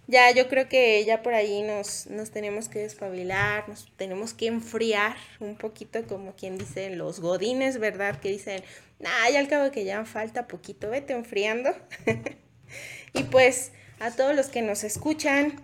ya, 0.08 0.32
yo 0.32 0.48
creo 0.48 0.68
que 0.70 1.04
ya 1.06 1.22
por 1.22 1.34
ahí 1.34 1.62
nos, 1.62 2.08
nos 2.08 2.32
tenemos 2.32 2.70
que 2.70 2.80
despabilar, 2.80 3.68
nos 3.70 3.92
tenemos 3.96 4.34
que 4.34 4.48
enfriar 4.48 5.16
un 5.40 5.56
poquito, 5.56 6.06
como 6.08 6.36
quien 6.36 6.58
dice, 6.58 6.90
los 6.96 7.20
godines, 7.20 7.80
¿verdad? 7.80 8.20
Que 8.20 8.30
dicen, 8.30 8.64
nah, 9.00 9.30
ya 9.32 9.40
al 9.40 9.48
cabo 9.48 9.72
que 9.72 9.86
ya 9.86 10.06
falta 10.06 10.48
poquito, 10.48 10.90
vete 10.90 11.14
enfriando. 11.14 11.72
y 13.14 13.24
pues 13.24 13.72
a 14.00 14.12
todos 14.12 14.36
los 14.36 14.48
que 14.48 14.62
nos 14.62 14.84
escuchan, 14.84 15.62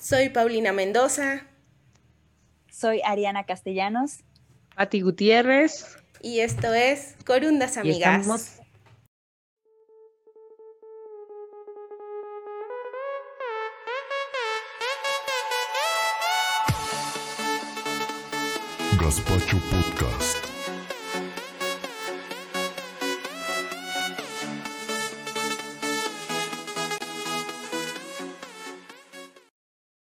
soy 0.00 0.28
Paulina 0.28 0.72
Mendoza. 0.72 1.46
Soy 2.70 3.00
Ariana 3.04 3.44
Castellanos. 3.44 4.24
Pati 4.76 5.00
Gutiérrez. 5.00 5.96
Y 6.20 6.40
esto 6.40 6.74
es 6.74 7.14
Corundas 7.24 7.76
Amigas. 7.76 8.26
Gaspacho 18.98 19.58
Podcast. 19.70 20.53